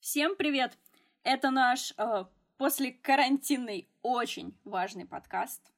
Всем 0.00 0.36
привет! 0.36 0.78
Это 1.24 1.50
наш 1.50 1.92
э, 1.98 2.24
после 2.56 2.92
карантинный 2.92 3.90
очень 4.02 4.56
важный 4.64 5.06
подкаст. 5.06 5.72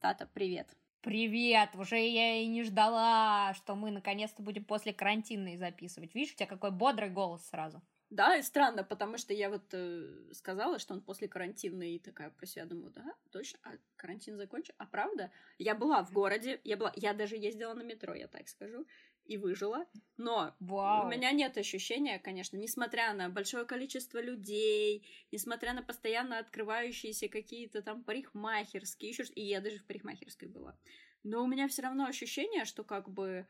Тата, 0.00 0.28
привет! 0.34 0.76
Привет! 1.02 1.70
Уже 1.74 1.96
я 1.96 2.42
и 2.42 2.46
не 2.46 2.64
ждала, 2.64 3.54
что 3.54 3.76
мы 3.76 3.92
наконец-то 3.92 4.42
будем 4.42 4.64
после 4.64 4.92
карантинной 4.92 5.56
записывать. 5.56 6.16
Видишь, 6.16 6.32
у 6.34 6.36
тебя 6.36 6.48
какой 6.48 6.72
бодрый 6.72 7.10
голос 7.10 7.46
сразу. 7.46 7.80
Да, 8.10 8.36
и 8.36 8.42
странно, 8.42 8.82
потому 8.82 9.18
что 9.18 9.32
я 9.32 9.48
вот 9.48 9.72
э, 9.72 10.32
сказала, 10.32 10.80
что 10.80 10.94
он 10.94 11.00
после 11.00 11.28
карантинной, 11.28 11.94
и 11.94 11.98
такая 11.98 12.30
про 12.30 12.46
себя 12.46 12.64
думаю, 12.64 12.92
да, 12.92 13.14
точно, 13.30 13.60
а 13.62 13.70
карантин 13.96 14.36
закончен, 14.36 14.74
а 14.78 14.86
правда? 14.86 15.30
Я 15.58 15.74
была 15.74 16.02
в 16.02 16.12
городе, 16.12 16.60
я 16.64 16.76
была, 16.76 16.92
я 16.96 17.14
даже 17.14 17.36
ездила 17.36 17.72
на 17.72 17.82
метро, 17.82 18.14
я 18.14 18.26
так 18.26 18.48
скажу, 18.48 18.84
и 19.26 19.36
выжила, 19.36 19.86
но 20.16 20.54
Вау. 20.60 21.06
у 21.06 21.10
меня 21.10 21.32
нет 21.32 21.56
ощущения, 21.56 22.18
конечно, 22.18 22.56
несмотря 22.56 23.12
на 23.14 23.28
большое 23.28 23.64
количество 23.64 24.20
людей, 24.20 25.06
несмотря 25.32 25.72
на 25.72 25.82
постоянно 25.82 26.38
открывающиеся 26.38 27.28
какие-то 27.28 27.82
там 27.82 28.04
парикмахерские, 28.04 29.10
еще 29.10 29.24
и 29.34 29.42
я 29.42 29.60
даже 29.60 29.78
в 29.78 29.86
парикмахерской 29.86 30.48
была, 30.48 30.78
но 31.22 31.42
у 31.42 31.46
меня 31.46 31.68
все 31.68 31.82
равно 31.82 32.06
ощущение, 32.06 32.64
что 32.64 32.84
как 32.84 33.08
бы 33.08 33.46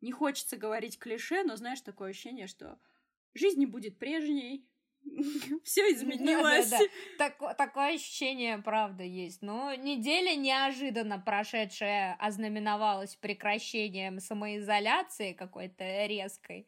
не 0.00 0.12
хочется 0.12 0.56
говорить 0.56 0.98
клише, 0.98 1.42
но 1.44 1.56
знаешь, 1.56 1.80
такое 1.82 2.10
ощущение, 2.10 2.46
что 2.46 2.78
жизнь 3.34 3.58
не 3.58 3.66
будет 3.66 3.98
прежней, 3.98 4.66
все 5.64 5.92
изменилось. 5.92 6.72
Такое 7.18 7.94
ощущение, 7.94 8.58
правда, 8.58 9.02
есть. 9.02 9.42
Но 9.42 9.74
неделя 9.74 10.34
неожиданно 10.34 11.18
прошедшая 11.18 12.14
ознаменовалась 12.18 13.16
прекращением 13.16 14.20
самоизоляции 14.20 15.32
какой-то 15.32 16.06
резкой. 16.06 16.66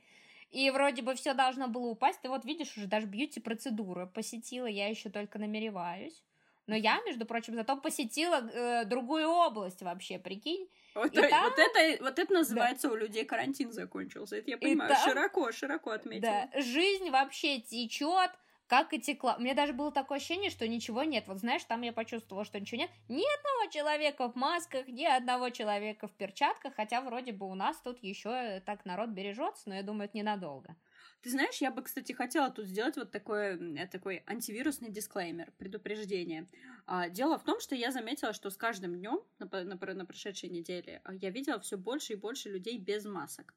И 0.50 0.70
вроде 0.70 1.02
бы 1.02 1.14
все 1.14 1.32
должно 1.32 1.68
было 1.68 1.88
упасть. 1.88 2.20
Ты 2.20 2.28
вот 2.28 2.44
видишь, 2.44 2.76
уже 2.76 2.86
даже 2.86 3.06
бьюти-процедуры 3.06 4.06
посетила, 4.06 4.66
я 4.66 4.88
еще 4.88 5.08
только 5.08 5.38
намереваюсь. 5.38 6.22
Но 6.66 6.76
я, 6.76 7.00
между 7.02 7.26
прочим, 7.26 7.54
зато 7.54 7.76
посетила 7.76 8.36
э, 8.36 8.84
другую 8.84 9.28
область 9.28 9.82
вообще, 9.82 10.18
прикинь. 10.18 10.68
Вот, 10.94 11.12
и 11.12 11.20
там... 11.20 11.44
вот, 11.44 11.58
это, 11.58 12.04
вот 12.04 12.18
это 12.18 12.32
называется 12.32 12.88
да. 12.88 12.94
у 12.94 12.96
людей 12.96 13.24
карантин 13.24 13.72
закончился. 13.72 14.36
Это 14.36 14.50
я 14.50 14.58
понимаю. 14.58 14.94
там... 14.94 15.08
Широко, 15.08 15.52
широко 15.52 15.90
отметила. 15.90 16.48
Да, 16.52 16.60
жизнь 16.60 17.10
вообще 17.10 17.60
течет, 17.60 18.30
как 18.68 18.92
и 18.92 19.00
текла. 19.00 19.36
У 19.36 19.40
меня 19.40 19.54
даже 19.54 19.72
было 19.72 19.90
такое 19.90 20.18
ощущение, 20.18 20.50
что 20.50 20.66
ничего 20.68 21.02
нет. 21.02 21.24
Вот 21.26 21.38
знаешь, 21.38 21.64
там 21.64 21.82
я 21.82 21.92
почувствовала, 21.92 22.44
что 22.44 22.60
ничего 22.60 22.82
нет. 22.82 22.90
Ни 23.08 23.24
одного 23.38 23.70
человека 23.70 24.30
в 24.30 24.34
масках, 24.34 24.86
ни 24.86 25.04
одного 25.04 25.50
человека 25.50 26.08
в 26.08 26.12
перчатках, 26.12 26.74
хотя 26.74 27.00
вроде 27.00 27.32
бы 27.32 27.46
у 27.50 27.54
нас 27.54 27.80
тут 27.80 28.02
еще 28.02 28.60
так 28.64 28.84
народ 28.84 29.10
бережется, 29.10 29.68
но 29.68 29.74
я 29.74 29.82
думаю, 29.82 30.04
это 30.04 30.16
ненадолго. 30.16 30.76
Ты 31.22 31.30
знаешь, 31.30 31.58
я 31.58 31.70
бы, 31.70 31.82
кстати, 31.82 32.12
хотела 32.12 32.50
тут 32.50 32.66
сделать 32.66 32.96
вот 32.96 33.12
такой, 33.12 33.78
э, 33.78 33.86
такой 33.86 34.24
антивирусный 34.26 34.90
дисклеймер, 34.90 35.52
предупреждение. 35.56 36.48
А, 36.84 37.08
дело 37.08 37.38
в 37.38 37.44
том, 37.44 37.60
что 37.60 37.76
я 37.76 37.92
заметила, 37.92 38.32
что 38.32 38.50
с 38.50 38.56
каждым 38.56 38.96
днем 38.96 39.20
на, 39.38 39.46
на, 39.62 39.94
на 39.94 40.04
прошедшей 40.04 40.48
неделе 40.48 41.00
а, 41.04 41.14
я 41.14 41.30
видела 41.30 41.60
все 41.60 41.76
больше 41.76 42.14
и 42.14 42.16
больше 42.16 42.48
людей 42.48 42.76
без 42.76 43.04
масок. 43.04 43.54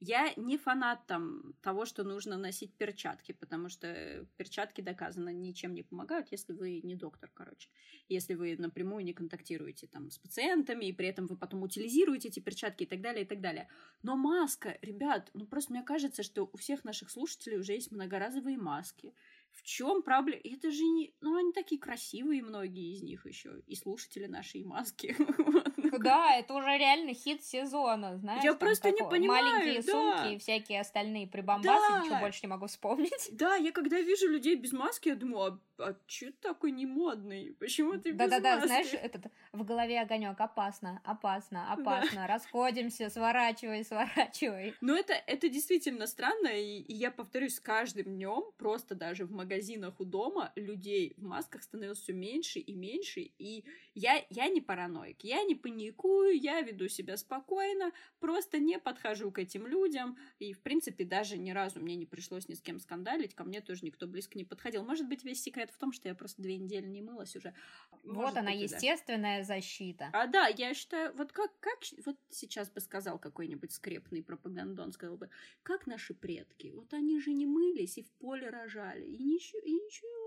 Я 0.00 0.34
не 0.36 0.58
фанат 0.58 1.06
там 1.06 1.54
того, 1.62 1.86
что 1.86 2.04
нужно 2.04 2.36
носить 2.36 2.74
перчатки, 2.74 3.32
потому 3.32 3.70
что 3.70 4.26
перчатки 4.36 4.82
доказано 4.82 5.30
ничем 5.30 5.72
не 5.72 5.82
помогают, 5.82 6.28
если 6.30 6.52
вы 6.52 6.80
не 6.82 6.96
доктор, 6.96 7.30
короче. 7.32 7.70
Если 8.08 8.34
вы 8.34 8.56
напрямую 8.58 9.04
не 9.04 9.14
контактируете 9.14 9.86
там 9.86 10.10
с 10.10 10.18
пациентами, 10.18 10.84
и 10.84 10.92
при 10.92 11.08
этом 11.08 11.26
вы 11.26 11.36
потом 11.36 11.62
утилизируете 11.62 12.28
эти 12.28 12.40
перчатки 12.40 12.82
и 12.82 12.86
так 12.86 13.00
далее, 13.00 13.24
и 13.24 13.26
так 13.26 13.40
далее. 13.40 13.68
Но 14.02 14.16
маска, 14.16 14.78
ребят, 14.82 15.30
ну 15.32 15.46
просто 15.46 15.72
мне 15.72 15.82
кажется, 15.82 16.22
что 16.22 16.50
у 16.52 16.56
всех 16.58 16.84
наших 16.84 17.10
слушателей 17.10 17.58
уже 17.58 17.72
есть 17.72 17.90
многоразовые 17.90 18.58
маски. 18.58 19.14
В 19.50 19.62
чем 19.62 20.02
проблема? 20.02 20.42
Это 20.44 20.70
же 20.70 20.84
не... 20.84 21.14
Ну, 21.22 21.36
они 21.36 21.52
такие 21.52 21.80
красивые, 21.80 22.42
многие 22.42 22.92
из 22.92 23.02
них 23.02 23.24
еще. 23.24 23.62
И 23.66 23.74
слушатели 23.74 24.26
нашей 24.26 24.62
маски. 24.62 25.16
Да, 26.04 26.34
это 26.34 26.54
уже 26.54 26.76
реально 26.78 27.14
хит 27.14 27.44
сезона, 27.44 28.16
знаешь. 28.18 28.44
Я 28.44 28.54
просто 28.54 28.90
не 28.90 29.02
понимаю, 29.02 29.44
Маленькие 29.44 29.82
сумки 29.82 30.34
и 30.34 30.38
всякие 30.38 30.80
остальные 30.80 31.26
прибамбасы, 31.26 31.92
ничего 32.04 32.18
больше 32.18 32.40
не 32.42 32.48
могу 32.48 32.66
вспомнить. 32.66 33.28
Да, 33.32 33.56
я 33.56 33.72
когда 33.72 34.00
вижу 34.00 34.28
людей 34.28 34.56
без 34.56 34.72
маски, 34.72 35.08
я 35.08 35.14
думаю, 35.14 35.60
а 35.75 35.75
а 35.78 35.94
чё 36.06 36.30
ты 36.30 36.38
такой 36.40 36.72
не 36.72 36.86
модный? 36.86 37.54
Почему 37.58 37.98
ты 37.98 38.12
Да-да-да, 38.12 38.60
знаешь, 38.60 38.92
этот 38.92 39.32
в 39.52 39.64
голове 39.64 40.00
огонек 40.00 40.40
опасно, 40.40 41.00
опасно, 41.04 41.72
опасно, 41.72 42.20
да. 42.22 42.26
расходимся, 42.26 43.10
сворачивай, 43.10 43.84
сворачивай. 43.84 44.74
Ну, 44.80 44.94
это, 44.94 45.14
это 45.14 45.48
действительно 45.48 46.06
странно, 46.06 46.48
и, 46.48 46.80
и 46.80 46.94
я 46.94 47.10
повторюсь, 47.10 47.56
с 47.56 47.60
каждым 47.60 48.04
днем 48.04 48.52
просто 48.58 48.94
даже 48.94 49.24
в 49.24 49.32
магазинах 49.32 50.00
у 50.00 50.04
дома 50.04 50.52
людей 50.56 51.14
в 51.16 51.22
масках 51.22 51.62
становилось 51.62 52.00
все 52.00 52.12
меньше 52.12 52.58
и 52.58 52.74
меньше, 52.74 53.20
и 53.20 53.64
я, 53.94 54.24
я 54.30 54.48
не 54.48 54.60
параноик, 54.60 55.24
я 55.24 55.42
не 55.44 55.54
паникую, 55.54 56.38
я 56.38 56.60
веду 56.60 56.88
себя 56.88 57.16
спокойно, 57.16 57.92
просто 58.20 58.58
не 58.58 58.78
подхожу 58.78 59.30
к 59.30 59.38
этим 59.38 59.66
людям, 59.66 60.18
и, 60.38 60.52
в 60.52 60.60
принципе, 60.60 61.04
даже 61.04 61.38
ни 61.38 61.50
разу 61.50 61.80
мне 61.80 61.96
не 61.96 62.06
пришлось 62.06 62.48
ни 62.48 62.54
с 62.54 62.60
кем 62.60 62.78
скандалить, 62.78 63.34
ко 63.34 63.44
мне 63.44 63.60
тоже 63.60 63.84
никто 63.84 64.06
близко 64.06 64.38
не 64.38 64.44
подходил. 64.44 64.84
Может 64.84 65.08
быть, 65.08 65.24
весь 65.24 65.42
секрет 65.42 65.65
в 65.70 65.78
том, 65.78 65.92
что 65.92 66.08
я 66.08 66.14
просто 66.14 66.42
две 66.42 66.56
недели 66.58 66.86
не 66.86 67.02
мылась 67.02 67.34
уже. 67.36 67.54
Вот 68.02 68.14
Может 68.14 68.36
она, 68.38 68.52
быть, 68.52 68.62
естественная 68.62 69.38
да. 69.38 69.44
защита. 69.44 70.10
А 70.12 70.26
да, 70.26 70.46
я 70.46 70.74
считаю, 70.74 71.14
вот 71.16 71.32
как, 71.32 71.50
как 71.60 71.78
вот 72.04 72.16
сейчас 72.30 72.70
бы 72.70 72.80
сказал 72.80 73.18
какой-нибудь 73.18 73.72
скрепный 73.72 74.22
пропагандон, 74.22 74.92
сказал 74.92 75.16
бы, 75.16 75.28
как 75.62 75.86
наши 75.86 76.14
предки, 76.14 76.72
вот 76.74 76.92
они 76.94 77.20
же 77.20 77.32
не 77.32 77.46
мылись 77.46 77.98
и 77.98 78.02
в 78.02 78.10
поле 78.12 78.48
рожали, 78.48 79.04
и 79.06 79.24
ничего, 79.24 79.60
и 79.60 79.72
ничего, 79.72 80.25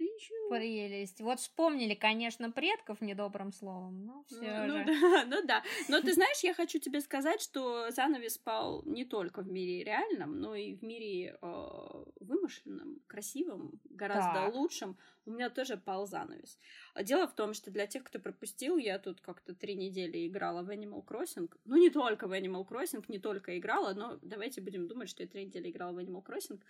Ничего. 0.00 0.48
Прелесть. 0.48 1.20
Вот 1.20 1.40
вспомнили, 1.40 1.94
конечно, 1.94 2.50
предков 2.50 3.02
недобрым 3.02 3.52
словом, 3.52 4.06
но 4.06 4.24
все 4.26 4.66
ну, 4.66 4.72
же. 4.72 4.84
Ну 4.84 5.00
да, 5.00 5.24
ну 5.26 5.46
да. 5.46 5.62
Но 5.88 6.00
ты 6.00 6.14
знаешь, 6.14 6.40
я 6.42 6.54
хочу 6.54 6.78
тебе 6.78 7.00
сказать, 7.00 7.42
что 7.42 7.90
занавес 7.90 8.38
пал 8.38 8.82
не 8.86 9.04
только 9.04 9.42
в 9.42 9.50
мире 9.50 9.84
реальном, 9.84 10.40
но 10.40 10.54
и 10.54 10.74
в 10.74 10.82
мире 10.82 11.38
э, 11.40 12.04
вымышленном, 12.20 13.00
красивом, 13.06 13.78
гораздо 13.84 14.46
так. 14.46 14.54
лучшем. 14.54 14.96
У 15.26 15.32
меня 15.32 15.50
тоже 15.50 15.76
пал 15.76 16.06
занавес. 16.06 16.58
Дело 17.02 17.28
в 17.28 17.34
том, 17.34 17.52
что 17.52 17.70
для 17.70 17.86
тех, 17.86 18.02
кто 18.04 18.18
пропустил, 18.18 18.78
я 18.78 18.98
тут 18.98 19.20
как-то 19.20 19.54
три 19.54 19.74
недели 19.74 20.26
играла 20.26 20.62
в 20.62 20.70
Animal 20.70 21.04
Crossing. 21.04 21.50
Ну, 21.66 21.76
не 21.76 21.90
только 21.90 22.26
в 22.26 22.32
Animal 22.32 22.66
Crossing, 22.66 23.04
не 23.08 23.18
только 23.18 23.58
играла, 23.58 23.92
но 23.92 24.18
давайте 24.22 24.62
будем 24.62 24.88
думать, 24.88 25.10
что 25.10 25.22
я 25.22 25.28
три 25.28 25.44
недели 25.44 25.70
играла 25.70 25.92
в 25.92 25.98
Animal 25.98 26.24
Crossing. 26.24 26.60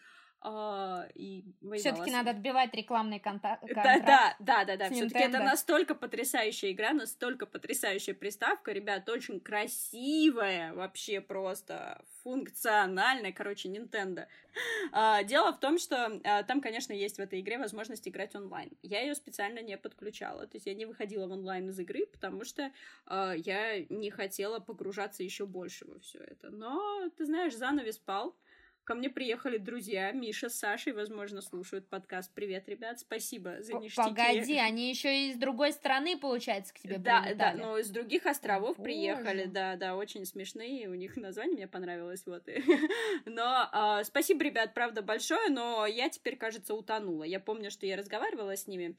А, 0.43 1.07
и 1.15 1.45
Все-таки 1.77 2.11
надо 2.11 2.31
отбивать 2.31 2.75
рекламный 2.75 3.21
контакт. 3.21 3.63
Да, 3.75 3.99
да, 3.99 4.37
да, 4.39 4.65
да, 4.65 4.77
да. 4.77 4.91
Все-таки 4.91 5.19
это 5.19 5.39
настолько 5.39 5.95
потрясающая 5.95 6.73
игра, 6.73 6.95
настолько 6.95 7.45
потрясающая 7.45 8.15
приставка, 8.15 8.73
ребят, 8.73 9.07
очень 9.11 9.39
красивая, 9.39 10.73
вообще 10.73 11.21
просто 11.21 12.03
функциональная, 12.23 13.33
короче, 13.33 13.69
Nintendo. 13.69 14.27
А, 14.93 15.23
дело 15.25 15.53
в 15.53 15.61
том, 15.61 15.79
что 15.79 16.21
а, 16.25 16.43
там, 16.43 16.63
конечно, 16.63 16.95
есть 16.95 17.19
в 17.19 17.21
этой 17.21 17.41
игре 17.41 17.59
возможность 17.59 18.09
играть 18.09 18.35
онлайн. 18.35 18.71
Я 18.83 19.03
ее 19.03 19.15
специально 19.15 19.61
не 19.61 19.77
подключала, 19.77 20.47
то 20.47 20.57
есть 20.57 20.67
я 20.67 20.75
не 20.75 20.87
выходила 20.87 21.27
в 21.27 21.33
онлайн 21.33 21.69
из 21.69 21.79
игры, 21.79 22.07
потому 22.07 22.45
что 22.45 22.73
я 23.07 23.85
не 23.91 24.11
хотела 24.11 24.59
погружаться 24.59 25.23
еще 25.23 25.45
больше 25.45 25.87
во 25.87 25.99
все 26.01 26.19
это. 26.19 26.51
Но, 26.51 27.11
ты 27.17 27.27
знаешь, 27.27 27.55
занавес 27.55 27.99
пал. 27.99 28.35
Ко 28.91 28.97
мне 28.97 29.09
приехали 29.09 29.57
друзья, 29.57 30.11
Миша 30.11 30.49
с 30.49 30.59
Сашей, 30.59 30.93
возможно, 30.93 31.43
слушают 31.43 31.87
подкаст. 31.87 32.33
Привет, 32.35 32.69
ребят, 32.69 32.99
спасибо 32.99 33.63
за 33.63 33.75
ништяки. 33.75 34.09
Погоди, 34.09 34.59
они 34.59 34.91
еще 34.91 35.29
и 35.29 35.33
с 35.33 35.37
другой 35.37 35.71
стороны, 35.71 36.19
получается, 36.19 36.75
к 36.75 36.81
тебе 36.81 36.99
Да, 36.99 37.23
прилетали. 37.23 37.57
да, 37.57 37.65
но 37.65 37.79
из 37.79 37.89
других 37.91 38.27
островов 38.27 38.77
Боже. 38.79 38.83
приехали, 38.83 39.45
да, 39.45 39.77
да, 39.77 39.95
очень 39.95 40.27
смешные, 40.27 40.89
у 40.89 40.95
них 40.95 41.17
название 41.17 41.55
мне 41.55 41.69
понравилось, 41.69 42.25
вот. 42.27 42.43
Но 43.27 43.69
а, 43.71 44.03
спасибо, 44.03 44.43
ребят, 44.43 44.75
правда, 44.75 45.03
большое, 45.03 45.51
но 45.51 45.87
я 45.87 46.09
теперь, 46.09 46.35
кажется, 46.35 46.75
утонула. 46.75 47.23
Я 47.23 47.39
помню, 47.39 47.71
что 47.71 47.87
я 47.87 47.97
разговаривала 47.97 48.57
с 48.57 48.67
ними, 48.67 48.97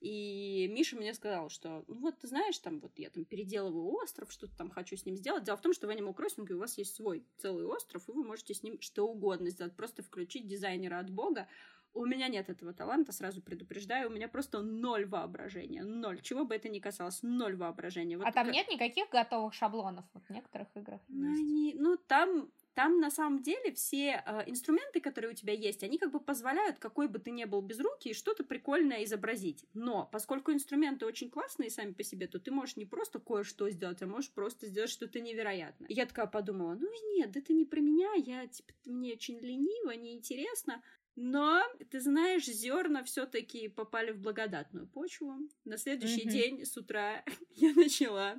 и 0.00 0.68
Миша 0.70 0.96
мне 0.96 1.14
сказал, 1.14 1.48
что, 1.48 1.84
ну 1.88 1.96
вот, 1.96 2.18
ты 2.18 2.26
знаешь, 2.26 2.58
там 2.58 2.80
вот 2.80 2.92
я 2.98 3.10
там 3.10 3.24
переделываю 3.24 3.92
остров, 3.94 4.30
что-то 4.30 4.56
там 4.56 4.70
хочу 4.70 4.96
с 4.96 5.06
ним 5.06 5.16
сделать. 5.16 5.44
Дело 5.44 5.56
в 5.56 5.62
том, 5.62 5.72
что 5.72 5.86
в 5.86 5.90
Animal 5.90 6.14
Crossing 6.14 6.52
у 6.52 6.58
вас 6.58 6.76
есть 6.78 6.94
свой 6.94 7.24
целый 7.38 7.64
остров, 7.64 8.08
и 8.08 8.12
вы 8.12 8.24
можете 8.24 8.54
с 8.54 8.62
ним 8.62 8.80
что 8.80 9.08
угодно 9.08 9.50
сделать. 9.50 9.74
Просто 9.74 10.02
включить 10.02 10.46
дизайнера 10.46 10.98
от 10.98 11.10
бога. 11.10 11.48
У 11.94 12.04
меня 12.04 12.28
нет 12.28 12.50
этого 12.50 12.74
таланта, 12.74 13.12
сразу 13.12 13.40
предупреждаю. 13.40 14.10
У 14.10 14.12
меня 14.12 14.28
просто 14.28 14.60
ноль 14.60 15.06
воображения. 15.06 15.82
Ноль. 15.82 16.20
Чего 16.20 16.44
бы 16.44 16.54
это 16.54 16.68
ни 16.68 16.78
касалось, 16.78 17.22
ноль 17.22 17.56
воображения. 17.56 18.18
Вот 18.18 18.26
а 18.26 18.32
там 18.32 18.50
нет 18.50 18.68
никаких 18.68 19.08
готовых 19.08 19.54
шаблонов 19.54 20.04
вот 20.12 20.22
в 20.24 20.30
некоторых 20.30 20.68
играх? 20.74 21.00
Ну, 21.08 21.32
они, 21.32 21.74
ну 21.74 21.96
там 21.96 22.50
там 22.76 23.00
на 23.00 23.10
самом 23.10 23.40
деле 23.40 23.72
все 23.72 24.22
э, 24.24 24.42
инструменты, 24.46 25.00
которые 25.00 25.32
у 25.32 25.34
тебя 25.34 25.54
есть, 25.54 25.82
они 25.82 25.96
как 25.96 26.12
бы 26.12 26.20
позволяют, 26.20 26.78
какой 26.78 27.08
бы 27.08 27.18
ты 27.18 27.30
ни 27.30 27.44
был 27.46 27.62
без 27.62 27.80
руки, 27.80 28.12
что-то 28.12 28.44
прикольное 28.44 29.02
изобразить. 29.04 29.64
Но 29.72 30.06
поскольку 30.12 30.52
инструменты 30.52 31.06
очень 31.06 31.30
классные 31.30 31.70
сами 31.70 31.92
по 31.92 32.02
себе, 32.02 32.26
то 32.26 32.38
ты 32.38 32.50
можешь 32.50 32.76
не 32.76 32.84
просто 32.84 33.18
кое-что 33.18 33.70
сделать, 33.70 34.02
а 34.02 34.06
можешь 34.06 34.30
просто 34.30 34.66
сделать 34.66 34.90
что-то 34.90 35.20
невероятное. 35.20 35.88
И 35.88 35.94
я 35.94 36.04
такая 36.04 36.26
подумала, 36.26 36.74
ну 36.74 36.90
нет, 37.14 37.34
это 37.34 37.54
не 37.54 37.64
про 37.64 37.80
меня, 37.80 38.12
я, 38.12 38.46
типа, 38.46 38.74
мне 38.84 39.14
очень 39.14 39.38
лениво, 39.38 39.92
неинтересно. 39.92 40.82
Но, 41.16 41.62
ты 41.90 41.98
знаешь, 41.98 42.44
зерна 42.44 43.02
все-таки 43.02 43.68
попали 43.68 44.12
в 44.12 44.18
благодатную 44.18 44.86
почву. 44.86 45.34
На 45.64 45.78
следующий 45.78 46.26
mm-hmm. 46.26 46.30
день 46.30 46.66
с 46.66 46.76
утра 46.76 47.24
я 47.54 47.72
начала 47.72 48.36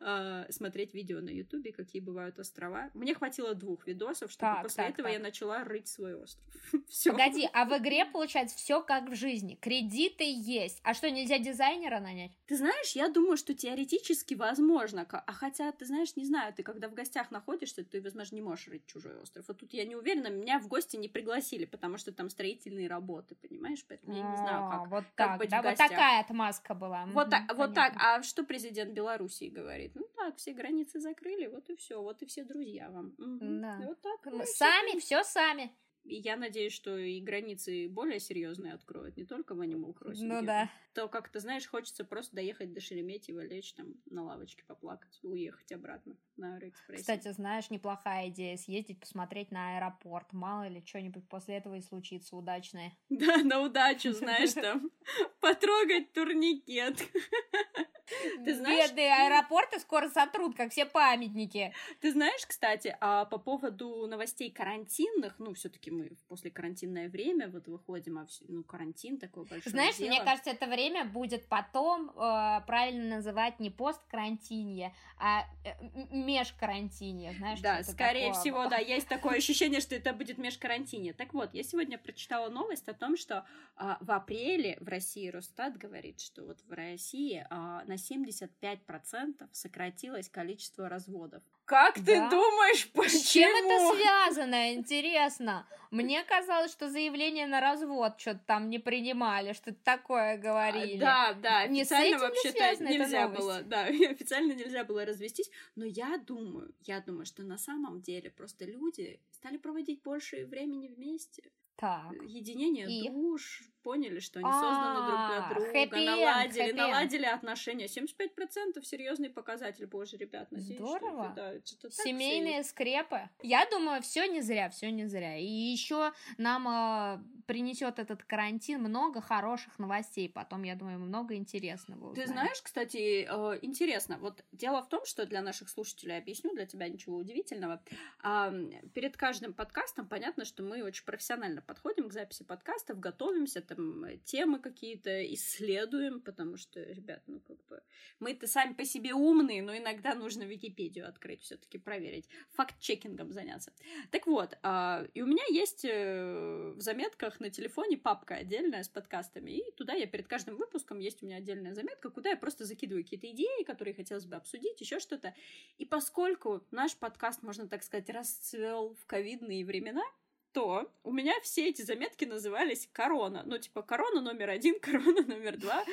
э, 0.00 0.46
смотреть 0.50 0.92
видео 0.92 1.20
на 1.20 1.30
Ютубе, 1.30 1.72
какие 1.72 2.02
бывают 2.02 2.38
острова. 2.40 2.90
Мне 2.94 3.14
хватило 3.14 3.54
двух 3.54 3.86
видосов, 3.86 4.32
чтобы 4.32 4.54
так, 4.54 4.62
после 4.64 4.84
так, 4.84 4.92
этого 4.94 5.08
так. 5.08 5.16
я 5.16 5.22
начала 5.22 5.62
рыть 5.62 5.86
свой 5.86 6.16
остров. 6.16 6.44
все. 6.88 7.12
Погоди, 7.12 7.48
а 7.52 7.64
в 7.64 7.78
игре 7.78 8.04
получается 8.04 8.56
все 8.56 8.82
как 8.82 9.08
в 9.08 9.14
жизни. 9.14 9.54
Кредиты 9.54 10.24
есть. 10.24 10.80
А 10.82 10.94
что, 10.94 11.08
нельзя 11.10 11.38
дизайнера 11.38 12.00
нанять? 12.00 12.32
Ты 12.46 12.56
знаешь, 12.56 12.90
я 12.96 13.08
думаю, 13.08 13.36
что 13.36 13.54
теоретически 13.54 14.34
возможно. 14.34 15.06
А 15.08 15.32
хотя, 15.32 15.70
ты 15.70 15.86
знаешь, 15.86 16.16
не 16.16 16.24
знаю, 16.24 16.52
ты 16.52 16.64
когда 16.64 16.88
в 16.88 16.94
гостях 16.94 17.30
находишься, 17.30 17.84
ты, 17.84 18.02
возможно, 18.02 18.34
не 18.34 18.42
можешь 18.42 18.66
рыть 18.66 18.86
чужой 18.86 19.16
остров. 19.20 19.44
Вот 19.46 19.58
тут 19.58 19.72
я 19.72 19.84
не 19.84 19.94
уверена, 19.94 20.28
меня 20.28 20.58
в 20.58 20.66
гости 20.66 20.96
не 20.96 21.08
пригласили, 21.08 21.66
потому 21.66 21.98
что 22.00 22.12
там 22.12 22.28
строительные 22.30 22.88
работы, 22.88 23.34
понимаешь? 23.36 23.84
Поэтому 23.86 24.16
я 24.16 24.22
не 24.22 24.36
знаю, 24.36 24.70
как, 24.70 24.88
вот 24.88 25.04
как 25.14 25.28
так, 25.28 25.38
быть 25.38 25.50
да, 25.50 25.60
в 25.60 25.62
гостях. 25.62 25.88
Вот 25.88 25.96
такая 25.96 26.20
отмазка 26.20 26.74
была. 26.74 27.06
Вот, 27.06 27.26
угу, 27.26 27.30
так, 27.30 27.56
вот 27.56 27.74
так. 27.74 27.92
А 27.96 28.22
что 28.22 28.42
президент 28.42 28.92
Белоруссии 28.92 29.48
говорит? 29.48 29.92
Ну 29.94 30.06
так, 30.16 30.36
все 30.36 30.52
границы 30.52 31.00
закрыли, 31.00 31.46
вот 31.46 31.68
и 31.70 31.76
все, 31.76 32.02
вот 32.02 32.22
и 32.22 32.26
все 32.26 32.44
друзья 32.44 32.90
вам. 32.90 33.14
Угу. 33.18 33.38
Да. 33.60 33.80
Вот 33.86 34.00
так. 34.00 34.20
Ну, 34.24 34.42
сами, 34.44 34.98
все 34.98 35.22
сами. 35.22 35.72
И 36.10 36.16
я 36.16 36.36
надеюсь, 36.36 36.72
что 36.72 36.98
и 36.98 37.20
границы 37.20 37.88
более 37.88 38.18
серьезные 38.18 38.74
откроют, 38.74 39.16
не 39.16 39.24
только 39.24 39.54
в 39.54 39.60
Animal 39.60 39.96
Crossing. 39.96 40.24
Ну 40.24 40.42
да. 40.42 40.68
То, 40.92 41.06
как 41.06 41.28
ты 41.28 41.38
знаешь, 41.38 41.68
хочется 41.68 42.04
просто 42.04 42.34
доехать 42.34 42.72
до 42.72 42.80
Шереметьево, 42.80 43.44
лечь 43.44 43.72
там 43.74 43.94
на 44.06 44.24
лавочке 44.24 44.64
поплакать, 44.66 45.20
уехать 45.22 45.70
обратно 45.70 46.16
на 46.36 46.56
Аэроэкспрессе. 46.56 47.02
Кстати, 47.02 47.32
знаешь, 47.32 47.70
неплохая 47.70 48.28
идея 48.28 48.56
съездить, 48.56 48.98
посмотреть 48.98 49.52
на 49.52 49.76
аэропорт. 49.76 50.32
Мало 50.32 50.66
ли, 50.66 50.82
что-нибудь 50.84 51.28
после 51.28 51.58
этого 51.58 51.76
и 51.76 51.80
случится 51.80 52.36
удачное. 52.36 52.92
Да, 53.08 53.36
на 53.44 53.60
удачу, 53.60 54.12
знаешь, 54.12 54.54
там, 54.54 54.90
потрогать 55.40 56.12
турникет. 56.12 56.98
Ты 58.44 58.54
знаешь... 58.54 58.88
Бедные 58.90 59.26
аэропорты 59.26 59.78
скоро 59.78 60.08
сотрут, 60.08 60.56
как 60.56 60.72
все 60.72 60.86
памятники. 60.86 61.72
Ты 62.00 62.12
знаешь, 62.12 62.44
кстати, 62.46 62.96
а 63.00 63.24
по 63.24 63.38
поводу 63.38 64.06
новостей 64.06 64.50
карантинных, 64.50 65.38
ну, 65.38 65.54
все 65.54 65.68
таки 65.68 65.90
мы 65.90 66.12
после 66.28 66.50
карантинное 66.50 67.08
время 67.08 67.48
вот 67.48 67.68
выходим, 67.68 68.18
а 68.18 68.26
ну, 68.48 68.62
карантин 68.64 69.18
такой 69.18 69.44
большой 69.44 69.70
Знаешь, 69.70 69.96
дело. 69.96 70.08
мне 70.08 70.22
кажется, 70.22 70.50
это 70.50 70.66
время 70.66 71.04
будет 71.04 71.46
потом 71.46 72.10
э, 72.10 72.60
правильно 72.66 73.16
называть 73.16 73.60
не 73.60 73.70
посткарантинье, 73.70 74.94
а 75.18 75.44
э, 75.64 75.70
межкарантинье, 76.10 77.32
знаешь? 77.34 77.60
Да, 77.60 77.82
скорее 77.82 78.28
такое. 78.28 78.40
всего, 78.40 78.66
да, 78.68 78.78
есть 78.78 79.08
такое 79.08 79.36
ощущение, 79.38 79.80
что 79.80 79.94
это 79.94 80.12
будет 80.12 80.38
межкарантинье. 80.38 81.12
Так 81.12 81.34
вот, 81.34 81.54
я 81.54 81.62
сегодня 81.62 81.98
прочитала 81.98 82.48
новость 82.48 82.88
о 82.88 82.94
том, 82.94 83.16
что 83.16 83.44
э, 83.76 83.96
в 84.00 84.10
апреле 84.10 84.76
в 84.80 84.88
России 84.88 85.28
Росстат 85.28 85.76
говорит, 85.76 86.20
что 86.20 86.44
вот 86.44 86.58
в 86.66 86.72
России 86.72 87.46
э, 87.48 87.54
на 87.86 87.96
75% 88.00 89.48
сократилось 89.52 90.28
количество 90.28 90.88
разводов. 90.88 91.42
Как 91.64 92.02
да? 92.02 92.02
ты 92.02 92.30
думаешь, 92.30 92.90
почему? 92.90 93.08
С 93.08 93.28
чем 93.28 93.50
это 93.54 93.96
связано, 93.96 94.74
интересно? 94.74 95.66
Мне 95.90 96.24
казалось, 96.24 96.72
что 96.72 96.88
заявление 96.88 97.46
на 97.46 97.60
развод 97.60 98.14
что-то 98.18 98.40
там 98.46 98.70
не 98.70 98.78
принимали, 98.78 99.52
что-то 99.52 99.78
такое 99.84 100.36
говорили. 100.36 100.98
Да, 100.98 101.32
да, 101.34 101.62
официально 101.62 102.18
вообще-то 102.18 102.84
нельзя 102.84 103.28
было, 103.28 103.62
да, 103.62 103.84
официально 104.10 104.52
нельзя 104.52 104.84
было 104.84 105.04
развестись, 105.04 105.50
но 105.76 105.84
я 105.84 106.18
думаю, 106.18 106.74
я 106.80 107.00
думаю, 107.00 107.26
что 107.26 107.42
на 107.42 107.58
самом 107.58 108.02
деле 108.02 108.30
просто 108.30 108.64
люди 108.64 109.20
стали 109.30 109.56
проводить 109.56 110.02
больше 110.02 110.46
времени 110.46 110.88
вместе. 110.88 111.52
Так. 111.76 112.12
Единение 112.24 112.86
и... 112.90 113.08
душ, 113.08 113.62
поняли, 113.82 114.20
что 114.20 114.40
они 114.40 114.50
созданы 114.50 115.06
друг 115.06 115.18
для 115.26 115.44
а, 115.44 115.54
друга, 115.54 116.04
наладили, 116.04 116.72
наладили 116.72 117.26
отношения. 117.26 117.86
75% 117.86 118.82
серьезный 118.82 119.30
показатель, 119.30 119.86
боже, 119.86 120.16
ребят, 120.16 120.50
надеюсь, 120.50 120.78
Здорово. 120.78 121.32
Что, 121.64 121.88
да, 121.88 121.90
Семейные 121.90 122.62
скрепы. 122.64 123.28
Я 123.42 123.66
думаю, 123.70 124.02
все 124.02 124.26
не 124.26 124.40
зря, 124.40 124.70
все 124.70 124.90
не 124.90 125.06
зря. 125.06 125.36
И 125.36 125.44
еще 125.44 126.12
нам 126.38 126.68
э, 126.68 127.18
принесет 127.46 127.98
этот 127.98 128.22
карантин 128.24 128.80
много 128.80 129.20
хороших 129.20 129.78
новостей. 129.78 130.28
Потом, 130.28 130.62
я 130.62 130.74
думаю, 130.76 130.98
много 130.98 131.34
интересного. 131.34 132.10
Узнаем. 132.10 132.26
Ты 132.26 132.32
знаешь, 132.32 132.62
кстати, 132.62 133.26
э, 133.28 133.58
интересно. 133.62 134.18
Вот 134.20 134.44
дело 134.52 134.82
в 134.82 134.88
том, 134.88 135.04
что 135.04 135.26
для 135.26 135.42
наших 135.42 135.68
слушателей 135.68 136.16
объясню, 136.16 136.54
для 136.54 136.66
тебя 136.66 136.88
ничего 136.88 137.16
удивительного. 137.16 137.82
Э, 138.22 138.52
перед 138.94 139.16
каждым 139.16 139.52
подкастом 139.52 140.06
понятно, 140.06 140.44
что 140.44 140.62
мы 140.62 140.82
очень 140.82 141.04
профессионально 141.04 141.62
подходим 141.62 142.08
к 142.08 142.12
записи 142.12 142.44
подкастов, 142.44 143.00
готовимся 143.00 143.60
там 143.70 144.04
э, 144.04 144.18
темы 144.18 144.58
какие-то 144.58 145.24
исследуем, 145.34 146.20
потому 146.20 146.56
что, 146.56 146.82
ребят, 146.82 147.22
ну 147.28 147.40
как 147.40 147.64
бы 147.66 147.80
мы-то 148.18 148.48
сами 148.48 148.74
по 148.74 148.84
себе 148.84 149.14
умные, 149.14 149.62
но 149.62 149.76
иногда 149.76 150.14
нужно 150.14 150.42
Википедию 150.42 151.08
открыть, 151.08 151.42
все-таки 151.42 151.78
проверить, 151.78 152.28
факт-чекингом 152.50 153.32
заняться. 153.32 153.72
Так 154.10 154.26
вот, 154.26 154.58
э, 154.60 155.08
и 155.14 155.22
у 155.22 155.26
меня 155.26 155.44
есть 155.50 155.84
э, 155.84 156.72
в 156.76 156.80
заметках 156.80 157.38
на 157.38 157.50
телефоне 157.50 157.96
папка 157.96 158.34
отдельная 158.34 158.82
с 158.82 158.88
подкастами, 158.88 159.52
и 159.52 159.70
туда 159.76 159.94
я 159.94 160.06
перед 160.06 160.26
каждым 160.26 160.56
выпуском 160.56 160.98
есть 160.98 161.22
у 161.22 161.26
меня 161.26 161.36
отдельная 161.36 161.74
заметка, 161.74 162.10
куда 162.10 162.30
я 162.30 162.36
просто 162.36 162.64
закидываю 162.64 163.04
какие-то 163.04 163.30
идеи, 163.30 163.62
которые 163.64 163.94
хотелось 163.94 164.26
бы 164.26 164.34
обсудить, 164.34 164.80
еще 164.80 164.98
что-то. 164.98 165.32
И 165.78 165.86
поскольку 165.86 166.66
наш 166.72 166.96
подкаст, 166.96 167.44
можно 167.44 167.68
так 167.68 167.84
сказать, 167.84 168.10
расцвел 168.10 168.94
в 168.94 169.06
ковидные 169.06 169.64
времена, 169.64 170.02
то 170.52 170.90
у 171.04 171.12
меня 171.12 171.34
все 171.42 171.68
эти 171.68 171.82
заметки 171.82 172.24
назывались 172.24 172.88
корона. 172.92 173.42
Ну, 173.46 173.58
типа, 173.58 173.82
корона 173.82 174.20
номер 174.20 174.50
один, 174.50 174.78
корона 174.80 175.22
номер 175.22 175.56
два. 175.56 175.84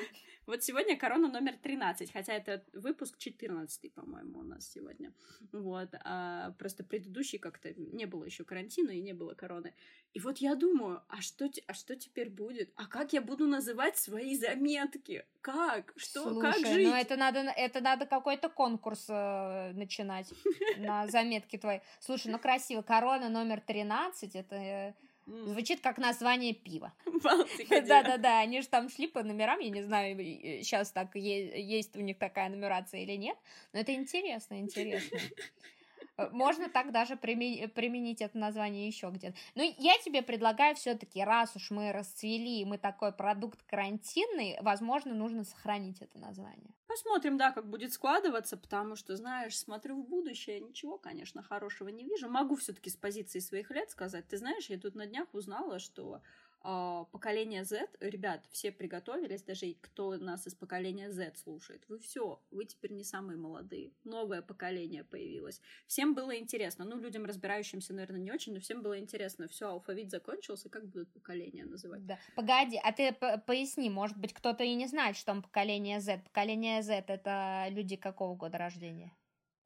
Вот 0.47 0.63
сегодня 0.63 0.97
корона 0.97 1.27
номер 1.27 1.57
13, 1.61 2.13
хотя 2.13 2.33
это 2.33 2.63
выпуск 2.71 3.17
14, 3.17 3.93
по-моему, 3.93 4.39
у 4.39 4.43
нас 4.43 4.71
сегодня. 4.71 5.11
Вот. 5.51 5.89
А 6.05 6.51
просто 6.51 6.85
предыдущий 6.85 7.37
как-то 7.37 7.73
не 7.73 8.05
было 8.05 8.23
еще 8.23 8.45
карантина 8.45 8.91
и 8.91 9.01
не 9.01 9.11
было 9.11 9.33
короны. 9.33 9.73
И 10.13 10.21
вот 10.21 10.37
я 10.37 10.55
думаю, 10.55 11.03
а 11.09 11.21
что, 11.21 11.49
а 11.67 11.73
что 11.73 11.97
теперь 11.97 12.29
будет? 12.29 12.71
А 12.75 12.87
как 12.87 13.11
я 13.11 13.21
буду 13.21 13.45
называть 13.45 13.97
свои 13.97 14.37
заметки? 14.37 15.25
Как? 15.41 15.91
Что? 15.97 16.23
Слушай, 16.23 16.51
как 16.51 16.61
ну 16.61 16.73
жить? 16.73 16.87
ну 16.87 16.95
это 16.95 17.17
надо, 17.17 17.39
это 17.39 17.81
надо 17.81 18.05
какой-то 18.05 18.47
конкурс 18.47 19.05
э, 19.09 19.73
начинать 19.73 20.33
на 20.77 21.07
заметки 21.07 21.57
твои. 21.57 21.79
Слушай, 21.99 22.31
ну 22.31 22.39
красиво. 22.39 22.81
Корона 22.81 23.27
номер 23.27 23.59
13, 23.59 24.33
это... 24.33 24.95
Звучит 25.27 25.81
как 25.81 25.97
название 25.97 26.53
пива. 26.53 26.93
Да-да-да, 27.69 28.39
они 28.39 28.61
же 28.61 28.67
там 28.67 28.89
шли 28.89 29.07
по 29.07 29.23
номерам, 29.23 29.59
я 29.59 29.69
не 29.69 29.81
знаю, 29.81 30.17
сейчас 30.17 30.91
так 30.91 31.15
есть 31.15 31.95
у 31.97 31.99
них 31.99 32.17
такая 32.17 32.49
нумерация 32.49 33.01
или 33.01 33.17
нет, 33.17 33.37
но 33.73 33.79
это 33.79 33.93
интересно, 33.93 34.59
интересно. 34.59 35.19
Э, 36.17 36.29
можно 36.31 36.69
так 36.69 36.91
даже 36.91 37.15
применить 37.15 38.21
это 38.21 38.37
название 38.37 38.87
еще 38.87 39.09
где-то. 39.09 39.35
Но 39.55 39.63
я 39.63 39.97
тебе 40.03 40.21
предлагаю 40.21 40.75
все-таки, 40.75 41.23
раз 41.23 41.55
уж 41.55 41.71
мы 41.71 41.91
расцвели, 41.91 42.65
мы 42.65 42.77
такой 42.77 43.11
продукт 43.11 43.61
карантинный, 43.63 44.57
возможно, 44.61 45.13
нужно 45.13 45.43
сохранить 45.43 46.01
это 46.01 46.17
название. 46.17 46.73
Посмотрим, 46.87 47.37
да, 47.37 47.51
как 47.51 47.69
будет 47.69 47.93
складываться, 47.93 48.57
потому 48.57 48.95
что, 48.95 49.15
знаешь, 49.15 49.57
смотрю 49.57 50.01
в 50.01 50.07
будущее, 50.07 50.59
ничего, 50.59 50.97
конечно, 50.97 51.43
хорошего 51.43 51.89
не 51.89 52.03
вижу. 52.03 52.29
Могу 52.29 52.55
все-таки 52.55 52.89
с 52.89 52.95
позиции 52.95 53.39
своих 53.39 53.69
лет 53.71 53.91
сказать. 53.91 54.27
Ты 54.27 54.37
знаешь, 54.37 54.69
я 54.69 54.79
тут 54.79 54.95
на 54.95 55.05
днях 55.05 55.27
узнала, 55.33 55.79
что 55.79 56.21
поколение 56.61 57.63
Z, 57.63 57.87
ребят, 57.99 58.45
все 58.51 58.71
приготовились, 58.71 59.43
даже 59.43 59.73
кто 59.81 60.17
нас 60.17 60.47
из 60.47 60.55
поколения 60.55 61.11
Z 61.11 61.33
слушает. 61.35 61.83
Вы 61.87 61.99
все, 61.99 62.41
вы 62.51 62.65
теперь 62.65 62.93
не 62.93 63.03
самые 63.03 63.37
молодые. 63.37 63.91
Новое 64.03 64.41
поколение 64.41 65.03
появилось. 65.03 65.61
Всем 65.87 66.13
было 66.13 66.37
интересно. 66.37 66.85
Ну, 66.85 66.99
людям, 66.99 67.25
разбирающимся, 67.25 67.93
наверное, 67.93 68.19
не 68.19 68.31
очень, 68.31 68.53
но 68.53 68.59
всем 68.59 68.81
было 68.81 68.99
интересно. 68.99 69.47
Все, 69.47 69.69
алфавит 69.69 70.11
закончился, 70.11 70.69
как 70.69 70.87
будут 70.87 71.11
поколения 71.13 71.65
называть? 71.65 72.05
Да. 72.05 72.19
Погоди, 72.35 72.79
а 72.83 72.91
ты 72.91 73.13
поясни, 73.13 73.89
может 73.89 74.17
быть, 74.17 74.33
кто-то 74.33 74.63
и 74.63 74.73
не 74.75 74.87
знает, 74.87 75.15
что 75.15 75.27
там 75.27 75.43
поколение 75.43 75.99
Z. 75.99 76.19
Поколение 76.25 76.81
Z 76.81 77.05
это 77.07 77.67
люди 77.69 77.95
какого 77.95 78.35
года 78.35 78.57
рождения? 78.57 79.13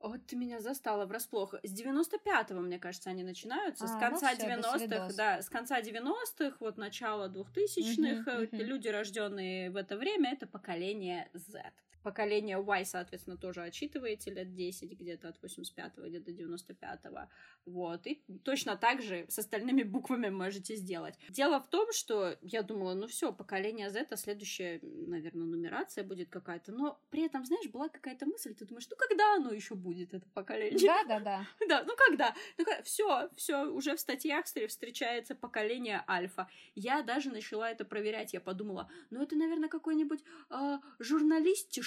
Вот 0.03 0.25
ты 0.25 0.35
меня 0.35 0.59
застала 0.59 1.05
врасплох. 1.05 1.55
С 1.63 1.73
95-го, 1.73 2.59
мне 2.59 2.79
кажется, 2.79 3.09
они 3.09 3.23
начинаются. 3.23 3.85
А, 3.85 3.87
с 3.87 3.99
конца 3.99 4.31
ну 4.37 4.45
90-х, 4.45 5.13
да, 5.15 5.41
с 5.41 5.49
конца 5.49 5.79
90-х, 5.81 6.57
вот 6.59 6.77
начало 6.77 7.29
2000-х, 7.29 8.31
угу, 8.31 8.43
угу. 8.43 8.63
люди, 8.63 8.87
рожденные 8.87 9.69
в 9.69 9.75
это 9.75 9.97
время, 9.97 10.33
это 10.33 10.47
поколение 10.47 11.29
Z. 11.33 11.71
Поколение 12.03 12.57
Y, 12.57 12.85
соответственно, 12.85 13.37
тоже 13.37 13.61
отчитываете 13.63 14.31
лет 14.31 14.53
10, 14.53 14.99
где-то 14.99 15.29
от 15.29 15.43
85-го, 15.43 16.07
где-то 16.07 16.31
до 16.31 16.31
95-го. 16.31 17.29
Вот. 17.65 18.07
И 18.07 18.21
точно 18.43 18.75
так 18.75 19.01
же 19.01 19.25
с 19.29 19.39
остальными 19.39 19.83
буквами 19.83 20.29
можете 20.29 20.75
сделать. 20.75 21.15
Дело 21.29 21.59
в 21.59 21.67
том, 21.67 21.91
что 21.91 22.37
я 22.41 22.61
думала, 22.63 22.93
ну 22.93 23.07
все, 23.07 23.33
поколение 23.33 23.89
Z, 23.89 24.07
а 24.09 24.17
следующая, 24.17 24.79
наверное, 24.81 25.45
нумерация 25.45 26.03
будет 26.03 26.29
какая-то. 26.29 26.71
Но 26.71 26.99
при 27.09 27.25
этом, 27.25 27.45
знаешь, 27.45 27.69
была 27.69 27.89
какая-то 27.89 28.25
мысль, 28.25 28.53
ты 28.53 28.65
думаешь, 28.65 28.87
ну 28.89 28.95
когда 28.95 29.35
оно 29.35 29.51
еще 29.51 29.75
будет? 29.75 30.11
это 30.13 30.27
поколение. 30.33 30.79
Да, 30.79 31.03
да, 31.05 31.19
да. 31.19 31.47
Да, 31.67 31.83
ну 31.85 31.93
когда? 31.95 32.35
Ну, 32.57 32.65
все, 32.83 33.29
все, 33.35 33.65
уже 33.65 33.95
в 33.95 33.99
статьях 33.99 34.45
встречается 34.45 35.35
поколение 35.35 36.03
альфа. 36.07 36.49
Я 36.75 37.01
даже 37.01 37.29
начала 37.29 37.69
это 37.69 37.85
проверять. 37.85 38.33
Я 38.33 38.41
подумала, 38.41 38.89
ну 39.09 39.21
это, 39.21 39.35
наверное, 39.35 39.69
какой-нибудь 39.69 40.19
э, 40.49 40.77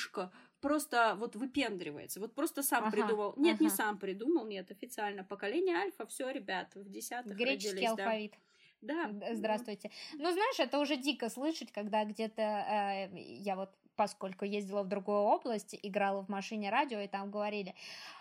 журналистишка, 0.04 0.30
просто 0.60 1.16
вот 1.18 1.36
выпендривается. 1.36 2.20
Вот 2.20 2.34
просто 2.34 2.62
сам 2.62 2.84
ага, 2.84 2.92
придумал. 2.92 3.34
Нет, 3.36 3.56
ага. 3.56 3.64
не 3.64 3.70
сам 3.70 3.98
придумал, 3.98 4.46
нет, 4.46 4.70
официально. 4.70 5.24
Поколение 5.24 5.76
альфа, 5.76 6.06
все, 6.06 6.30
ребят, 6.30 6.74
в 6.74 6.90
десятых 6.90 7.36
Греческий 7.36 7.70
родились, 7.70 7.90
алфавит. 7.90 8.34
Да. 8.80 9.08
Да. 9.08 9.34
Здравствуйте. 9.34 9.90
Ну, 10.14 10.30
знаешь, 10.30 10.58
это 10.58 10.78
уже 10.78 10.96
дико 10.96 11.30
слышать, 11.30 11.72
когда 11.72 12.04
где-то 12.04 12.42
э, 12.42 13.18
я 13.18 13.56
вот 13.56 13.70
поскольку 13.96 14.44
ездила 14.44 14.82
в 14.82 14.88
другую 14.88 15.18
область, 15.18 15.78
играла 15.82 16.22
в 16.22 16.28
машине 16.28 16.70
радио, 16.70 17.00
и 17.00 17.08
там 17.08 17.30
говорили, 17.30 17.74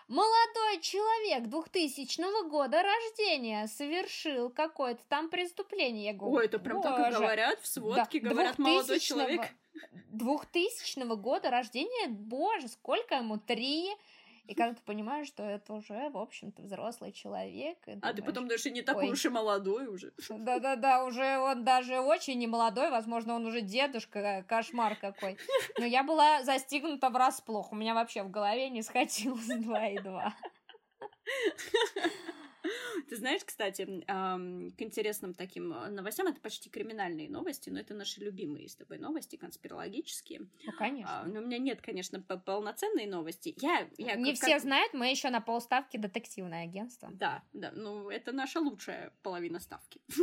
молодой 0.07 0.81
человек 0.81 1.47
2000 1.49 2.49
года 2.49 2.81
рождения 2.81 3.67
совершил 3.67 4.49
какое-то 4.49 5.01
там 5.07 5.29
преступление. 5.29 6.05
Я 6.05 6.13
говорю, 6.13 6.35
Ой, 6.35 6.45
это 6.45 6.59
прям 6.59 6.81
так 6.81 7.11
и 7.11 7.13
говорят 7.13 7.59
в 7.61 7.67
сводке, 7.67 8.19
да, 8.19 8.29
говорят, 8.29 8.59
молодой 8.59 8.99
человек. 8.99 9.41
Двухтысячного 10.09 11.15
года 11.15 11.49
рождения, 11.49 12.07
боже, 12.07 12.67
сколько 12.67 13.15
ему, 13.15 13.37
три? 13.37 13.89
И 14.47 14.55
когда 14.55 14.73
ты 14.73 14.81
понимаешь, 14.81 15.27
что 15.27 15.43
это 15.43 15.73
уже, 15.73 16.09
в 16.09 16.17
общем-то, 16.17 16.61
взрослый 16.63 17.13
человек. 17.13 17.77
а 17.85 17.95
думаешь, 17.95 18.15
ты 18.15 18.23
потом 18.23 18.47
даже 18.47 18.71
не 18.71 18.81
такой 18.81 19.09
уж 19.09 19.25
и 19.25 19.29
молодой 19.29 19.87
уже. 19.87 20.13
Да-да-да, 20.29 21.05
уже 21.05 21.37
он 21.37 21.63
даже 21.63 21.99
очень 21.99 22.37
не 22.37 22.47
молодой, 22.47 22.89
возможно, 22.91 23.35
он 23.35 23.45
уже 23.45 23.61
дедушка, 23.61 24.19
э, 24.19 24.43
кошмар 24.43 24.97
какой. 24.97 25.37
Но 25.77 25.85
я 25.85 26.03
была 26.03 26.43
застигнута 26.43 27.09
врасплох, 27.09 27.71
у 27.71 27.75
меня 27.75 27.93
вообще 27.93 28.23
в 28.23 28.31
голове 28.31 28.69
не 28.69 28.81
схватилось 28.81 29.47
два 29.63 29.87
и 29.87 29.99
два. 29.99 30.33
Ты 33.09 33.15
знаешь, 33.15 33.43
кстати, 33.43 33.85
к 33.85 34.81
интересным 34.81 35.33
таким 35.33 35.73
э, 35.73 35.89
новостям, 35.89 36.27
это 36.27 36.39
почти 36.39 36.69
криминальные 36.69 37.29
новости, 37.29 37.69
но 37.69 37.79
это 37.79 37.93
наши 37.93 38.21
любимые 38.21 38.69
с 38.69 38.75
тобой 38.75 38.97
новости, 38.97 39.35
конспирологические. 39.35 40.41
Ну, 40.65 40.71
конечно. 40.77 41.21
А, 41.21 41.25
но 41.25 41.39
у 41.39 41.45
меня 41.45 41.57
нет, 41.57 41.81
конечно, 41.81 42.21
полноценной 42.21 43.05
новости. 43.05 43.55
Я, 43.59 43.87
я 43.97 44.15
Не 44.15 44.31
как, 44.31 44.41
все 44.41 44.53
как... 44.53 44.61
знают, 44.61 44.93
мы 44.93 45.09
еще 45.09 45.29
на 45.29 45.41
полставки 45.41 45.97
детективное 45.97 46.63
агентство. 46.63 47.09
Да, 47.11 47.43
да, 47.53 47.71
ну 47.71 48.09
это 48.09 48.31
наша 48.31 48.59
лучшая 48.59 49.13
половина 49.23 49.59
ставки. 49.59 50.01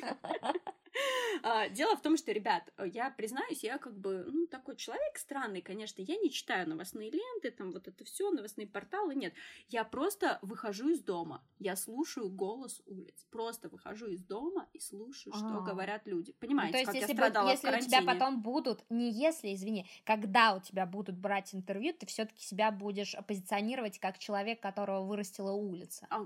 А, 1.42 1.68
дело 1.68 1.96
в 1.96 2.02
том, 2.02 2.16
что, 2.16 2.32
ребят, 2.32 2.70
я 2.84 3.10
признаюсь, 3.10 3.62
я 3.62 3.78
как 3.78 3.96
бы, 3.96 4.24
ну, 4.30 4.46
такой 4.46 4.76
человек 4.76 5.16
странный, 5.16 5.62
конечно, 5.62 6.02
я 6.02 6.16
не 6.16 6.30
читаю 6.30 6.68
новостные 6.68 7.10
ленты, 7.10 7.50
там 7.50 7.72
вот 7.72 7.88
это 7.88 8.04
все, 8.04 8.30
новостные 8.30 8.66
порталы, 8.66 9.14
нет. 9.14 9.32
Я 9.68 9.84
просто 9.84 10.38
выхожу 10.42 10.90
из 10.90 11.00
дома, 11.00 11.42
я 11.58 11.76
слушаю 11.76 12.28
голос 12.28 12.82
улиц, 12.86 13.26
просто 13.30 13.68
выхожу 13.68 14.08
из 14.08 14.22
дома 14.22 14.68
и 14.72 14.80
слушаю, 14.80 15.32
что 15.32 15.46
А-а-а. 15.46 15.60
говорят 15.62 16.06
люди. 16.06 16.32
Понимаете, 16.40 16.66
ну, 16.66 16.72
то 16.72 16.78
есть, 16.78 16.86
как 16.86 16.94
если 16.94 17.12
я 17.12 17.16
страдала 17.16 17.50
если 17.50 17.70
у 17.70 17.80
тебя 17.80 18.02
потом 18.02 18.42
будут, 18.42 18.84
не 18.90 19.10
если, 19.10 19.54
извини, 19.54 19.88
когда 20.04 20.54
у 20.54 20.60
тебя 20.60 20.84
будут 20.86 21.16
брать 21.16 21.54
интервью, 21.54 21.94
ты 21.94 22.06
все-таки 22.06 22.42
себя 22.44 22.70
будешь 22.70 23.14
позиционировать 23.26 23.98
как 23.98 24.18
человек, 24.18 24.60
которого 24.60 25.04
вырастила 25.04 25.52
улица. 25.52 26.06
А, 26.10 26.24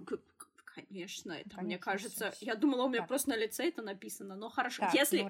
Конечно, 0.75 1.33
это 1.33 1.51
Конечно, 1.51 1.63
мне 1.63 1.79
кажется. 1.79 2.33
Все, 2.33 2.47
Я 2.47 2.57
думала, 2.57 2.85
у 2.85 2.89
меня 2.89 3.01
так. 3.01 3.09
просто 3.09 3.31
на 3.31 3.37
лице 3.37 3.69
это 3.69 3.81
написано. 3.81 4.35
Но 4.35 4.49
хорошо. 4.49 4.83
Так, 4.83 4.95
Если. 4.95 5.23
Ну, 5.23 5.29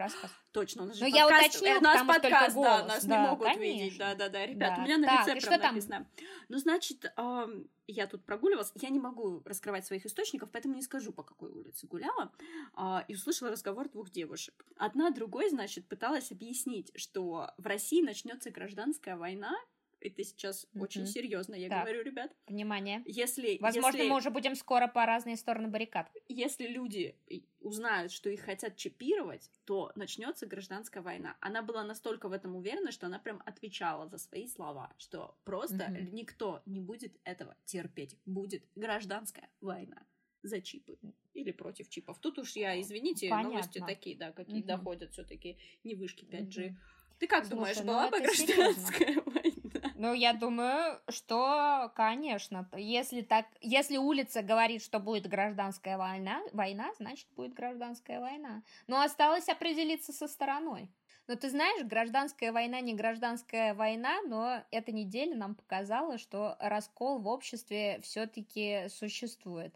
Точно, 0.53 0.85
у 0.85 0.87
нас 0.87 0.97
же 0.97 1.05
Но 1.05 1.11
ну, 1.11 1.17
подкаст. 1.17 1.43
Я 1.43 1.47
уточнила, 1.47 1.79
у 1.79 1.83
нас 1.83 2.07
подкаст, 2.07 2.57
да, 2.57 2.85
нас 2.87 3.05
да, 3.05 3.17
не 3.17 3.29
могут 3.29 3.47
конечно. 3.47 3.63
видеть. 3.63 3.99
Да, 3.99 4.15
да, 4.15 4.29
да. 4.31 4.47
Ребят, 4.47 4.75
да. 4.77 4.83
у 4.83 4.85
меня 4.85 4.99
на 4.99 5.07
так, 5.07 5.35
лице 5.37 5.47
прям 5.47 5.61
написано. 5.61 6.09
Ну, 6.49 6.59
значит, 6.59 7.13
э, 7.15 7.47
я 7.87 8.07
тут 8.07 8.25
прогуливалась. 8.25 8.73
Я 8.77 8.89
не 8.89 9.01
могу 9.01 9.43
раскрывать 9.45 9.85
своих 9.85 10.07
источников, 10.07 10.49
поэтому 10.51 10.75
не 10.75 10.83
скажу, 10.83 11.13
по 11.13 11.23
какой 11.23 11.51
улице 11.51 11.87
гуляла. 11.87 12.33
Э, 12.77 13.01
и 13.07 13.15
услышала 13.15 13.51
разговор 13.51 13.91
двух 13.91 14.11
девушек. 14.11 14.65
Одна 14.79 15.11
другой, 15.11 15.51
значит, 15.51 15.87
пыталась 15.89 16.33
объяснить, 16.33 16.91
что 16.97 17.51
в 17.59 17.67
России 17.67 18.01
начнется 18.01 18.51
гражданская 18.51 19.17
война, 19.17 19.55
это 20.05 20.23
сейчас 20.23 20.67
mm-hmm. 20.67 20.83
очень 20.83 21.07
серьезно, 21.07 21.55
я 21.55 21.69
так. 21.69 21.85
говорю, 21.85 22.03
ребят. 22.03 22.33
Внимание. 22.47 23.03
Если, 23.07 23.59
Возможно, 23.61 23.97
если, 23.99 24.11
мы 24.11 24.17
уже 24.17 24.31
будем 24.31 24.55
скоро 24.55 24.87
по 24.87 25.07
разные 25.07 25.37
стороны 25.37 25.69
баррикад. 25.69 26.11
Если 26.29 26.67
люди 26.67 27.17
узнают, 27.61 28.13
что 28.13 28.31
их 28.31 28.41
хотят 28.43 28.77
чипировать, 28.77 29.51
то 29.65 29.93
начнется 29.97 30.47
гражданская 30.47 31.03
война. 31.03 31.37
Она 31.41 31.63
была 31.63 31.83
настолько 31.85 32.29
в 32.29 32.33
этом 32.33 32.55
уверена, 32.57 32.93
что 32.93 33.07
она 33.07 33.19
прям 33.19 33.43
отвечала 33.47 34.07
за 34.07 34.19
свои 34.19 34.47
слова, 34.47 34.93
что 34.99 35.37
просто 35.45 35.85
mm-hmm. 35.85 36.11
никто 36.13 36.63
не 36.67 36.81
будет 36.81 37.19
этого 37.25 37.57
терпеть. 37.65 38.19
Будет 38.27 38.65
гражданская 38.75 39.49
война 39.61 40.07
за 40.43 40.61
чипы 40.61 40.99
или 41.33 41.51
против 41.51 41.89
чипов. 41.89 42.19
Тут 42.19 42.39
уж 42.39 42.53
я, 42.53 42.81
извините, 42.81 43.29
Понятно. 43.29 43.53
новости 43.53 43.83
такие, 43.85 44.17
да, 44.17 44.33
какие 44.33 44.63
mm-hmm. 44.63 44.67
доходят 44.67 45.13
все-таки 45.13 45.57
не 45.83 45.95
вышки 45.95 46.25
5G. 46.25 46.49
Mm-hmm. 46.49 46.75
Ты 47.19 47.27
как 47.27 47.47
Слушай, 47.47 47.57
думаешь, 47.57 47.77
ну 47.79 47.85
была 47.85 48.11
бы 48.11 48.21
гражданская 48.21 48.99
серьезно. 48.99 49.23
война? 49.27 49.84
Ну, 50.05 50.13
я 50.13 50.35
думаю, 50.35 51.01
что, 51.09 51.91
конечно, 51.97 52.69
если 52.77 53.23
так, 53.23 53.47
если 53.63 53.97
улица 53.97 54.43
говорит, 54.43 54.85
что 54.85 55.01
будет 55.01 55.27
гражданская 55.27 55.97
война, 55.97 56.43
война, 56.53 56.93
значит 56.99 57.27
будет 57.35 57.55
гражданская 57.55 58.21
война. 58.21 58.63
Но 58.87 59.01
осталось 59.01 59.49
определиться 59.49 60.13
со 60.13 60.29
стороной. 60.29 60.91
Но 61.27 61.37
ты 61.37 61.49
знаешь, 61.49 61.87
гражданская 61.87 62.53
война 62.53 62.83
не 62.83 62.93
гражданская 62.93 63.73
война, 63.73 64.21
но 64.27 64.63
эта 64.71 64.93
неделя 64.93 65.35
нам 65.37 65.55
показала, 65.55 66.19
что 66.19 66.57
раскол 66.61 67.19
в 67.19 67.27
обществе 67.27 67.99
все-таки 68.03 68.91
существует. 68.91 69.75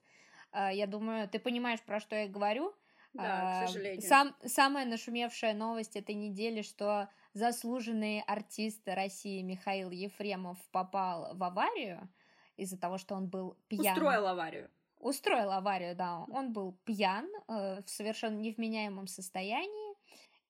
А, 0.53 0.71
я 0.71 0.87
думаю, 0.87 1.27
ты 1.27 1.39
понимаешь, 1.39 1.81
про 1.81 2.01
что 2.01 2.15
я 2.15 2.29
говорю. 2.29 2.75
Да, 3.15 3.63
к 3.63 3.69
сожалению. 3.69 4.03
Сам, 4.03 4.37
самая 4.45 4.85
нашумевшая 4.85 5.55
новость 5.55 5.97
этой 5.97 6.15
недели, 6.15 6.61
что 6.61 7.09
заслуженный 7.39 8.21
артист 8.21 8.83
России 8.87 9.41
Михаил 9.43 9.91
Ефремов 9.91 10.59
попал 10.71 11.35
в 11.35 11.43
аварию 11.43 12.09
из-за 12.57 12.77
того, 12.77 12.99
что 12.99 13.15
он 13.15 13.29
был 13.29 13.57
пьян. 13.69 13.97
Устроил 13.97 14.27
аварию. 14.27 14.71
Устроил 14.99 15.53
аварию, 15.53 15.95
да. 15.95 16.25
Он 16.31 16.53
был 16.53 16.77
пьян, 16.85 17.27
э, 17.47 17.83
в 17.83 17.89
совершенно 17.89 18.37
невменяемом 18.37 19.07
состоянии. 19.07 19.88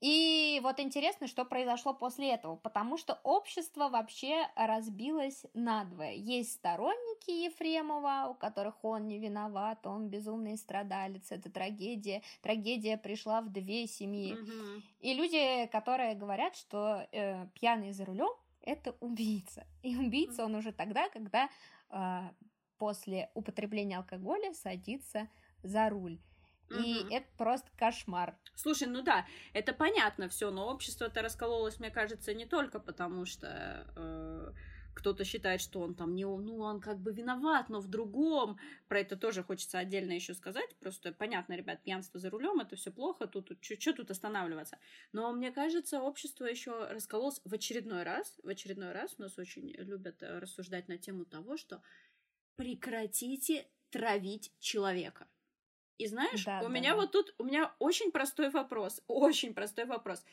И 0.00 0.60
вот 0.62 0.78
интересно, 0.78 1.26
что 1.26 1.44
произошло 1.44 1.92
после 1.92 2.32
этого, 2.32 2.56
потому 2.56 2.96
что 2.96 3.18
общество 3.24 3.88
вообще 3.88 4.48
разбилось 4.54 5.44
надвое. 5.54 6.12
Есть 6.12 6.54
сторонники 6.54 7.30
Ефремова, 7.30 8.28
у 8.30 8.34
которых 8.34 8.84
он 8.84 9.08
не 9.08 9.18
виноват, 9.18 9.86
он 9.86 10.08
безумный 10.08 10.56
страдалец, 10.56 11.32
это 11.32 11.50
трагедия, 11.50 12.22
трагедия 12.42 12.96
пришла 12.96 13.40
в 13.40 13.50
две 13.50 13.86
семьи. 13.88 14.34
Угу. 14.34 14.82
И 15.00 15.14
люди, 15.14 15.66
которые 15.72 16.14
говорят, 16.14 16.54
что 16.54 17.06
э, 17.10 17.46
пьяный 17.54 17.92
за 17.92 18.04
рулем 18.04 18.30
это 18.62 18.94
убийца. 19.00 19.66
И 19.82 19.96
убийца 19.96 20.44
он 20.44 20.54
уже 20.54 20.72
тогда, 20.72 21.08
когда 21.08 21.48
э, 21.90 22.20
после 22.78 23.30
употребления 23.34 23.98
алкоголя 23.98 24.52
садится 24.54 25.28
за 25.62 25.88
руль. 25.88 26.20
И 26.70 27.00
угу. 27.00 27.14
это 27.14 27.26
просто 27.36 27.68
кошмар. 27.76 28.36
Слушай, 28.54 28.88
ну 28.88 29.02
да, 29.02 29.26
это 29.52 29.72
понятно 29.72 30.28
все, 30.28 30.50
но 30.50 30.68
общество-то 30.68 31.22
раскололось, 31.22 31.80
мне 31.80 31.90
кажется, 31.90 32.34
не 32.34 32.44
только 32.44 32.78
потому, 32.78 33.24
что 33.24 33.86
э, 33.96 34.52
кто-то 34.98 35.24
считает, 35.24 35.60
что 35.60 35.80
он 35.80 35.94
там 35.94 36.14
не, 36.16 36.24
ну 36.24 36.58
он 36.58 36.80
как 36.80 36.98
бы 36.98 37.12
виноват, 37.12 37.68
но 37.68 37.80
в 37.80 37.88
другом. 37.88 38.58
Про 38.88 39.00
это 39.00 39.16
тоже 39.16 39.44
хочется 39.44 39.78
отдельно 39.78 40.12
еще 40.12 40.34
сказать. 40.34 40.76
Просто 40.80 41.12
понятно, 41.12 41.54
ребят, 41.54 41.82
пьянство 41.84 42.18
за 42.18 42.30
рулем 42.30 42.60
это 42.60 42.74
все 42.74 42.90
плохо, 42.90 43.28
тут, 43.28 43.48
тут 43.48 43.64
что 43.64 43.92
тут 43.92 44.10
останавливаться. 44.10 44.78
Но 45.12 45.32
мне 45.32 45.52
кажется, 45.52 46.00
общество 46.00 46.46
еще 46.46 46.88
раскололось 46.88 47.40
в 47.44 47.54
очередной 47.54 48.02
раз. 48.02 48.38
В 48.42 48.48
очередной 48.48 48.90
раз 48.92 49.14
у 49.18 49.22
нас 49.22 49.38
очень 49.38 49.70
любят 49.70 50.22
э, 50.22 50.40
рассуждать 50.40 50.88
на 50.88 50.98
тему 50.98 51.24
того, 51.24 51.56
что 51.56 51.80
прекратите 52.56 53.68
травить 53.90 54.52
человека. 54.58 55.28
И 55.98 56.06
знаешь, 56.06 56.44
да, 56.44 56.60
у 56.60 56.62
да, 56.62 56.68
меня 56.68 56.90
да. 56.90 56.96
вот 56.96 57.12
тут, 57.12 57.34
у 57.38 57.44
меня 57.44 57.74
очень 57.80 58.12
простой 58.12 58.50
вопрос, 58.50 59.02
очень 59.08 59.52
простой 59.52 59.84
вопрос. 59.84 60.24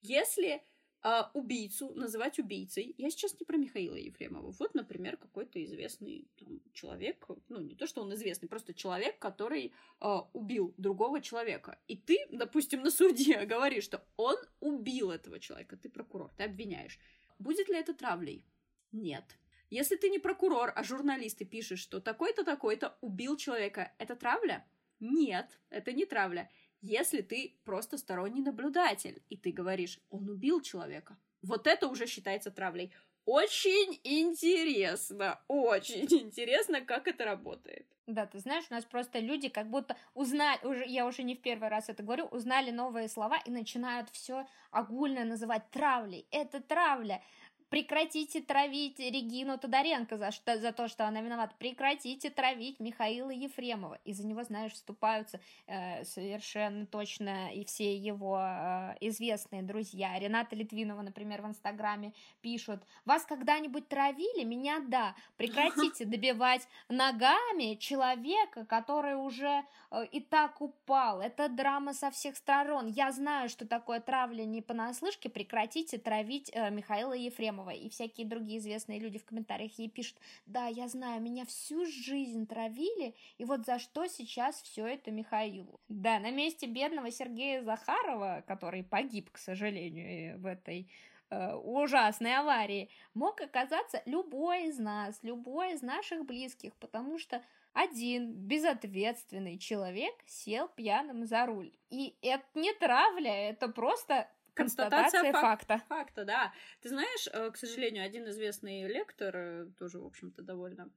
Если 0.00 0.60
э, 1.04 1.22
убийцу 1.32 1.94
называть 1.94 2.40
убийцей, 2.40 2.94
я 2.98 3.08
сейчас 3.08 3.38
не 3.38 3.46
про 3.46 3.56
Михаила 3.56 3.94
Ефремова, 3.94 4.50
вот, 4.58 4.74
например, 4.74 5.16
какой-то 5.16 5.62
известный 5.62 6.28
там, 6.36 6.60
человек, 6.72 7.24
ну, 7.48 7.60
не 7.60 7.76
то, 7.76 7.86
что 7.86 8.02
он 8.02 8.12
известный, 8.14 8.48
просто 8.48 8.74
человек, 8.74 9.18
который 9.20 9.72
э, 10.00 10.18
убил 10.32 10.74
другого 10.76 11.20
человека. 11.20 11.78
И 11.86 11.96
ты, 11.96 12.18
допустим, 12.30 12.82
на 12.82 12.90
суде 12.90 13.44
говоришь, 13.46 13.84
что 13.84 14.04
он 14.16 14.36
убил 14.58 15.12
этого 15.12 15.38
человека, 15.38 15.76
ты 15.76 15.88
прокурор, 15.88 16.32
ты 16.36 16.42
обвиняешь. 16.42 16.98
Будет 17.38 17.68
ли 17.68 17.76
это 17.76 17.94
травлей? 17.94 18.44
Нет. 18.90 19.24
Если 19.70 19.96
ты 19.96 20.10
не 20.10 20.18
прокурор, 20.18 20.72
а 20.74 20.82
журналист 20.82 21.40
и 21.40 21.44
пишешь, 21.44 21.80
что 21.80 22.00
такой-то, 22.00 22.44
такой-то 22.44 22.98
убил 23.00 23.36
человека, 23.36 23.92
это 23.98 24.16
травля? 24.16 24.66
Нет, 25.02 25.58
это 25.68 25.92
не 25.92 26.06
травля. 26.06 26.48
Если 26.80 27.22
ты 27.22 27.56
просто 27.64 27.98
сторонний 27.98 28.40
наблюдатель, 28.40 29.20
и 29.28 29.36
ты 29.36 29.50
говоришь, 29.50 29.98
он 30.10 30.28
убил 30.30 30.60
человека, 30.60 31.18
вот 31.42 31.66
это 31.66 31.88
уже 31.88 32.06
считается 32.06 32.52
травлей. 32.52 32.94
очень 33.24 34.00
интересно, 34.04 35.40
очень 35.48 36.06
интересно, 36.22 36.80
как 36.80 37.08
это 37.08 37.24
работает. 37.24 37.86
Да, 38.06 38.26
ты 38.26 38.38
знаешь, 38.38 38.64
у 38.70 38.74
нас 38.74 38.84
просто 38.84 39.18
люди 39.18 39.48
как 39.48 39.70
будто 39.70 39.96
узнали, 40.14 40.64
уже, 40.64 40.84
я 40.86 41.04
уже 41.06 41.24
не 41.24 41.34
в 41.34 41.42
первый 41.42 41.68
раз 41.68 41.88
это 41.88 42.04
говорю, 42.04 42.26
узнали 42.26 42.70
новые 42.70 43.08
слова 43.08 43.38
и 43.44 43.50
начинают 43.50 44.08
все 44.10 44.46
огульно 44.70 45.24
называть 45.24 45.68
травлей. 45.70 46.26
Это 46.30 46.60
травля 46.60 47.22
Прекратите 47.72 48.42
травить 48.42 48.98
Регину 48.98 49.56
Тодоренко 49.56 50.18
за, 50.18 50.30
что, 50.30 50.58
за 50.58 50.72
то, 50.72 50.88
что 50.88 51.06
она 51.08 51.22
виновата. 51.22 51.54
Прекратите 51.58 52.28
травить 52.28 52.80
Михаила 52.80 53.30
Ефремова. 53.30 53.98
И 54.04 54.12
за 54.12 54.26
него, 54.26 54.42
знаешь, 54.42 54.72
вступаются 54.72 55.40
э, 55.66 56.04
совершенно 56.04 56.84
точно 56.84 57.50
и 57.50 57.64
все 57.64 57.96
его 57.96 58.38
э, 58.38 58.96
известные 59.00 59.62
друзья. 59.62 60.18
Рената 60.18 60.54
Литвинова, 60.54 61.00
например, 61.00 61.40
в 61.40 61.46
Инстаграме 61.46 62.12
пишут, 62.42 62.82
вас 63.06 63.24
когда-нибудь 63.24 63.88
травили? 63.88 64.44
Меня 64.44 64.80
да. 64.86 65.14
Прекратите 65.38 66.04
добивать 66.04 66.68
ногами 66.90 67.76
человека, 67.76 68.66
который 68.66 69.14
уже 69.14 69.64
э, 69.90 70.04
и 70.12 70.20
так 70.20 70.60
упал. 70.60 71.22
Это 71.22 71.48
драма 71.48 71.94
со 71.94 72.10
всех 72.10 72.36
сторон. 72.36 72.88
Я 72.88 73.12
знаю, 73.12 73.48
что 73.48 73.66
такое 73.66 74.00
травля 74.00 74.44
не 74.44 74.60
понаслышке. 74.60 75.30
Прекратите 75.30 75.96
травить 75.96 76.50
э, 76.52 76.68
Михаила 76.68 77.14
Ефремова. 77.14 77.61
Ефремова 77.62 77.70
и 77.70 77.88
всякие 77.88 78.26
другие 78.26 78.58
известные 78.58 78.98
люди 78.98 79.18
в 79.18 79.24
комментариях 79.24 79.78
ей 79.78 79.88
пишут, 79.88 80.18
да, 80.46 80.66
я 80.66 80.88
знаю, 80.88 81.20
меня 81.22 81.44
всю 81.44 81.86
жизнь 81.86 82.46
травили, 82.46 83.14
и 83.38 83.44
вот 83.44 83.64
за 83.64 83.78
что 83.78 84.06
сейчас 84.06 84.62
все 84.62 84.86
это 84.86 85.10
Михаилу. 85.10 85.80
Да, 85.88 86.18
на 86.18 86.30
месте 86.30 86.66
бедного 86.66 87.10
Сергея 87.10 87.62
Захарова, 87.62 88.44
который 88.46 88.82
погиб, 88.82 89.30
к 89.30 89.38
сожалению, 89.38 90.38
в 90.38 90.46
этой 90.46 90.88
э, 91.30 91.54
ужасной 91.54 92.36
аварии, 92.36 92.88
мог 93.14 93.40
оказаться 93.40 94.02
любой 94.06 94.68
из 94.68 94.78
нас, 94.78 95.18
любой 95.22 95.74
из 95.74 95.82
наших 95.82 96.24
близких, 96.24 96.74
потому 96.76 97.18
что 97.18 97.42
один 97.72 98.32
безответственный 98.32 99.58
человек 99.58 100.14
сел 100.26 100.68
пьяным 100.68 101.24
за 101.24 101.46
руль. 101.46 101.72
И 101.88 102.14
это 102.20 102.44
не 102.54 102.72
травля, 102.74 103.50
это 103.50 103.68
просто 103.68 104.28
Констатация, 104.54 105.32
факта. 105.32 105.82
Факта, 105.88 106.24
да. 106.24 106.52
Ты 106.80 106.88
знаешь, 106.90 107.28
э, 107.32 107.50
к 107.50 107.56
сожалению, 107.56 108.04
один 108.04 108.28
известный 108.28 108.86
лектор, 108.86 109.34
э, 109.36 109.66
тоже, 109.78 109.98
в 109.98 110.06
общем-то, 110.06 110.42
довольно 110.42 110.90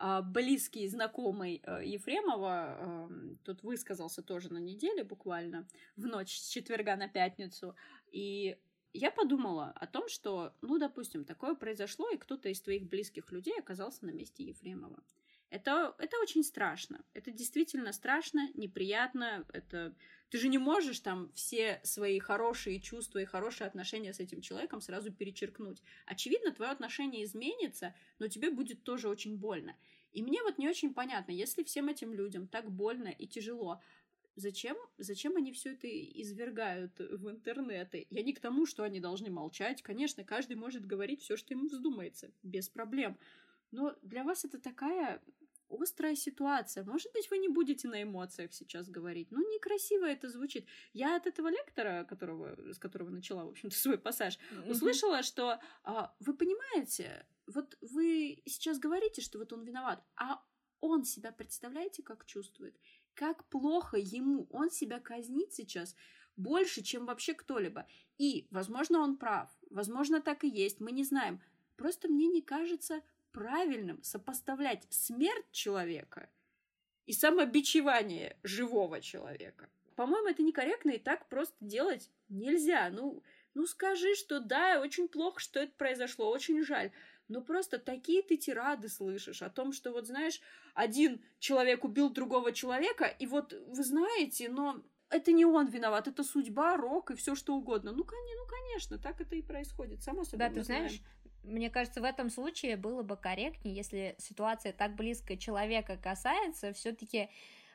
а, 0.00 0.22
близкий, 0.22 0.86
знакомый 0.86 1.60
э, 1.64 1.84
Ефремова, 1.84 2.78
эм, 2.78 3.38
тут 3.44 3.64
высказался 3.64 4.22
тоже 4.22 4.52
на 4.52 4.58
неделе 4.58 5.02
буквально, 5.02 5.66
в 5.96 6.06
ночь 6.06 6.38
с 6.38 6.48
четверга 6.48 6.94
на 6.94 7.08
пятницу, 7.08 7.74
и 8.12 8.58
я 8.92 9.10
подумала 9.10 9.72
о 9.74 9.86
том, 9.88 10.08
что, 10.08 10.54
ну, 10.60 10.78
допустим, 10.78 11.24
такое 11.24 11.56
произошло, 11.56 12.08
и 12.10 12.16
кто-то 12.16 12.48
из 12.48 12.60
твоих 12.62 12.88
близких 12.88 13.32
людей 13.32 13.58
оказался 13.58 14.06
на 14.06 14.10
месте 14.10 14.44
Ефремова. 14.44 15.02
Это, 15.50 15.94
это 15.98 16.18
очень 16.20 16.44
страшно. 16.44 17.02
Это 17.14 17.30
действительно 17.30 17.92
страшно, 17.92 18.50
неприятно. 18.54 19.46
Это 19.52 19.94
ты 20.28 20.38
же 20.38 20.48
не 20.48 20.58
можешь 20.58 21.00
там 21.00 21.32
все 21.32 21.80
свои 21.84 22.18
хорошие 22.18 22.80
чувства 22.80 23.20
и 23.20 23.24
хорошие 23.24 23.66
отношения 23.66 24.12
с 24.12 24.20
этим 24.20 24.42
человеком 24.42 24.80
сразу 24.80 25.10
перечеркнуть. 25.10 25.82
Очевидно, 26.04 26.52
твое 26.52 26.70
отношение 26.70 27.24
изменится, 27.24 27.94
но 28.18 28.28
тебе 28.28 28.50
будет 28.50 28.82
тоже 28.82 29.08
очень 29.08 29.38
больно. 29.38 29.74
И 30.12 30.22
мне 30.22 30.42
вот 30.42 30.58
не 30.58 30.68
очень 30.68 30.92
понятно, 30.92 31.32
если 31.32 31.62
всем 31.62 31.88
этим 31.88 32.12
людям 32.12 32.46
так 32.46 32.70
больно 32.70 33.08
и 33.08 33.26
тяжело, 33.26 33.80
зачем, 34.36 34.76
зачем 34.98 35.36
они 35.36 35.52
все 35.52 35.72
это 35.72 35.88
извергают 35.88 36.98
в 36.98 37.30
интернеты? 37.30 38.06
Я 38.10 38.22
не 38.22 38.34
к 38.34 38.40
тому, 38.40 38.66
что 38.66 38.84
они 38.84 39.00
должны 39.00 39.30
молчать. 39.30 39.82
Конечно, 39.82 40.24
каждый 40.24 40.56
может 40.56 40.86
говорить 40.86 41.22
все, 41.22 41.36
что 41.36 41.54
ему 41.54 41.68
вздумается, 41.68 42.30
без 42.42 42.68
проблем. 42.68 43.18
Но 43.70 43.94
для 44.02 44.24
вас 44.24 44.44
это 44.44 44.58
такая 44.58 45.22
острая 45.68 46.16
ситуация. 46.16 46.84
Может 46.84 47.12
быть, 47.12 47.30
вы 47.30 47.38
не 47.38 47.48
будете 47.48 47.88
на 47.88 48.02
эмоциях 48.02 48.52
сейчас 48.52 48.88
говорить. 48.88 49.30
Ну, 49.30 49.40
некрасиво 49.54 50.06
это 50.06 50.28
звучит. 50.28 50.66
Я 50.92 51.16
от 51.16 51.26
этого 51.26 51.48
лектора, 51.48 52.04
которого, 52.04 52.72
с 52.72 52.78
которого 52.78 53.10
начала, 53.10 53.44
в 53.44 53.50
общем-то, 53.50 53.76
свой 53.76 53.98
пассаж, 53.98 54.38
mm-hmm. 54.38 54.70
услышала, 54.70 55.22
что 55.22 55.60
а, 55.84 56.14
вы 56.20 56.34
понимаете, 56.34 57.26
вот 57.46 57.76
вы 57.80 58.42
сейчас 58.46 58.78
говорите, 58.78 59.20
что 59.20 59.38
вот 59.38 59.52
он 59.52 59.64
виноват, 59.64 60.02
а 60.16 60.42
он 60.80 61.04
себя, 61.04 61.32
представляете, 61.32 62.02
как 62.02 62.24
чувствует? 62.24 62.78
Как 63.14 63.44
плохо 63.48 63.96
ему, 63.96 64.46
он 64.50 64.70
себя 64.70 65.00
казнит 65.00 65.52
сейчас 65.52 65.94
больше, 66.36 66.82
чем 66.82 67.06
вообще 67.06 67.34
кто-либо. 67.34 67.86
И, 68.16 68.46
возможно, 68.50 69.00
он 69.00 69.16
прав, 69.16 69.50
возможно, 69.70 70.20
так 70.20 70.44
и 70.44 70.48
есть, 70.48 70.80
мы 70.80 70.92
не 70.92 71.04
знаем. 71.04 71.40
Просто 71.76 72.08
мне 72.08 72.28
не 72.28 72.42
кажется 72.42 73.02
правильным 73.32 74.02
сопоставлять 74.02 74.86
смерть 74.90 75.50
человека 75.52 76.28
и 77.06 77.12
самобичевание 77.12 78.36
живого 78.42 79.00
человека. 79.00 79.68
По-моему, 79.96 80.28
это 80.28 80.42
некорректно, 80.42 80.90
и 80.90 80.98
так 80.98 81.28
просто 81.28 81.56
делать 81.60 82.10
нельзя. 82.28 82.88
Ну, 82.90 83.22
ну 83.54 83.66
скажи, 83.66 84.14
что 84.14 84.40
да, 84.40 84.80
очень 84.80 85.08
плохо, 85.08 85.40
что 85.40 85.58
это 85.60 85.72
произошло, 85.76 86.30
очень 86.30 86.62
жаль. 86.64 86.92
Но 87.28 87.42
просто 87.42 87.78
такие 87.78 88.22
ты 88.22 88.36
тирады 88.36 88.88
слышишь 88.88 89.42
о 89.42 89.50
том, 89.50 89.72
что 89.72 89.92
вот 89.92 90.06
знаешь, 90.06 90.40
один 90.74 91.20
человек 91.38 91.84
убил 91.84 92.10
другого 92.10 92.52
человека, 92.52 93.04
и 93.06 93.26
вот 93.26 93.52
вы 93.52 93.82
знаете, 93.82 94.48
но 94.48 94.82
это 95.10 95.32
не 95.32 95.44
он 95.44 95.66
виноват, 95.66 96.08
это 96.08 96.24
судьба, 96.24 96.76
рок 96.76 97.10
и 97.10 97.16
все 97.16 97.34
что 97.34 97.54
угодно. 97.54 97.92
Ну, 97.92 97.98
ну 97.98 98.46
конечно, 98.46 98.98
так 98.98 99.20
это 99.20 99.36
и 99.36 99.42
происходит, 99.42 100.02
само 100.02 100.24
собой. 100.24 100.48
Да, 100.48 100.54
ты 100.54 100.62
знаешь. 100.62 101.00
Мне 101.42 101.70
кажется, 101.70 102.00
в 102.00 102.04
этом 102.04 102.30
случае 102.30 102.76
было 102.76 103.02
бы 103.02 103.16
корректнее, 103.16 103.74
если 103.74 104.16
ситуация 104.18 104.72
так 104.72 104.94
близко 104.96 105.36
человека 105.36 105.96
касается, 105.96 106.72
все-таки 106.72 107.28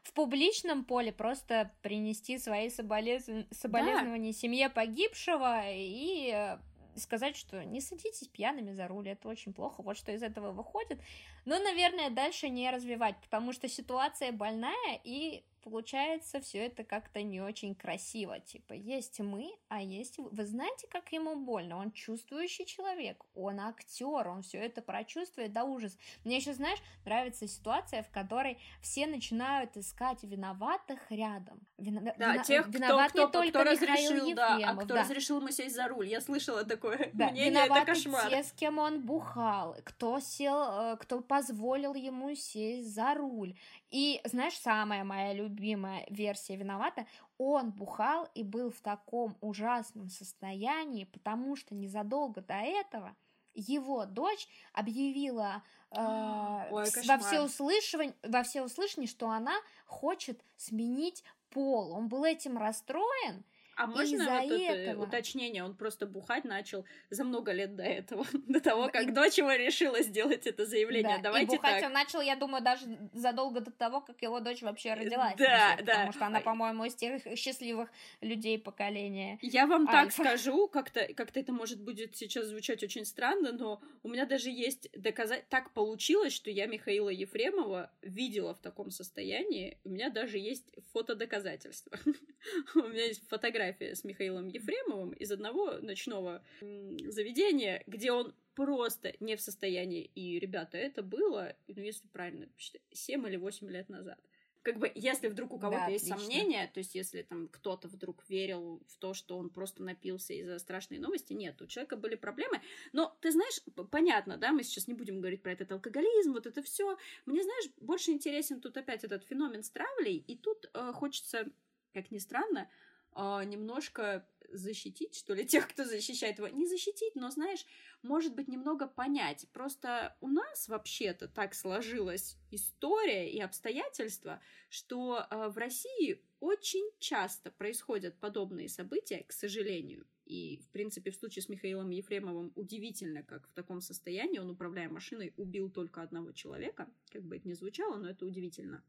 в 0.03 0.13
публичном 0.13 0.83
поле 0.83 1.11
просто 1.11 1.71
принести 1.81 2.37
свои 2.37 2.69
соболез... 2.69 3.25
соболезнования 3.51 4.33
да. 4.33 4.37
семье 4.37 4.69
погибшего 4.69 5.61
и 5.65 6.31
э, 6.33 6.57
сказать, 6.97 7.37
что 7.37 7.63
не 7.63 7.81
садитесь 7.81 8.27
пьяными 8.27 8.73
за 8.73 8.87
руль, 8.87 9.09
это 9.09 9.29
очень 9.29 9.53
плохо, 9.53 9.81
вот 9.81 9.97
что 9.97 10.11
из 10.11 10.21
этого 10.21 10.51
выходит. 10.51 10.99
Но, 11.45 11.57
наверное, 11.59 12.09
дальше 12.09 12.49
не 12.49 12.69
развивать, 12.69 13.15
потому 13.21 13.53
что 13.53 13.67
ситуация 13.67 14.31
больная, 14.31 14.99
и 15.03 15.43
получается 15.63 16.41
все 16.41 16.65
это 16.65 16.83
как-то 16.83 17.21
не 17.21 17.41
очень 17.41 17.75
красиво. 17.75 18.39
Типа, 18.39 18.73
есть 18.73 19.19
мы, 19.19 19.51
а 19.69 19.81
есть 19.81 20.17
вы. 20.17 20.29
Вы 20.29 20.45
знаете, 20.45 20.87
как 20.89 21.11
ему 21.11 21.35
больно? 21.35 21.77
Он 21.77 21.91
чувствующий 21.91 22.65
человек, 22.65 23.23
он 23.33 23.59
актер, 23.59 24.27
он 24.27 24.41
все 24.41 24.59
это 24.59 24.81
прочувствует 24.81 25.53
до 25.53 25.63
ужаса. 25.63 25.97
Мне 26.23 26.37
еще, 26.37 26.53
знаешь, 26.53 26.79
нравится 27.05 27.47
ситуация, 27.47 28.03
в 28.03 28.09
которой 28.09 28.57
все 28.81 29.07
начинают 29.07 29.77
искать 29.77 30.23
виноватых 30.23 30.99
рядом. 31.09 31.65
Вино... 31.77 32.01
Да, 32.17 32.33
Вино... 32.33 32.43
тех, 32.43 32.67
виноват 32.67 33.11
кто, 33.11 33.21
не 33.23 33.27
кто, 33.27 33.39
только 33.39 33.59
кто 33.59 33.71
Михаил 33.71 33.81
разрешил, 33.81 34.27
Ефремов, 34.27 34.35
да, 34.35 34.69
а 34.69 34.75
кто 34.75 34.93
да. 34.93 35.01
разрешил 35.01 35.37
ему 35.39 35.49
сесть 35.49 35.75
за 35.75 35.87
руль. 35.87 36.07
Я 36.07 36.21
слышала 36.21 36.63
такое 36.63 37.09
да, 37.13 37.29
мнение, 37.29 37.51
виноваты 37.51 37.81
это 37.81 37.85
кошмар. 37.93 38.29
те, 38.29 38.43
с 38.43 38.51
кем 38.51 38.79
он 38.79 39.01
бухал, 39.01 39.75
кто 39.83 40.19
сел, 40.19 40.93
э, 40.93 40.97
кто 40.97 41.21
позволил 41.21 41.93
ему 41.93 42.35
сесть 42.35 42.93
за 42.93 43.13
руль. 43.13 43.55
И 43.93 44.19
знаешь, 44.23 44.57
самая 44.57 45.03
моя 45.03 45.33
любимая 45.33 46.03
версия 46.09 46.55
виновата, 46.55 47.05
он 47.37 47.69
бухал 47.69 48.27
и 48.33 48.41
был 48.41 48.71
в 48.71 48.81
таком 48.81 49.37
ужасном 49.39 50.09
состоянии, 50.09 51.03
потому 51.03 51.55
что 51.55 51.75
незадолго 51.75 52.41
до 52.41 52.55
этого 52.55 53.15
его 53.53 54.07
дочь 54.07 54.47
объявила 54.73 55.61
э, 55.91 56.67
Ой, 56.71 56.85
во 57.05 57.17
всеуслышание, 57.19 58.15
во 58.23 58.41
всеуслышание, 58.41 59.07
что 59.07 59.29
она 59.29 59.53
хочет 59.85 60.43
сменить 60.57 61.23
пол. 61.51 61.91
Он 61.91 62.07
был 62.07 62.23
этим 62.23 62.57
расстроен, 62.57 63.43
а 63.75 63.87
можно 63.87 64.41
вот 64.41 64.51
этого... 64.51 65.03
уточнение? 65.03 65.63
Он 65.63 65.75
просто 65.75 66.05
бухать 66.05 66.43
начал 66.43 66.85
за 67.09 67.23
много 67.23 67.51
лет 67.51 67.75
до 67.75 67.83
этого, 67.83 68.25
до 68.47 68.59
того, 68.59 68.89
как 68.89 69.03
и... 69.03 69.11
дочь 69.11 69.37
его 69.37 69.51
решила 69.51 70.01
сделать 70.01 70.45
это 70.47 70.65
заявление. 70.65 71.17
Да, 71.17 71.23
Давайте 71.23 71.55
и 71.55 71.57
бухать 71.57 71.81
так. 71.81 71.87
он 71.87 71.93
начал, 71.93 72.21
я 72.21 72.35
думаю, 72.35 72.63
даже 72.63 72.85
задолго 73.13 73.61
до 73.61 73.71
того, 73.71 74.01
как 74.01 74.21
его 74.21 74.39
дочь 74.39 74.61
вообще 74.61 74.93
родилась. 74.93 75.35
Да, 75.37 75.77
да. 75.77 75.93
Потому 75.93 76.11
что 76.13 76.25
она, 76.25 76.41
по-моему, 76.41 76.85
из 76.85 76.95
тех 76.95 77.21
счастливых 77.37 77.89
людей 78.21 78.59
поколения. 78.59 79.39
Я 79.41 79.67
вам 79.67 79.87
Альфа. 79.87 80.03
так 80.03 80.11
скажу, 80.11 80.67
как-то 80.67 81.13
как 81.13 81.35
это 81.35 81.51
может 81.51 81.81
будет 81.81 82.15
сейчас 82.15 82.47
звучать 82.47 82.83
очень 82.83 83.05
странно, 83.05 83.51
но 83.51 83.81
у 84.03 84.09
меня 84.09 84.25
даже 84.25 84.49
есть 84.49 84.89
доказать... 84.95 85.47
Так 85.49 85.71
получилось, 85.71 86.33
что 86.33 86.49
я 86.49 86.65
Михаила 86.67 87.09
Ефремова 87.09 87.91
видела 88.01 88.53
в 88.53 88.59
таком 88.59 88.91
состоянии. 88.91 89.77
У 89.83 89.89
меня 89.89 90.09
даже 90.09 90.37
есть 90.37 90.65
фотодоказательства. 90.93 91.97
У 92.75 92.87
меня 92.87 93.05
есть 93.05 93.27
фотография 93.27 93.95
с 93.95 94.03
Михаилом 94.03 94.47
Ефремовым 94.47 95.11
из 95.11 95.31
одного 95.31 95.77
ночного 95.79 96.43
заведения, 96.61 97.83
где 97.87 98.11
он 98.11 98.33
просто 98.55 99.13
не 99.19 99.35
в 99.35 99.41
состоянии. 99.41 100.11
И, 100.15 100.39
ребята, 100.39 100.77
это 100.77 101.01
было, 101.01 101.55
ну, 101.67 101.81
если 101.81 102.07
правильно 102.07 102.47
посчитать, 102.47 102.81
7 102.91 103.27
или 103.27 103.37
8 103.37 103.69
лет 103.69 103.89
назад. 103.89 104.19
как 104.61 104.79
бы, 104.79 104.89
если 104.95 105.27
вдруг 105.27 105.53
у 105.53 105.59
кого-то 105.59 105.87
да, 105.87 105.91
есть 105.91 106.07
сомнения, 106.07 106.71
то 106.73 106.77
есть 106.77 106.95
если 106.95 107.23
там 107.23 107.49
кто-то 107.49 107.89
вдруг 107.89 108.23
верил 108.29 108.81
в 108.87 108.97
то, 108.97 109.13
что 109.13 109.37
он 109.37 109.49
просто 109.49 109.83
напился 109.83 110.33
из-за 110.33 110.57
страшной 110.57 110.99
новости, 110.99 111.33
нет, 111.33 111.61
у 111.61 111.67
человека 111.67 111.97
были 111.97 112.15
проблемы. 112.15 112.61
Но 112.93 113.17
ты 113.19 113.31
знаешь, 113.31 113.59
понятно, 113.91 114.37
да, 114.37 114.53
мы 114.53 114.63
сейчас 114.63 114.87
не 114.87 114.93
будем 114.93 115.19
говорить 115.19 115.41
про 115.41 115.51
этот 115.51 115.71
алкоголизм, 115.73 116.31
вот 116.31 116.45
это 116.45 116.61
все. 116.61 116.97
Мне, 117.25 117.43
знаешь, 117.43 117.71
больше 117.81 118.11
интересен 118.11 118.61
тут 118.61 118.77
опять 118.77 119.03
этот 119.03 119.25
феномен 119.25 119.63
с 119.63 119.69
травлей, 119.69 120.15
и 120.15 120.37
тут 120.37 120.69
э, 120.73 120.91
хочется, 120.93 121.45
как 121.93 122.11
ни 122.11 122.17
странно, 122.17 122.69
э, 123.15 123.43
немножко 123.45 124.27
защитить, 124.51 125.15
что 125.15 125.33
ли, 125.33 125.45
тех, 125.47 125.67
кто 125.67 125.85
защищает 125.85 126.37
его. 126.37 126.47
Не 126.47 126.65
защитить, 126.65 127.15
но, 127.15 127.29
знаешь, 127.29 127.65
может 128.01 128.35
быть, 128.35 128.47
немного 128.47 128.87
понять. 128.87 129.47
Просто 129.51 130.15
у 130.21 130.27
нас 130.27 130.67
вообще-то 130.67 131.27
так 131.27 131.53
сложилась 131.53 132.37
история 132.51 133.31
и 133.31 133.39
обстоятельства, 133.39 134.41
что 134.69 135.25
э, 135.29 135.47
в 135.49 135.57
России 135.57 136.21
очень 136.39 136.89
часто 136.99 137.51
происходят 137.51 138.19
подобные 138.19 138.69
события, 138.69 139.23
к 139.27 139.31
сожалению. 139.31 140.05
И, 140.25 140.57
в 140.57 140.69
принципе, 140.69 141.11
в 141.11 141.15
случае 141.15 141.43
с 141.43 141.49
Михаилом 141.49 141.89
Ефремовым 141.89 142.53
удивительно, 142.55 143.23
как 143.23 143.47
в 143.47 143.53
таком 143.53 143.81
состоянии 143.81 144.39
он, 144.39 144.49
управляя 144.49 144.89
машиной, 144.89 145.33
убил 145.37 145.69
только 145.69 146.01
одного 146.01 146.31
человека. 146.31 146.89
Как 147.11 147.23
бы 147.23 147.37
это 147.37 147.47
ни 147.47 147.53
звучало, 147.53 147.97
но 147.97 148.09
это 148.09 148.25
удивительно. 148.25 148.83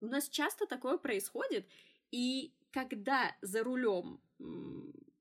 У 0.00 0.06
нас 0.06 0.28
часто 0.28 0.66
такое 0.66 0.98
происходит, 0.98 1.66
и 2.10 2.52
когда 2.70 3.36
за 3.42 3.62
рулем 3.62 4.20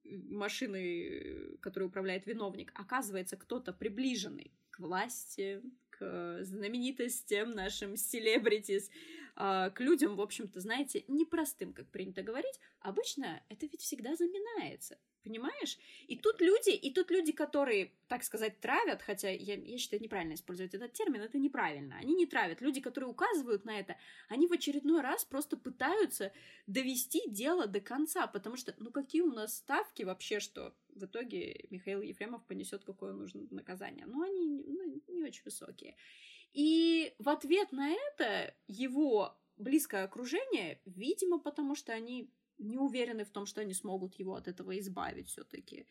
машины, 0.04 1.58
которой 1.60 1.86
управляет 1.86 2.26
виновник, 2.26 2.72
оказывается 2.76 3.38
кто-то 3.38 3.74
приближенный 3.74 4.52
к 4.70 4.80
власти, 4.80 5.62
к 5.90 6.44
знаменитостям, 6.44 7.52
нашим 7.52 7.98
селебритис, 7.98 8.90
к 9.38 9.76
людям, 9.78 10.16
в 10.16 10.22
общем-то, 10.22 10.60
знаете, 10.60 11.06
непростым, 11.08 11.72
как 11.72 11.88
принято 11.92 12.24
говорить, 12.24 12.60
обычно 12.80 13.44
это 13.50 13.68
ведь 13.68 13.82
всегда 13.82 14.16
заминается. 14.16 14.98
Понимаешь? 15.24 15.78
И 16.08 16.18
тут 16.18 16.40
люди, 16.42 16.70
и 16.70 16.92
тут 16.92 17.12
люди, 17.12 17.34
которые, 17.34 17.92
так 18.08 18.24
сказать, 18.24 18.60
травят, 18.62 19.02
хотя 19.02 19.30
я, 19.30 19.56
я 19.56 19.78
считаю 19.78 20.02
неправильно 20.02 20.34
использовать 20.34 20.74
этот 20.74 20.94
термин, 20.94 21.22
это 21.22 21.38
неправильно. 21.38 21.98
Они 21.98 22.16
не 22.16 22.26
травят. 22.26 22.62
Люди, 22.62 22.80
которые 22.80 23.10
указывают 23.10 23.66
на 23.66 23.78
это, 23.78 23.98
они 24.30 24.48
в 24.48 24.54
очередной 24.54 25.02
раз 25.02 25.26
просто 25.26 25.58
пытаются 25.58 26.32
довести 26.66 27.30
дело 27.30 27.68
до 27.68 27.82
конца, 27.82 28.26
потому 28.26 28.56
что, 28.56 28.74
ну 28.80 28.90
какие 28.90 29.22
у 29.22 29.34
нас 29.34 29.58
ставки 29.58 30.04
вообще, 30.04 30.40
что 30.40 30.74
в 30.96 31.04
итоге 31.06 31.68
Михаил 31.70 32.02
Ефремов 32.02 32.44
понесет 32.46 32.86
какое 32.86 33.12
нужно 33.12 33.46
наказание? 33.52 34.06
Ну, 34.08 34.24
они 34.24 34.64
ну, 34.66 35.14
не 35.14 35.24
очень 35.24 35.44
высокие. 35.44 35.96
И 36.54 37.14
в 37.20 37.30
ответ 37.30 37.72
на 37.72 37.90
это 37.90 38.56
его 38.68 39.38
близкое 39.58 40.04
окружение, 40.04 40.82
видимо, 40.86 41.40
потому 41.40 41.76
что 41.76 41.94
они 41.94 42.32
не 42.58 42.78
уверены 42.78 43.24
в 43.26 43.30
том, 43.30 43.46
что 43.46 43.62
они 43.62 43.74
смогут 43.74 44.16
его 44.16 44.36
от 44.36 44.48
этого 44.48 44.78
избавить 44.80 45.30
все-таки. 45.30 45.88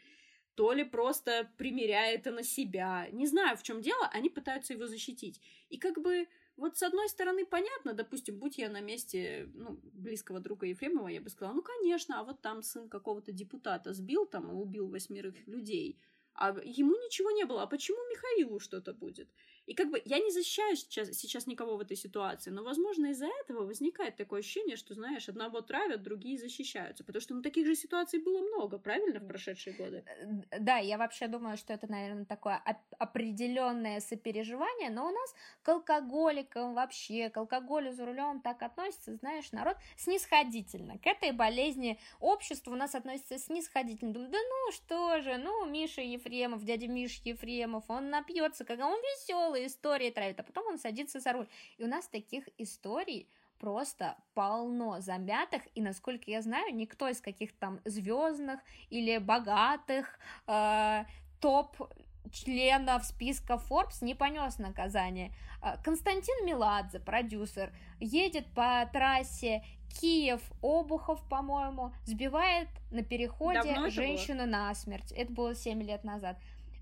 То 0.55 0.73
ли 0.73 0.85
просто 0.85 1.51
примеряя 1.59 2.15
это 2.15 2.31
на 2.31 2.43
себя. 2.43 3.09
Не 3.13 3.27
знаю, 3.27 3.57
в 3.57 3.63
чем 3.63 3.83
дело, 3.83 4.09
они 4.13 4.31
пытаются 4.31 4.73
его 4.73 4.87
защитить. 4.87 5.41
И 5.69 5.77
как 5.77 6.01
бы 6.01 6.27
вот 6.57 6.79
с 6.79 6.83
одной 6.83 7.09
стороны 7.11 7.45
понятно, 7.45 7.93
допустим, 7.93 8.39
будь 8.39 8.57
я 8.57 8.71
на 8.71 8.81
месте 8.81 9.51
ну, 9.55 9.79
близкого 9.93 10.41
друга 10.41 10.67
Ефремова, 10.67 11.09
я 11.09 11.21
бы 11.21 11.29
сказала, 11.29 11.55
ну 11.55 11.63
конечно, 11.63 12.19
а 12.19 12.25
вот 12.25 12.41
там 12.41 12.63
сын 12.63 12.89
какого-то 12.89 13.33
депутата 13.33 13.93
сбил 13.93 14.25
там 14.25 14.51
и 14.51 14.55
убил 14.55 14.89
восьмерых 14.89 15.47
людей, 15.47 16.01
а 16.33 16.49
ему 16.65 16.93
ничего 16.97 17.31
не 17.31 17.45
было, 17.45 17.63
а 17.63 17.67
почему 17.67 17.99
Михаилу 18.11 18.59
что-то 18.59 18.95
будет? 18.95 19.29
И 19.67 19.75
как 19.75 19.91
бы 19.91 20.01
я 20.05 20.19
не 20.19 20.31
защищаю 20.31 20.77
сейчас, 20.77 21.11
сейчас 21.11 21.47
никого 21.47 21.77
в 21.77 21.81
этой 21.81 21.97
ситуации, 21.97 22.51
но, 22.51 22.63
возможно, 22.63 23.07
из-за 23.07 23.27
этого 23.27 23.65
возникает 23.65 24.17
такое 24.17 24.41
ощущение, 24.41 24.77
что, 24.77 24.95
знаешь, 24.95 25.29
одного 25.29 25.61
травят, 25.61 26.03
другие 26.03 26.39
защищаются. 26.39 27.05
Потому 27.05 27.21
что 27.21 27.35
ну, 27.35 27.43
таких 27.43 27.67
же 27.67 27.75
ситуаций 27.75 28.21
было 28.21 28.41
много, 28.43 28.79
правильно, 28.79 29.19
в 29.19 29.27
прошедшие 29.27 29.75
годы? 29.75 30.05
Э, 30.07 30.61
да, 30.61 30.79
я 30.79 30.99
вообще 30.99 31.27
думаю, 31.27 31.57
что 31.57 31.73
это, 31.73 31.91
наверное, 31.91 32.25
такое 32.25 32.63
определенное 32.99 34.01
сопереживание, 34.01 34.91
но 34.91 35.09
у 35.09 35.11
нас 35.11 35.35
к 35.63 35.69
алкоголикам 35.69 36.75
вообще, 36.75 37.29
к 37.29 37.37
алкоголю 37.37 37.93
за 37.93 38.07
рулем 38.07 38.41
так 38.41 38.63
относится, 38.63 39.17
знаешь, 39.17 39.51
народ 39.51 39.77
снисходительно. 39.97 40.99
К 40.99 41.09
этой 41.09 41.33
болезни 41.33 41.99
общество 42.21 42.71
у 42.71 42.77
нас 42.77 42.95
относится 42.95 43.37
снисходительно. 43.39 44.13
Думаю, 44.13 44.31
да 44.31 44.39
ну 44.39 44.73
что 44.73 45.21
же, 45.23 45.39
ну, 45.39 45.67
Миша 45.67 46.03
Ефремов, 46.03 46.65
дядя 46.65 46.87
Миша 46.87 47.21
Ефремов, 47.25 47.85
он 47.89 48.11
напьется, 48.11 48.65
когда 48.65 48.87
он 48.87 49.01
веселый, 49.01 49.56
целые 49.57 49.67
истории 49.67 50.11
травит, 50.11 50.41
а 50.41 50.43
потом 50.43 50.67
он 50.67 50.79
садится 50.79 51.21
за 51.21 51.33
руль. 51.33 51.47
И 51.79 51.85
у 51.85 51.89
нас 51.89 52.07
таких 52.09 52.49
историй 52.59 53.29
просто 53.59 54.17
полно 54.35 55.01
замятых, 55.01 55.63
и, 55.75 55.81
насколько 55.81 56.31
я 56.31 56.43
знаю, 56.43 56.75
никто 56.75 57.09
из 57.09 57.21
каких-то 57.21 57.59
там 57.59 57.81
звездных 57.85 58.61
или 58.91 59.19
богатых 59.19 60.19
э, 60.47 61.05
топ 61.41 61.91
членов 62.33 63.05
списка 63.05 63.55
Forbes 63.55 64.03
не 64.03 64.15
понес 64.15 64.59
наказание. 64.59 65.33
Э, 65.63 65.77
Константин 65.83 66.45
Меладзе, 66.45 67.01
продюсер, 67.01 67.73
едет 67.99 68.47
по 68.55 68.87
трассе 68.93 69.65
Киев, 70.01 70.43
Обухов, 70.61 71.27
по-моему, 71.31 71.93
сбивает 72.05 72.69
на 72.91 73.03
переходе 73.03 73.91
женщину 73.91 74.47
насмерть. 74.47 75.13
Это 75.13 75.33
было 75.33 75.55
7 75.55 75.83
лет 75.83 76.05
назад. 76.05 76.37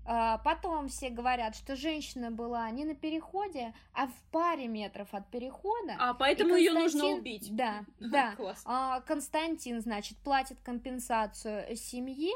А, 0.05 0.37
потом 0.39 0.87
все 0.87 1.09
говорят, 1.09 1.55
что 1.55 1.75
женщина 1.75 2.29
была 2.29 2.69
не 2.69 2.85
на 2.85 2.93
переходе, 2.93 3.73
а 3.93 4.07
в 4.07 4.13
паре 4.31 4.67
метров 4.67 5.13
от 5.13 5.29
перехода. 5.31 5.95
А 5.99 6.13
поэтому 6.13 6.51
Константин... 6.51 6.73
ее 6.75 6.83
нужно 6.83 7.05
убить. 7.07 7.55
Да, 7.55 7.85
да. 7.99 8.35
А, 8.65 9.01
Константин, 9.01 9.81
значит, 9.81 10.17
платит 10.19 10.59
компенсацию 10.61 11.75
семье, 11.75 12.33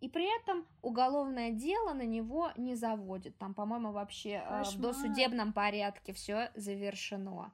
и 0.00 0.08
при 0.08 0.34
этом 0.40 0.66
уголовное 0.82 1.50
дело 1.50 1.92
на 1.92 2.04
него 2.04 2.52
не 2.56 2.74
заводит. 2.74 3.38
Там, 3.38 3.54
по-моему, 3.54 3.92
вообще 3.92 4.36
а, 4.36 4.58
Кошмар. 4.58 4.76
в 4.76 4.80
досудебном 4.80 5.52
порядке 5.52 6.12
все 6.12 6.50
завершено. 6.54 7.52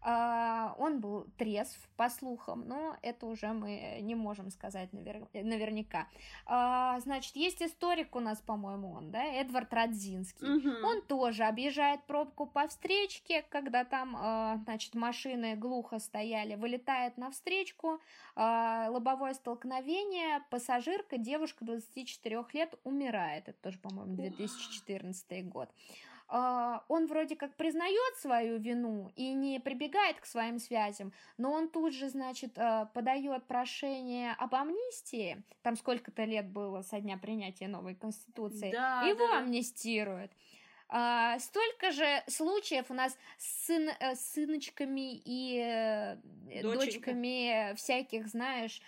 А, 0.00 0.74
он 0.78 1.00
был 1.00 1.26
трезв, 1.36 1.78
по 1.96 2.08
слухам, 2.08 2.66
но 2.66 2.96
это 3.02 3.26
уже 3.26 3.48
мы 3.48 3.98
не 4.02 4.14
можем 4.14 4.50
сказать 4.50 4.92
навер... 4.92 5.26
наверняка. 5.32 6.06
А, 6.46 7.00
значит, 7.00 7.34
есть 7.34 7.60
историк 7.60 8.14
у 8.14 8.20
нас, 8.20 8.40
по-моему, 8.40 8.92
он, 8.92 9.10
да, 9.10 9.24
Эдвард 9.24 9.72
Радзинский. 9.74 10.46
Угу. 10.46 10.86
Он 10.86 11.02
тоже 11.02 11.44
объезжает 11.44 12.04
пробку 12.04 12.46
по 12.46 12.68
встречке, 12.68 13.42
когда 13.50 13.84
там, 13.84 14.16
а, 14.16 14.56
значит, 14.64 14.94
машины 14.94 15.56
глухо 15.56 15.98
стояли, 15.98 16.54
вылетает 16.54 17.16
на 17.16 17.30
встречку, 17.30 18.00
лобовое 18.36 19.34
столкновение, 19.34 20.44
пассажирка, 20.50 21.18
девушка 21.18 21.64
24 21.64 22.44
лет, 22.52 22.74
умирает. 22.84 23.48
Это 23.48 23.58
тоже, 23.60 23.78
по-моему, 23.78 24.14
2014 24.14 25.48
год. 25.48 25.68
А, 26.30 26.84
он 26.88 27.06
вроде 27.06 27.36
как 27.36 27.56
признает 27.56 28.16
свою 28.18 28.58
вину 28.58 29.10
и 29.16 29.32
не 29.32 29.58
прибегает 29.60 30.20
к 30.20 30.26
своим 30.26 30.58
связям, 30.58 31.12
но 31.38 31.50
он 31.52 31.70
тут 31.70 31.94
же, 31.94 32.10
значит, 32.10 32.58
а, 32.58 32.84
подает 32.86 33.46
прошение 33.46 34.32
об 34.38 34.54
амнистии, 34.54 35.42
там 35.62 35.76
сколько-то 35.76 36.24
лет 36.24 36.46
было 36.50 36.82
со 36.82 37.00
дня 37.00 37.16
принятия 37.16 37.66
новой 37.66 37.94
конституции, 37.94 38.70
да, 38.72 39.02
его 39.02 39.26
да. 39.26 39.38
амнистируют. 39.38 40.30
А, 40.90 41.38
столько 41.38 41.92
же 41.92 42.22
случаев 42.26 42.90
у 42.90 42.94
нас 42.94 43.16
с, 43.38 43.66
сын, 43.66 43.88
э, 43.88 44.14
с 44.14 44.32
сыночками 44.32 45.20
и 45.24 45.58
э, 45.58 46.16
Доченька. 46.62 46.78
дочками 46.78 47.74
всяких, 47.76 48.26
знаешь, 48.28 48.82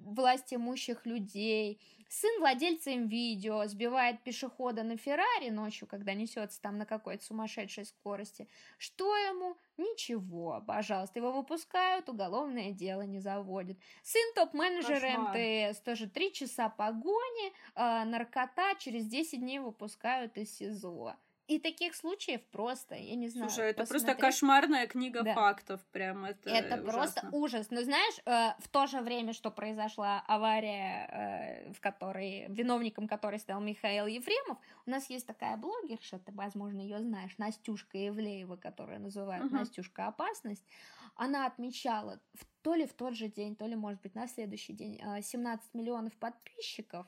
власть 0.00 0.54
имущих 0.54 1.06
людей, 1.06 1.80
Сын 2.08 2.40
владельца 2.40 2.90
видео 2.90 3.66
сбивает 3.66 4.22
пешехода 4.22 4.82
на 4.82 4.96
Феррари 4.96 5.50
ночью, 5.50 5.86
когда 5.86 6.14
несется 6.14 6.60
там 6.60 6.78
на 6.78 6.86
какой-то 6.86 7.22
сумасшедшей 7.22 7.84
скорости. 7.84 8.48
Что 8.78 9.14
ему? 9.16 9.58
Ничего, 9.76 10.64
пожалуйста, 10.66 11.18
его 11.18 11.32
выпускают, 11.32 12.08
уголовное 12.08 12.72
дело 12.72 13.02
не 13.02 13.20
заводят. 13.20 13.76
Сын 14.02 14.32
топ-менеджера 14.34 15.18
МТС, 15.18 15.80
тоже 15.80 16.08
три 16.08 16.32
часа 16.32 16.70
погони, 16.70 17.52
э, 17.74 18.04
наркота, 18.04 18.74
через 18.78 19.06
10 19.06 19.40
дней 19.40 19.58
выпускают 19.58 20.38
из 20.38 20.56
СИЗО. 20.56 21.14
И 21.48 21.58
таких 21.58 21.94
случаев 21.94 22.42
просто, 22.50 22.94
я 22.94 23.14
не 23.14 23.28
знаю. 23.28 23.48
Слушай, 23.48 23.70
это 23.70 23.80
посмотреть. 23.80 24.06
просто 24.06 24.26
кошмарная 24.26 24.86
книга 24.86 25.22
да. 25.22 25.34
фактов, 25.34 25.80
прям 25.92 26.26
это. 26.26 26.50
Это 26.50 26.74
ужасно. 26.74 26.92
просто 26.92 27.28
ужас. 27.32 27.70
Но 27.70 27.82
знаешь, 27.82 28.20
э, 28.26 28.60
в 28.62 28.68
то 28.68 28.86
же 28.86 29.00
время, 29.00 29.32
что 29.32 29.50
произошла 29.50 30.22
авария, 30.26 31.64
э, 31.66 31.72
в 31.72 31.80
которой 31.80 32.46
виновником 32.48 33.08
которой 33.08 33.38
стал 33.38 33.62
Михаил 33.62 34.06
Ефремов, 34.06 34.58
у 34.84 34.90
нас 34.90 35.08
есть 35.08 35.26
такая 35.26 35.56
блогерша, 35.56 36.18
ты, 36.18 36.32
возможно, 36.32 36.82
ее 36.82 37.00
знаешь, 37.00 37.38
Настюшка 37.38 37.96
Евлеева, 37.96 38.56
которую 38.56 39.00
называют 39.00 39.46
угу. 39.46 39.56
Настюшка 39.56 40.06
опасность. 40.06 40.66
Она 41.14 41.46
отмечала 41.46 42.20
в, 42.34 42.44
то 42.60 42.74
ли 42.74 42.86
в 42.86 42.92
тот 42.92 43.14
же 43.14 43.28
день, 43.28 43.56
то 43.56 43.66
ли, 43.66 43.74
может 43.74 44.02
быть, 44.02 44.14
на 44.14 44.28
следующий 44.28 44.74
день 44.74 45.00
17 45.00 45.66
э, 45.72 45.78
миллионов 45.78 46.14
подписчиков 46.18 47.06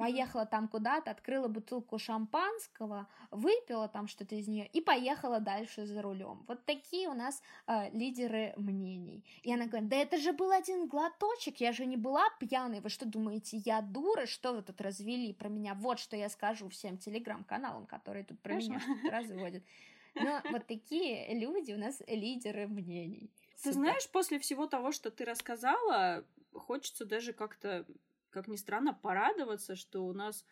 поехала 0.00 0.46
там 0.46 0.66
куда-то, 0.66 1.10
открыла 1.10 1.48
бутылку 1.48 1.98
шампанского, 1.98 3.06
выпила 3.30 3.86
там 3.86 4.08
что-то 4.08 4.34
из 4.34 4.48
нее 4.48 4.66
и 4.72 4.80
поехала 4.80 5.40
дальше 5.40 5.84
за 5.84 6.00
рулем. 6.00 6.42
Вот 6.48 6.64
такие 6.64 7.06
у 7.10 7.12
нас 7.12 7.42
э, 7.66 7.90
лидеры 7.90 8.54
мнений. 8.56 9.22
И 9.42 9.52
она 9.52 9.66
говорит, 9.66 9.90
да 9.90 9.96
это 9.96 10.16
же 10.16 10.32
был 10.32 10.52
один 10.52 10.88
глоточек, 10.88 11.60
я 11.60 11.72
же 11.72 11.84
не 11.84 11.98
была 11.98 12.24
пьяной, 12.40 12.80
вы 12.80 12.88
что 12.88 13.04
думаете, 13.04 13.58
я 13.58 13.82
дура, 13.82 14.24
что 14.24 14.54
вы 14.54 14.62
тут 14.62 14.80
развели 14.80 15.34
про 15.34 15.50
меня? 15.50 15.74
Вот 15.74 15.98
что 15.98 16.16
я 16.16 16.30
скажу 16.30 16.70
всем 16.70 16.96
телеграм-каналам, 16.96 17.84
которые 17.84 18.24
тут 18.24 18.40
про 18.40 18.52
Конечно. 18.54 18.70
меня 18.70 18.80
что-то 18.80 19.10
разводят. 19.10 19.62
Но 20.14 20.40
вот 20.50 20.66
такие 20.66 21.38
люди 21.38 21.72
у 21.72 21.78
нас 21.78 22.02
лидеры 22.06 22.66
мнений. 22.66 23.30
Ты 23.62 23.74
знаешь, 23.74 24.08
после 24.08 24.38
всего 24.38 24.66
того, 24.66 24.92
что 24.92 25.10
ты 25.10 25.26
рассказала, 25.26 26.24
хочется 26.54 27.04
даже 27.04 27.34
как-то, 27.34 27.84
как 28.30 28.48
ни 28.48 28.56
странно, 28.56 28.94
порадоваться, 28.94 29.76
что 29.76 30.04
у 30.06 30.12
нас 30.12 30.44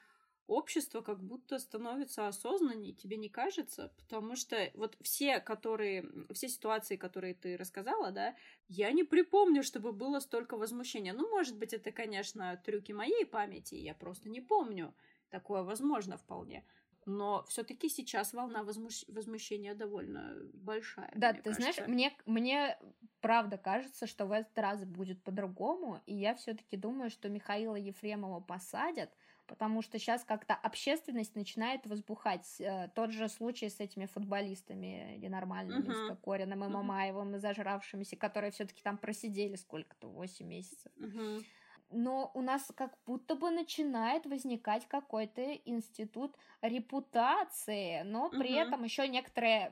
общество 0.46 1.02
как 1.02 1.22
будто 1.22 1.58
становится 1.58 2.26
осознаннее, 2.26 2.94
тебе 2.94 3.16
не 3.16 3.28
кажется? 3.28 3.92
Потому 3.98 4.34
что 4.34 4.70
вот 4.74 4.96
все, 5.02 5.40
которые, 5.40 6.08
все 6.32 6.48
ситуации, 6.48 6.96
которые 6.96 7.34
ты 7.34 7.56
рассказала, 7.56 8.10
да, 8.10 8.34
я 8.66 8.90
не 8.92 9.04
припомню, 9.04 9.62
чтобы 9.62 9.92
было 9.92 10.20
столько 10.20 10.56
возмущения. 10.56 11.12
Ну, 11.12 11.28
может 11.28 11.56
быть, 11.56 11.74
это, 11.74 11.92
конечно, 11.92 12.60
трюки 12.64 12.92
моей 12.92 13.26
памяти, 13.26 13.74
я 13.74 13.94
просто 13.94 14.28
не 14.28 14.40
помню. 14.40 14.94
Такое 15.28 15.62
возможно 15.62 16.16
вполне 16.16 16.64
но 17.08 17.44
все-таки 17.48 17.88
сейчас 17.88 18.34
волна 18.34 18.62
возмущ... 18.62 19.04
возмущения 19.08 19.74
довольно 19.74 20.36
большая. 20.52 21.10
Да, 21.16 21.32
ты 21.32 21.42
кажется. 21.42 21.72
знаешь, 21.72 21.88
мне, 21.88 22.14
мне 22.26 22.78
правда 23.20 23.58
кажется, 23.58 24.06
что 24.06 24.26
в 24.26 24.32
этот 24.32 24.56
раз 24.58 24.84
будет 24.84 25.22
по-другому, 25.22 26.00
и 26.06 26.14
я 26.14 26.34
все-таки 26.34 26.76
думаю, 26.76 27.10
что 27.10 27.28
Михаила 27.28 27.76
Ефремова 27.76 28.40
посадят, 28.40 29.10
потому 29.46 29.82
что 29.82 29.98
сейчас 29.98 30.24
как-то 30.24 30.54
общественность 30.54 31.34
начинает 31.34 31.86
возбухать. 31.86 32.60
Э, 32.60 32.88
тот 32.94 33.12
же 33.12 33.28
случай 33.28 33.68
с 33.68 33.80
этими 33.80 34.06
футболистами 34.06 35.16
ненормальными, 35.18 35.88
uh-huh. 35.88 36.06
с 36.06 36.08
Кокориным 36.08 36.64
и 36.64 36.68
Мамаевым, 36.68 37.32
uh-huh. 37.32 37.36
и 37.36 37.40
зажравшимися, 37.40 38.16
которые 38.16 38.50
все-таки 38.50 38.82
там 38.82 38.98
просидели 38.98 39.56
сколько-то, 39.56 40.08
8 40.08 40.46
месяцев. 40.46 40.92
Uh-huh 40.98 41.44
но 41.90 42.30
у 42.34 42.42
нас 42.42 42.70
как 42.74 42.96
будто 43.06 43.34
бы 43.34 43.50
начинает 43.50 44.26
возникать 44.26 44.86
какой-то 44.86 45.54
институт 45.64 46.36
репутации, 46.60 48.02
но 48.02 48.28
при 48.30 48.52
угу. 48.52 48.60
этом 48.60 48.84
еще 48.84 49.08
некоторые 49.08 49.70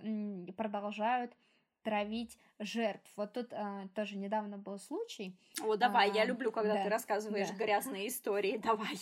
продолжают 0.56 1.36
травить 1.86 2.36
жертв. 2.58 3.08
Вот 3.14 3.32
тут 3.32 3.52
а, 3.52 3.86
тоже 3.94 4.16
недавно 4.16 4.58
был 4.58 4.76
случай. 4.80 5.36
О, 5.62 5.76
давай, 5.76 6.10
а, 6.10 6.14
я 6.14 6.24
люблю, 6.24 6.50
когда 6.50 6.74
да, 6.74 6.82
ты 6.82 6.88
рассказываешь 6.88 7.48
да. 7.50 7.64
грязные 7.64 8.08
истории. 8.08 8.56
Давай, 8.66 8.96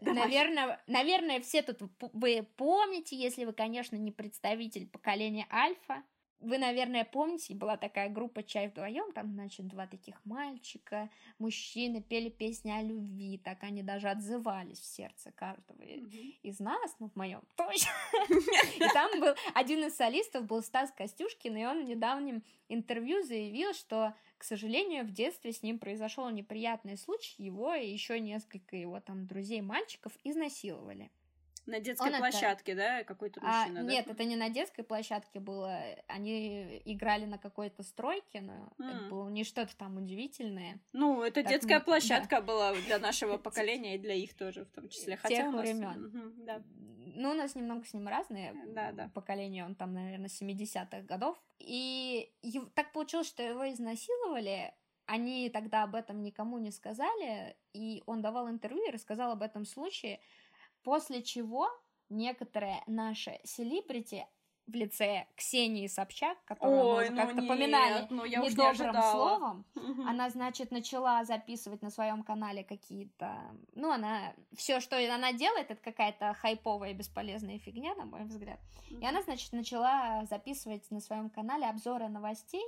давай. 0.00 0.22
Наверное, 0.22 0.80
наверное, 0.86 1.40
все 1.40 1.60
тут 1.60 1.82
вы 2.14 2.46
помните, 2.56 3.14
если 3.14 3.44
вы, 3.44 3.52
конечно, 3.52 3.96
не 3.96 4.10
представитель 4.10 4.86
поколения 4.86 5.46
Альфа, 5.52 6.02
вы, 6.40 6.58
наверное, 6.58 7.04
помните, 7.04 7.54
была 7.54 7.76
такая 7.76 8.08
группа 8.08 8.42
«Чай 8.42 8.68
вдвоем», 8.68 9.12
там, 9.12 9.32
значит, 9.32 9.68
два 9.68 9.86
таких 9.86 10.24
мальчика, 10.24 11.10
мужчины 11.38 12.02
пели 12.02 12.30
песни 12.30 12.70
о 12.70 12.82
любви, 12.82 13.38
так 13.38 13.62
они 13.62 13.82
даже 13.82 14.08
отзывались 14.08 14.80
в 14.80 14.86
сердце 14.86 15.32
каждого 15.32 15.82
mm-hmm. 15.82 16.38
из 16.42 16.58
нас, 16.58 16.96
ну, 16.98 17.08
в 17.08 17.16
моем 17.16 17.42
точно. 17.56 17.92
И 18.76 18.88
там 18.92 19.20
был 19.20 19.34
один 19.54 19.84
из 19.84 19.96
солистов, 19.96 20.46
был 20.46 20.62
Стас 20.62 20.90
Костюшкин, 20.92 21.56
и 21.56 21.64
он 21.64 21.84
в 21.84 21.88
недавнем 21.88 22.42
интервью 22.68 23.22
заявил, 23.22 23.74
что, 23.74 24.14
к 24.38 24.44
сожалению, 24.44 25.04
в 25.04 25.10
детстве 25.10 25.52
с 25.52 25.62
ним 25.62 25.78
произошел 25.78 26.28
неприятный 26.30 26.96
случай, 26.96 27.42
его 27.42 27.74
и 27.74 27.90
еще 27.90 28.18
несколько 28.18 28.76
его 28.76 29.00
там 29.00 29.26
друзей-мальчиков 29.26 30.12
изнасиловали. 30.24 31.10
На 31.70 31.78
детской 31.78 32.12
он 32.12 32.18
площадке, 32.18 32.72
это... 32.72 32.80
да, 32.80 33.04
какой-то 33.04 33.40
мужчина, 33.40 33.80
а, 33.80 33.84
да? 33.84 33.90
Нет, 33.90 34.08
это 34.08 34.24
не 34.24 34.34
на 34.34 34.48
детской 34.48 34.82
площадке 34.82 35.38
было. 35.38 35.80
Они 36.08 36.82
играли 36.84 37.26
на 37.26 37.38
какой-то 37.38 37.84
стройке, 37.84 38.40
но 38.40 38.72
mm. 38.78 38.90
это 38.90 39.08
было 39.08 39.28
не 39.28 39.44
что-то 39.44 39.76
там 39.76 39.96
удивительное. 39.96 40.80
Ну, 40.92 41.22
это 41.22 41.42
так 41.42 41.52
детская 41.52 41.78
мы... 41.78 41.84
площадка 41.84 42.36
да. 42.36 42.42
была 42.42 42.74
для 42.74 42.98
нашего 42.98 43.36
поколения 43.38 43.94
и 43.94 43.98
для 43.98 44.14
их 44.14 44.34
тоже, 44.34 44.64
в 44.64 44.70
том 44.70 44.88
числе. 44.88 45.16
Хотя 45.16 45.36
Тех 45.36 45.52
нас... 45.52 45.60
времен. 45.62 46.34
да. 46.38 46.60
Ну, 47.14 47.30
у 47.30 47.34
нас 47.34 47.54
немного 47.54 47.84
с 47.84 47.94
ним 47.94 48.08
разные 48.08 48.54
да, 48.68 48.92
да. 48.92 49.10
поколения, 49.14 49.64
он 49.64 49.74
там, 49.74 49.94
наверное, 49.94 50.28
70-х 50.28 51.02
годов. 51.02 51.36
И 51.58 52.30
так 52.74 52.92
получилось, 52.92 53.28
что 53.28 53.42
его 53.42 53.70
изнасиловали, 53.70 54.72
они 55.06 55.50
тогда 55.50 55.82
об 55.82 55.94
этом 55.94 56.22
никому 56.22 56.58
не 56.58 56.70
сказали, 56.70 57.56
и 57.72 58.02
он 58.06 58.22
давал 58.22 58.48
интервью 58.48 58.86
и 58.88 58.92
рассказал 58.92 59.32
об 59.32 59.42
этом 59.42 59.64
случае, 59.64 60.20
После 60.82 61.22
чего 61.22 61.68
некоторые 62.08 62.82
наши 62.86 63.38
селебрити 63.44 64.26
в 64.70 64.74
лице 64.74 65.26
Ксении 65.36 65.86
Собчак, 65.86 66.38
которую 66.44 66.80
Ой, 66.80 67.10
мы 67.10 67.16
ну 67.16 67.22
как-то 67.22 67.42
поминали 67.42 68.06
ну, 68.10 68.24
недобрым 68.24 68.94
не 68.94 69.10
словом, 69.10 69.64
она, 70.06 70.30
значит, 70.30 70.70
начала 70.70 71.24
записывать 71.24 71.82
на 71.82 71.90
своем 71.90 72.22
канале 72.22 72.64
какие-то... 72.64 73.36
Ну, 73.74 73.90
она... 73.90 74.32
Все, 74.56 74.80
что 74.80 74.96
она 74.96 75.32
делает, 75.32 75.70
это 75.70 75.82
какая-то 75.82 76.34
хайповая 76.34 76.94
бесполезная 76.94 77.58
фигня, 77.58 77.94
на 77.96 78.04
мой 78.04 78.24
взгляд. 78.24 78.60
И 78.90 79.04
она, 79.04 79.22
значит, 79.22 79.52
начала 79.52 80.24
записывать 80.26 80.90
на 80.90 81.00
своем 81.00 81.30
канале 81.30 81.66
обзоры 81.66 82.08
новостей, 82.08 82.64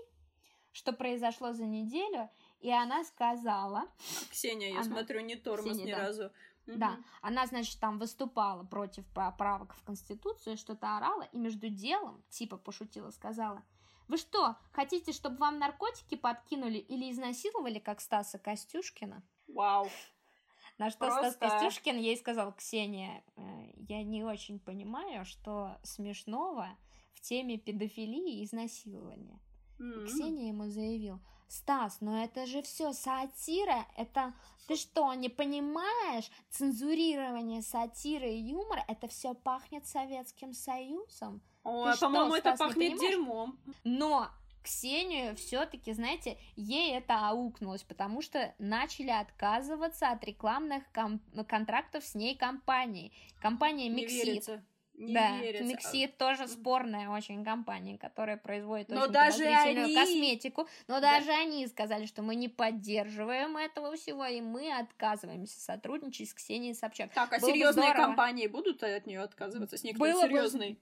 что 0.72 0.92
произошло 0.92 1.52
за 1.52 1.66
неделю, 1.66 2.30
и 2.60 2.70
она 2.70 3.04
сказала... 3.04 3.84
Ксения, 4.30 4.70
я 4.70 4.80
она... 4.80 4.84
смотрю, 4.84 5.20
не 5.20 5.36
тормоз 5.36 5.72
Ксения, 5.72 5.84
ни 5.84 5.90
да. 5.92 6.06
разу. 6.06 6.30
Угу. 6.66 6.78
Да, 6.78 6.98
она, 7.20 7.46
значит, 7.46 7.78
там 7.80 7.98
выступала 7.98 8.64
против 8.64 9.06
поправок 9.08 9.74
в 9.74 9.82
Конституцию, 9.84 10.56
что-то 10.56 10.96
орала, 10.96 11.22
и 11.32 11.38
между 11.38 11.68
делом, 11.68 12.22
типа 12.28 12.56
пошутила, 12.56 13.10
сказала, 13.10 13.62
вы 14.08 14.16
что, 14.16 14.56
хотите, 14.72 15.12
чтобы 15.12 15.36
вам 15.38 15.58
наркотики 15.58 16.16
подкинули 16.16 16.78
или 16.78 17.10
изнасиловали, 17.10 17.78
как 17.78 18.00
Стаса 18.00 18.38
Костюшкина? 18.38 19.22
Вау. 19.48 19.88
На 20.78 20.90
что 20.90 21.06
Просто... 21.06 21.30
Стас 21.30 21.52
Костюшкин 21.52 21.98
ей 21.98 22.16
сказал, 22.16 22.52
Ксения, 22.52 23.22
э, 23.36 23.42
я 23.76 24.02
не 24.02 24.24
очень 24.24 24.58
понимаю, 24.58 25.24
что 25.24 25.78
смешного 25.82 26.68
в 27.12 27.20
теме 27.20 27.58
педофилии 27.58 28.40
и 28.40 28.44
изнасилования. 28.44 29.40
Mm-hmm. 29.78 30.06
Ксения 30.06 30.48
ему 30.48 30.68
заявил, 30.68 31.20
Стас, 31.52 31.98
но 32.00 32.24
это 32.24 32.46
же 32.46 32.62
все 32.62 32.94
сатира, 32.94 33.86
это 33.98 34.32
ты 34.66 34.76
что, 34.76 35.12
не 35.12 35.28
понимаешь? 35.28 36.30
Цензурирование 36.48 37.60
сатиры 37.60 38.30
и 38.30 38.40
юмора, 38.40 38.82
это 38.88 39.06
все 39.06 39.34
пахнет 39.34 39.86
Советским 39.86 40.54
Союзом. 40.54 41.42
Ой, 41.62 41.92
по-моему, 41.98 42.34
это 42.34 42.56
пахнет 42.56 42.98
дерьмом. 42.98 43.58
Но 43.84 44.30
Ксению 44.62 45.36
все-таки, 45.36 45.92
знаете, 45.92 46.38
ей 46.56 46.96
это 46.96 47.28
аукнулось, 47.28 47.82
потому 47.82 48.22
что 48.22 48.54
начали 48.58 49.10
отказываться 49.10 50.10
от 50.10 50.24
рекламных 50.24 50.84
ком- 50.92 51.20
контрактов 51.48 52.02
с 52.02 52.14
ней 52.14 52.34
компанией. 52.34 53.12
Компания 53.40 53.90
Миксит 53.90 54.48
не 54.94 55.14
да, 55.14 55.38
верится. 55.38 55.64
Миксит 55.64 56.18
тоже 56.18 56.46
спорная 56.48 57.08
очень 57.08 57.44
компания, 57.44 57.98
которая 57.98 58.36
производит 58.36 58.88
но 58.88 59.02
очень 59.02 59.12
даже 59.12 59.44
они... 59.44 59.94
косметику. 59.94 60.68
Но 60.86 61.00
да. 61.00 61.18
даже 61.18 61.30
они 61.32 61.66
сказали, 61.66 62.06
что 62.06 62.22
мы 62.22 62.34
не 62.34 62.48
поддерживаем 62.48 63.56
этого 63.56 63.96
всего, 63.96 64.24
и 64.26 64.40
мы 64.40 64.72
отказываемся 64.72 65.60
сотрудничать 65.60 66.30
с 66.30 66.34
Ксенией 66.34 66.74
Собчак. 66.74 67.12
Так, 67.12 67.32
а 67.32 67.40
Было 67.40 67.50
серьезные 67.50 67.94
компании 67.94 68.46
будут 68.46 68.82
от 68.82 69.06
нее 69.06 69.20
отказываться? 69.20 69.76
С 69.76 69.82
некоторой 69.82 70.12
Было 70.12 70.22
серьезной? 70.22 70.78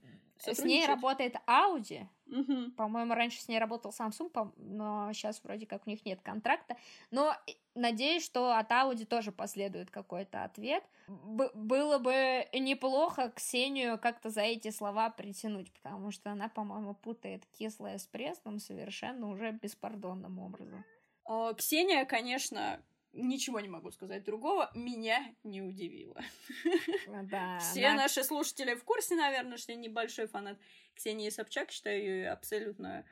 Бы 0.47 0.55
с 0.55 0.65
ней 0.65 0.87
работает 0.87 1.37
Audi. 1.47 2.07
Угу. 2.31 2.73
По-моему, 2.77 3.15
раньше 3.15 3.41
с 3.41 3.49
ней 3.49 3.59
работал 3.59 3.91
Samsung, 3.91 4.53
но 4.57 5.13
сейчас 5.13 5.43
вроде 5.43 5.67
как 5.67 5.87
у 5.87 5.91
них 5.91 6.05
нет 6.05 6.21
контракта. 6.23 6.77
Но 7.11 7.35
надеюсь, 7.75 8.25
что 8.25 8.57
от 8.57 8.71
Audi 8.71 9.05
тоже 9.05 9.33
последует 9.33 9.91
какой-то 9.91 10.45
ответ. 10.45 10.85
Б- 11.09 11.51
было 11.55 11.99
бы 11.99 12.47
неплохо 12.53 13.31
Ксению 13.31 13.99
как-то 13.99 14.31
за 14.31 14.43
эти 14.43 14.71
слова 14.71 15.11
притянуть, 15.11 15.73
потому 15.73 16.11
что 16.13 16.31
она, 16.31 16.49
по-моему, 16.49 16.95
путает 16.95 17.45
кислое 17.59 17.99
с 17.99 18.07
пресным 18.07 18.59
совершенно 18.59 19.29
уже 19.29 19.51
беспардонным 19.53 20.39
образом. 20.39 20.85
Ксения, 21.57 22.05
конечно, 22.05 22.81
ничего 23.13 23.61
не 23.61 23.69
могу 23.69 23.91
сказать 23.91 24.25
другого, 24.25 24.71
меня 24.75 25.35
не 25.43 25.63
удивило. 25.63 26.21
Ну 27.07 27.27
да, 27.27 27.59
Все 27.59 27.87
она... 27.87 28.03
наши 28.03 28.23
слушатели 28.25 28.75
в 28.75 28.85
курсе, 28.85 29.17
наверное, 29.17 29.57
что 29.57 29.73
я 29.73 29.79
небольшой 29.79 30.27
фанат 30.27 30.59
Ксении 30.95 31.29
Собчак, 31.31 31.71
считаю 31.71 32.01
ее 32.01 32.31
абсолютно 32.31 33.05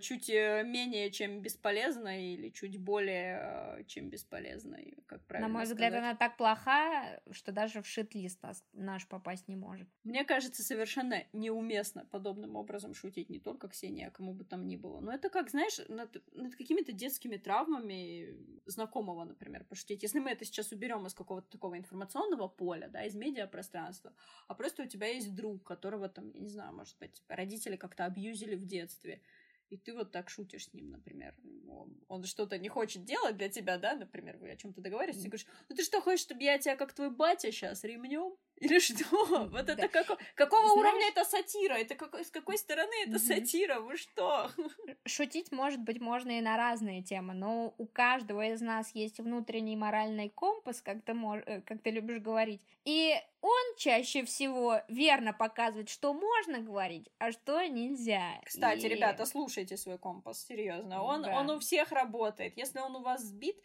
чуть 0.00 0.30
э, 0.30 0.62
менее 0.64 1.10
чем 1.10 1.40
бесполезной 1.40 2.34
или 2.34 2.50
чуть 2.50 2.78
более 2.78 3.78
э, 3.78 3.84
чем 3.84 4.08
бесполезной, 4.08 4.98
как 5.06 5.24
правильно 5.26 5.48
На 5.48 5.54
мой 5.54 5.66
сказать. 5.66 5.74
взгляд, 5.74 5.94
она 5.94 6.14
так 6.14 6.36
плоха, 6.36 7.20
что 7.30 7.52
даже 7.52 7.82
в 7.82 7.86
шит-лист 7.86 8.40
наш 8.72 9.08
попасть 9.08 9.48
не 9.48 9.56
может. 9.56 9.88
Мне 10.04 10.24
кажется, 10.24 10.62
совершенно 10.62 11.24
неуместно 11.32 12.04
подобным 12.04 12.56
образом 12.56 12.94
шутить 12.94 13.30
не 13.30 13.40
только 13.40 13.68
Ксении, 13.68 14.06
а 14.06 14.10
кому 14.10 14.34
бы 14.34 14.44
там 14.44 14.66
ни 14.66 14.76
было. 14.76 15.00
Но 15.00 15.12
это 15.12 15.28
как, 15.28 15.50
знаешь, 15.50 15.80
над, 15.88 16.22
над 16.34 16.54
какими-то 16.54 16.92
детскими 16.92 17.36
травмами 17.36 18.36
знакомого, 18.66 19.24
например, 19.24 19.64
пошутить. 19.64 20.02
Если 20.02 20.20
мы 20.20 20.30
это 20.30 20.44
сейчас 20.44 20.72
уберем 20.72 21.06
из 21.06 21.14
какого-то 21.14 21.50
такого 21.50 21.76
информационного 21.76 22.48
поля, 22.48 22.88
да, 22.88 23.04
из 23.04 23.14
медиапространства, 23.14 24.12
а 24.46 24.54
просто 24.54 24.84
у 24.84 24.86
тебя 24.86 25.08
есть 25.08 25.34
друг, 25.34 25.64
которого 25.64 26.08
там, 26.08 26.30
я 26.30 26.40
не 26.40 26.50
знаю, 26.50 26.74
может 26.74 26.96
быть, 26.98 27.22
родители 27.28 27.76
как-то 27.76 28.04
абьюзили 28.04 28.54
в 28.54 28.66
детстве, 28.66 29.20
и 29.70 29.76
ты 29.76 29.94
вот 29.94 30.12
так 30.12 30.30
шутишь 30.30 30.66
с 30.68 30.72
ним, 30.72 30.90
например. 30.90 31.34
Он, 31.68 31.98
он 32.08 32.24
что-то 32.24 32.58
не 32.58 32.68
хочет 32.68 33.04
делать 33.04 33.36
для 33.36 33.48
тебя, 33.48 33.78
да, 33.78 33.94
например, 33.94 34.36
вы 34.38 34.50
о 34.50 34.56
чем-то 34.56 34.80
договариваетесь, 34.80 35.24
и 35.24 35.28
говоришь, 35.28 35.46
ну 35.68 35.76
ты 35.76 35.82
что, 35.82 36.00
хочешь, 36.00 36.20
чтобы 36.20 36.42
я 36.42 36.58
тебя, 36.58 36.76
как 36.76 36.92
твой 36.92 37.10
батя, 37.10 37.50
сейчас 37.50 37.84
ремнем? 37.84 38.36
Или 38.56 38.78
что? 38.78 39.04
Вот 39.50 39.68
это 39.68 39.88
как, 39.88 40.06
какого 40.34 40.62
Знаешь- 40.68 40.78
уровня 40.78 41.08
это 41.08 41.24
сатира? 41.24 41.74
Это 41.74 41.94
какой, 41.96 42.24
с 42.24 42.30
какой 42.30 42.56
стороны 42.56 42.92
это 43.06 43.18
сатира? 43.18 43.80
Вы 43.80 43.96
что? 43.96 44.50
Шутить, 45.06 45.50
может 45.52 45.80
быть, 45.80 46.00
можно 46.00 46.38
и 46.38 46.40
на 46.40 46.56
разные 46.56 47.02
темы, 47.02 47.34
но 47.34 47.74
у 47.78 47.86
каждого 47.86 48.46
из 48.46 48.60
нас 48.60 48.94
есть 48.94 49.18
внутренний 49.18 49.76
моральный 49.76 50.30
компас, 50.30 50.80
как 50.80 51.02
ты, 51.04 51.12
мож- 51.12 51.42
э, 51.46 51.60
как 51.62 51.82
ты 51.82 51.90
любишь 51.90 52.20
говорить. 52.20 52.62
И 52.84 53.14
он 53.40 53.76
чаще 53.76 54.24
всего 54.24 54.80
верно 54.88 55.32
показывает, 55.32 55.88
что 55.88 56.14
можно 56.14 56.60
говорить, 56.60 57.10
а 57.18 57.32
что 57.32 57.60
нельзя. 57.66 58.40
Кстати, 58.44 58.86
И- 58.86 58.88
ребята, 58.88 59.26
слушайте 59.26 59.76
свой 59.76 59.98
компас, 59.98 60.46
серьезно. 60.46 61.02
Он, 61.02 61.22
Да. 61.22 61.38
он 61.40 61.50
у 61.50 61.58
всех 61.58 61.92
работает. 61.92 62.56
Если 62.56 62.78
он 62.78 62.94
у 62.96 63.02
вас 63.02 63.20
сбит, 63.22 63.56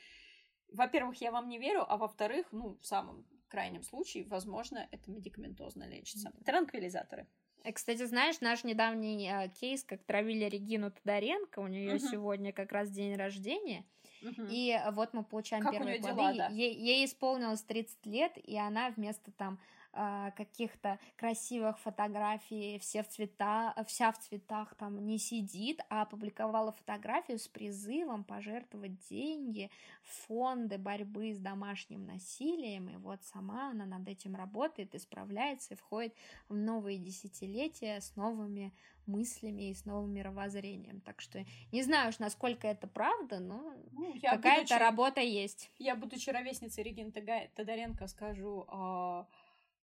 во-первых, 0.71 1.21
я 1.21 1.31
вам 1.31 1.47
не 1.47 1.57
верю, 1.59 1.85
а 1.87 1.97
во-вторых, 1.97 2.47
ну, 2.51 2.77
в 2.81 2.85
самом 2.85 3.25
крайнем 3.49 3.83
случае, 3.83 4.25
возможно, 4.25 4.87
это 4.91 5.11
медикаментозно 5.11 5.83
лечится. 5.87 6.31
Транквилизаторы. 6.45 7.27
Э, 7.63 7.73
Кстати, 7.73 8.05
знаешь, 8.05 8.39
наш 8.41 8.63
недавний 8.63 9.27
э, 9.29 9.49
кейс, 9.49 9.83
как 9.83 10.03
травили 10.05 10.45
Регину 10.45 10.91
Тодоренко, 10.91 11.59
у 11.59 11.67
нее 11.67 11.95
Мгм. 11.95 11.99
сегодня 11.99 12.53
как 12.53 12.71
раз 12.71 12.89
день 12.89 13.15
рождения, 13.15 13.85
Мгм. 14.21 14.47
и 14.49 14.77
вот 14.93 15.13
мы 15.13 15.23
получаем 15.23 15.63
Как 15.63 15.73
первые 15.73 15.99
плоды. 15.99 16.15
дела, 16.15 16.33
да? 16.33 16.47
Ей, 16.49 16.73
ей 16.73 17.05
исполнилось 17.05 17.61
30 17.63 18.05
лет, 18.05 18.31
и 18.37 18.57
она 18.57 18.91
вместо 18.91 19.31
там 19.31 19.59
каких-то 19.91 20.99
красивых 21.15 21.79
фотографий, 21.79 22.79
все 22.79 23.03
в 23.03 23.07
цвета, 23.07 23.73
вся 23.87 24.11
в 24.11 24.19
цветах 24.19 24.75
там 24.75 25.05
не 25.05 25.17
сидит, 25.17 25.81
а 25.89 26.03
опубликовала 26.03 26.71
фотографию 26.71 27.39
с 27.39 27.47
призывом 27.47 28.23
пожертвовать 28.23 28.97
деньги 29.09 29.69
в 30.03 30.27
фонды 30.27 30.77
борьбы 30.77 31.33
с 31.33 31.39
домашним 31.39 32.05
насилием, 32.05 32.89
и 32.89 32.97
вот 32.97 33.23
сама 33.23 33.71
она 33.71 33.85
над 33.85 34.07
этим 34.07 34.35
работает, 34.35 34.95
исправляется 34.95 35.73
и 35.73 35.77
входит 35.77 36.13
в 36.47 36.55
новые 36.55 36.97
десятилетия 36.97 37.99
с 37.99 38.15
новыми 38.15 38.73
мыслями 39.05 39.71
и 39.71 39.73
с 39.73 39.85
новым 39.85 40.13
мировоззрением. 40.13 41.01
Так 41.01 41.19
что 41.19 41.43
не 41.71 41.81
знаю 41.81 42.09
уж, 42.09 42.19
насколько 42.19 42.67
это 42.67 42.87
правда, 42.87 43.39
но 43.39 43.73
Ну, 43.91 44.13
какая-то 44.21 44.61
будучи, 44.61 44.73
работа 44.73 45.21
есть. 45.21 45.71
я, 45.79 45.95
будучи 45.95 46.29
ровесницей 46.29 46.83
Регины 46.83 47.11
Тодоренко, 47.55 48.07
скажу, 48.07 48.67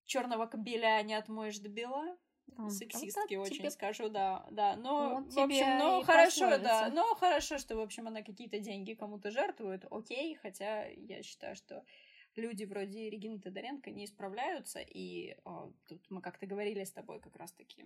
черного 0.07 0.47
кобеля 0.47 1.03
не 1.03 1.15
отмоешь 1.15 1.59
до 1.59 1.69
бела. 1.69 2.17
Там, 2.57 2.71
Сексистки 2.71 3.35
там, 3.35 3.43
очень 3.43 3.59
тебе 3.59 3.71
скажу, 3.71 4.09
да, 4.09 4.47
да. 4.51 4.77
Но, 4.77 5.23
Вот 5.23 5.33
в 5.33 5.39
общем, 5.39 5.79
ну, 5.79 6.03
хорошо, 6.03 6.51
да. 6.51 6.59
пословица. 6.59 6.91
Но 6.95 7.15
хорошо, 7.15 7.59
что, 7.59 7.77
в 7.77 7.81
общем, 7.81 8.07
она 8.07 8.23
какие-то 8.23 8.59
деньги 8.61 8.95
кому-то 8.95 9.31
жертвует, 9.31 9.85
окей, 9.91 10.35
хотя 10.37 10.87
я 10.87 11.23
считаю, 11.23 11.57
что 11.57 11.83
люди 12.37 12.65
вроде 12.65 13.11
Регины 13.11 13.39
Тодоренко 13.41 13.91
не 13.91 14.05
исправляются, 14.05 14.81
и 14.81 15.37
а, 15.45 15.73
тут 15.87 16.11
мы 16.11 16.21
как-то 16.21 16.47
говорили 16.47 16.85
с 16.85 16.93
тобой 16.93 17.21
как 17.21 17.37
раз-таки, 17.37 17.85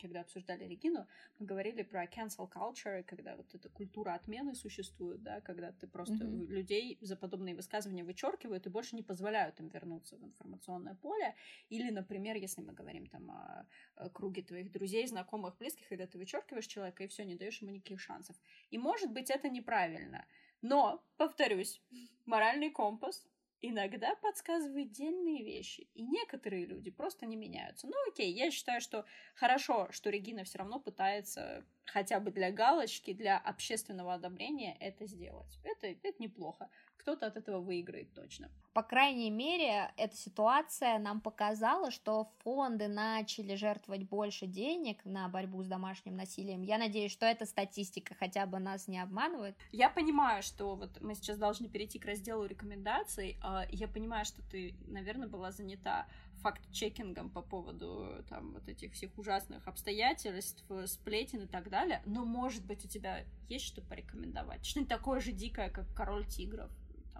когда 0.00 0.20
обсуждали 0.20 0.64
Регину, 0.64 1.06
мы 1.38 1.46
говорили 1.46 1.82
про 1.82 2.04
cancel 2.06 2.50
culture, 2.50 3.02
когда 3.04 3.36
вот 3.36 3.54
эта 3.54 3.68
культура 3.68 4.14
отмены 4.14 4.54
существует, 4.54 5.22
да, 5.22 5.40
когда 5.40 5.72
ты 5.72 5.86
просто 5.86 6.24
Мгм. 6.24 6.44
людей 6.48 6.98
за 7.00 7.16
подобные 7.16 7.54
высказывания 7.54 8.04
вычеркивают 8.04 8.66
и 8.66 8.70
больше 8.70 8.96
не 8.96 9.02
позволяют 9.02 9.60
им 9.60 9.68
вернуться 9.68 10.16
в 10.16 10.24
информационное 10.24 10.94
поле, 10.94 11.34
или, 11.68 11.90
например, 11.90 12.36
если 12.36 12.60
мы 12.62 12.72
говорим 12.72 13.06
там 13.06 13.30
о 13.30 13.66
круге 14.10 14.42
твоих 14.42 14.70
друзей, 14.70 15.06
знакомых, 15.06 15.56
близких, 15.58 15.88
когда 15.88 16.06
ты 16.06 16.18
вычеркиваешь 16.18 16.66
человека 16.66 17.04
и 17.04 17.08
все, 17.08 17.24
не 17.24 17.36
даешь 17.36 17.60
ему 17.62 17.72
никаких 17.72 18.00
шансов. 18.00 18.36
И 18.70 18.78
может 18.78 19.12
быть 19.12 19.30
это 19.30 19.48
неправильно. 19.48 20.26
Но, 20.62 21.04
повторюсь, 21.16 21.82
моральный 22.24 22.70
компас 22.70 23.26
иногда 23.68 24.14
подсказывает 24.16 24.92
дельные 24.92 25.42
вещи. 25.44 25.88
И 25.94 26.02
некоторые 26.02 26.66
люди 26.66 26.90
просто 26.90 27.26
не 27.26 27.36
меняются. 27.36 27.86
Ну 27.86 27.94
окей, 28.08 28.32
я 28.32 28.50
считаю, 28.50 28.80
что 28.80 29.04
хорошо, 29.34 29.88
что 29.90 30.10
Регина 30.10 30.44
все 30.44 30.58
равно 30.58 30.78
пытается 30.80 31.64
хотя 31.86 32.20
бы 32.20 32.30
для 32.30 32.50
галочки, 32.50 33.12
для 33.12 33.38
общественного 33.38 34.14
одобрения 34.14 34.76
это 34.80 35.06
сделать. 35.06 35.58
Это, 35.64 35.86
это 35.86 36.22
неплохо. 36.22 36.68
Кто-то 36.96 37.26
от 37.26 37.36
этого 37.36 37.60
выиграет 37.60 38.12
точно. 38.14 38.50
По 38.72 38.82
крайней 38.82 39.30
мере, 39.30 39.92
эта 39.96 40.16
ситуация 40.16 40.98
нам 40.98 41.20
показала, 41.20 41.90
что 41.90 42.32
фонды 42.42 42.88
начали 42.88 43.54
жертвовать 43.54 44.08
больше 44.08 44.46
денег 44.46 45.04
на 45.04 45.28
борьбу 45.28 45.62
с 45.62 45.68
домашним 45.68 46.16
насилием. 46.16 46.62
Я 46.62 46.78
надеюсь, 46.78 47.12
что 47.12 47.26
эта 47.26 47.46
статистика 47.46 48.14
хотя 48.14 48.46
бы 48.46 48.58
нас 48.58 48.88
не 48.88 48.98
обманывает. 48.98 49.56
Я 49.70 49.90
понимаю, 49.90 50.42
что 50.42 50.74
вот 50.74 51.00
мы 51.00 51.14
сейчас 51.14 51.38
должны 51.38 51.68
перейти 51.68 51.98
к 51.98 52.04
разделу 52.06 52.46
рекомендаций. 52.46 53.38
а, 53.42 53.64
Я 53.70 53.86
понимаю, 53.86 54.24
что 54.24 54.42
ты, 54.42 54.74
наверное, 54.86 55.28
была 55.28 55.52
занята 55.52 56.06
факт-чекингом 56.42 57.30
по 57.30 57.42
поводу 57.42 58.24
там 58.28 58.52
вот 58.52 58.68
этих 58.68 58.92
всех 58.92 59.16
ужасных 59.16 59.66
обстоятельств, 59.66 60.64
сплетен 60.86 61.42
и 61.42 61.46
так 61.46 61.70
далее. 61.70 62.02
Но, 62.06 62.24
может 62.24 62.66
быть, 62.66 62.84
у 62.84 62.88
тебя 62.88 63.24
есть 63.48 63.64
что 63.64 63.80
порекомендовать? 63.82 64.66
Что-нибудь 64.66 64.90
такое 64.90 65.20
же 65.20 65.32
дикое, 65.32 65.70
как 65.70 65.86
Король 65.94 66.26
Тигров? 66.26 66.70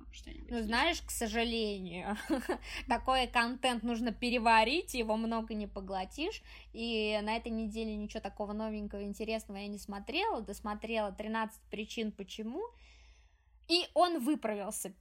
Там 0.04 0.12
что-нибудь 0.12 0.50
Ну, 0.50 0.62
знаешь, 0.62 1.00
к 1.02 1.10
сожалению, 1.10 2.16
такой 2.88 3.26
контент 3.26 3.82
нужно 3.82 4.12
переварить, 4.12 4.94
его 4.94 5.16
много 5.16 5.54
не 5.54 5.66
поглотишь, 5.66 6.42
и 6.72 7.18
на 7.22 7.36
этой 7.36 7.50
неделе 7.50 7.94
ничего 7.96 8.20
такого 8.20 8.52
новенького, 8.52 9.02
интересного 9.04 9.58
я 9.58 9.68
не 9.68 9.78
смотрела, 9.78 10.42
досмотрела 10.42 11.12
13 11.12 11.60
причин 11.70 12.12
почему, 12.12 12.62
и 13.68 13.86
он 13.94 14.22
выправился. 14.22 14.92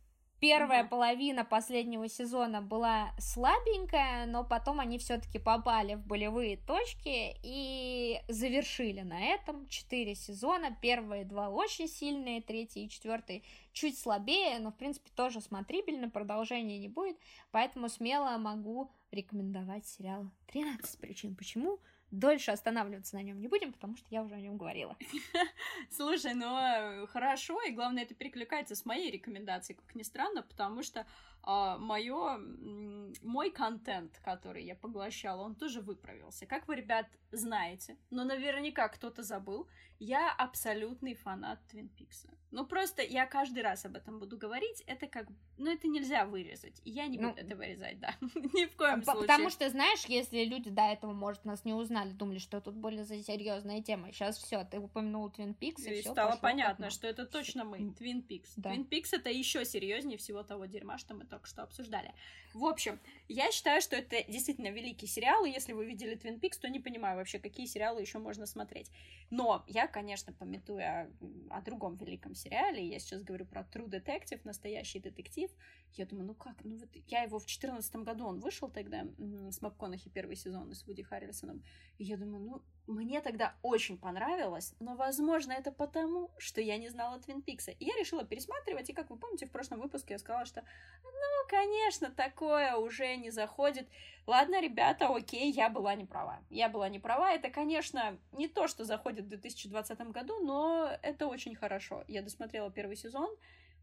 Первая 0.43 0.84
половина 0.84 1.45
последнего 1.45 2.10
сезона 2.10 2.62
была 2.62 3.13
слабенькая, 3.17 4.25
но 4.25 4.43
потом 4.43 4.82
они 4.82 4.97
все-таки 4.97 5.39
попали 5.39 5.95
в 5.95 6.06
болевые 6.06 6.58
точки 6.58 7.34
и 7.41 8.19
завершили 8.27 9.03
на 9.03 9.21
этом 9.21 9.65
четыре 9.69 10.15
сезона. 10.15 10.77
Первые 10.82 11.23
два 11.23 11.49
очень 11.49 11.88
сильные, 11.88 12.41
третий 12.41 12.84
и 12.84 12.89
четвертый 12.89 13.45
чуть 13.71 13.97
слабее, 13.97 14.60
но 14.60 14.71
в 14.71 14.75
принципе 14.75 15.10
тоже 15.15 15.39
смотрибельно, 15.39 16.10
продолжения 16.10 16.77
не 16.77 16.89
будет, 16.89 17.17
поэтому 17.51 17.88
смело 17.88 18.38
могу 18.38 18.91
рекомендовать 19.12 19.86
сериал 19.86 20.29
«13 20.53 20.99
причин 20.99 21.38
почему». 21.38 21.79
Дольше 22.13 22.52
останавливаться 22.52 23.15
на 23.15 23.23
нем 23.23 23.41
не 23.41 23.47
будем, 23.47 23.73
потому 23.73 23.97
что 23.97 24.06
я 24.12 24.21
уже 24.21 24.36
о 24.36 24.39
нем 24.39 24.56
говорила. 24.56 24.95
Слушай, 25.89 26.36
ну 26.36 26.56
э, 26.56 27.08
хорошо, 27.08 27.60
и 27.63 27.71
главное, 27.71 28.04
это 28.04 28.13
перекликается 28.13 28.76
с 28.76 28.86
моей 28.86 29.10
рекомендацией, 29.10 29.80
как 29.80 29.95
ни 29.95 30.04
странно, 30.04 30.43
потому 30.43 30.84
что 30.84 31.08
а, 31.43 31.77
моё, 31.77 32.36
м, 32.38 33.13
мой 33.21 33.51
контент, 33.51 34.19
который 34.23 34.63
я 34.63 34.75
поглощала, 34.75 35.41
он 35.41 35.56
тоже 35.56 35.82
выправился. 35.82 36.45
Как 36.45 36.67
вы, 36.67 36.75
ребят, 36.75 37.08
знаете, 37.32 37.97
но 38.10 38.23
наверняка 38.23 38.88
кто-то 38.88 39.23
забыл, 39.23 39.67
я 39.99 40.32
абсолютный 40.32 41.13
фанат 41.15 41.60
Твин 41.67 41.89
Пикса. 41.89 42.29
Ну 42.51 42.67
просто 42.67 43.01
я 43.01 43.25
каждый 43.25 43.63
раз 43.63 43.84
об 43.86 43.95
этом 43.95 44.19
буду 44.19 44.38
говорить, 44.38 44.84
это 44.86 45.08
как, 45.08 45.27
ну 45.58 45.71
это 45.71 45.88
нельзя 45.88 46.25
вырезать, 46.25 46.79
и 46.86 46.91
я 46.91 47.08
не 47.08 47.17
Ну, 47.17 47.29
буду 47.29 47.41
это 47.41 47.56
вырезать, 47.56 47.99
да, 47.99 48.13
ни 48.21 48.65
в 48.67 48.75
коем 48.75 49.01
случае. 49.03 49.21
Потому 49.21 49.49
что, 49.49 49.67
знаешь, 49.69 50.06
если 50.06 50.43
люди 50.45 50.69
до 50.69 50.84
этого, 50.84 51.13
может, 51.13 51.45
нас 51.45 51.65
не 51.65 51.73
узнали, 51.73 52.12
думали, 52.12 52.38
что 52.38 52.62
тут 52.62 52.75
более 52.75 53.06
серьезная 53.06 53.82
тема. 53.82 54.12
Сейчас 54.12 54.38
все, 54.38 54.63
ты 54.65 54.79
упомянул 54.79 55.32
Твин 55.32 55.56
Пикс, 55.56 55.84
и, 55.86 55.95
И 55.95 56.01
стало 56.03 56.38
понятно, 56.38 56.91
что 56.91 57.08
это 57.08 57.25
точно 57.25 57.63
мы. 57.63 57.91
Твин 57.93 58.21
Пикс. 58.21 58.53
Твин 58.53 58.86
Пикс 58.86 59.13
это 59.13 59.32
еще 59.32 59.65
серьезнее 59.65 60.19
всего 60.19 60.43
того 60.43 60.65
дерьма, 60.65 60.99
что 60.99 61.15
мы 61.15 61.25
только 61.34 61.48
что 61.48 61.63
обсуждали. 61.63 62.13
В 62.54 62.65
общем, 62.65 63.00
я 63.28 63.52
считаю, 63.52 63.82
что 63.82 63.96
это 63.96 64.24
действительно 64.32 64.67
великий 64.67 65.08
сериал, 65.08 65.46
и 65.46 65.50
если 65.50 65.74
вы 65.74 65.86
видели 65.86 66.15
Твин 66.15 66.39
Пикс, 66.39 66.60
то 66.60 66.69
не 66.69 66.80
понимаю 66.80 67.17
вообще, 67.17 67.39
какие 67.39 67.65
сериалы 67.65 68.02
еще 68.02 68.19
можно 68.19 68.46
смотреть. 68.46 68.91
Но 69.32 69.63
я, 69.67 69.88
конечно, 69.88 70.32
пометую 70.34 70.80
о, 70.80 71.10
о 71.50 71.62
другом 71.62 71.96
великом 71.96 72.36
сериале, 72.36 72.88
я 72.88 73.00
сейчас 73.00 73.24
говорю 73.24 73.48
про 73.48 73.62
True 73.62 73.89
Detective, 73.89 74.41
настоящий 74.43 75.00
детектив. 75.00 75.50
Я 75.93 76.06
думаю, 76.06 76.28
ну 76.28 76.36
как, 76.36 76.63
ну 76.63 76.78
вот 76.78 76.89
я 77.08 77.24
его 77.24 77.39
в 77.39 77.46
2014 77.46 77.96
году, 77.96 78.28
он 78.28 78.39
вышел 78.39 78.69
тогда 78.69 79.08
с 79.50 79.62
МакКонахи 79.62 80.10
первый 80.10 80.36
сезон 80.36 80.72
и 80.72 80.76
с 80.76 80.86
Вуди 80.86 81.02
Харрельсоном, 81.02 81.63
и 81.98 82.04
я 82.04 82.17
думаю, 82.17 82.43
ну 82.43 82.62
мне 82.88 83.22
тогда 83.22 83.56
очень 83.62 83.98
понравилось, 83.98 84.74
но, 84.80 84.96
возможно, 84.96 85.54
это 85.54 85.71
потому, 85.71 86.31
что 86.38 86.60
я 86.60 86.77
не 86.77 86.90
знала 86.90 87.19
Твин 87.19 87.42
Пикса. 87.42 87.71
И 87.71 87.86
я 87.86 87.96
решила 87.98 88.25
пересматривать, 88.25 88.90
и, 88.90 88.94
как 88.94 89.10
вы 89.10 89.17
помните, 89.17 89.46
в 89.46 89.52
прошлом 89.52 89.79
выпуске 89.79 90.15
я 90.15 90.19
сказала, 90.19 90.46
что, 90.46 90.63
ну, 91.04 91.48
конечно, 91.48 92.12
такое 92.12 92.75
уже 92.75 93.15
не 93.15 93.31
заходит. 93.31 93.88
Ладно, 94.27 94.62
ребята, 94.62 95.08
окей, 95.08 95.52
я 95.52 95.69
была 95.69 95.96
не 95.96 96.06
права. 96.06 96.42
Я 96.50 96.67
была 96.67 96.90
не 96.90 97.00
права. 97.00 97.31
Это, 97.31 97.50
конечно, 97.50 98.17
не 98.34 98.48
то, 98.48 98.67
что 98.67 98.84
заходит 98.84 99.25
в 99.25 99.29
2020 99.29 100.00
году, 100.12 100.40
но 100.44 100.90
это 101.02 101.27
очень 101.27 101.56
хорошо. 101.56 102.04
Я 102.08 102.21
досмотрела 102.21 102.69
первый 102.69 102.98
сезон, 102.98 103.29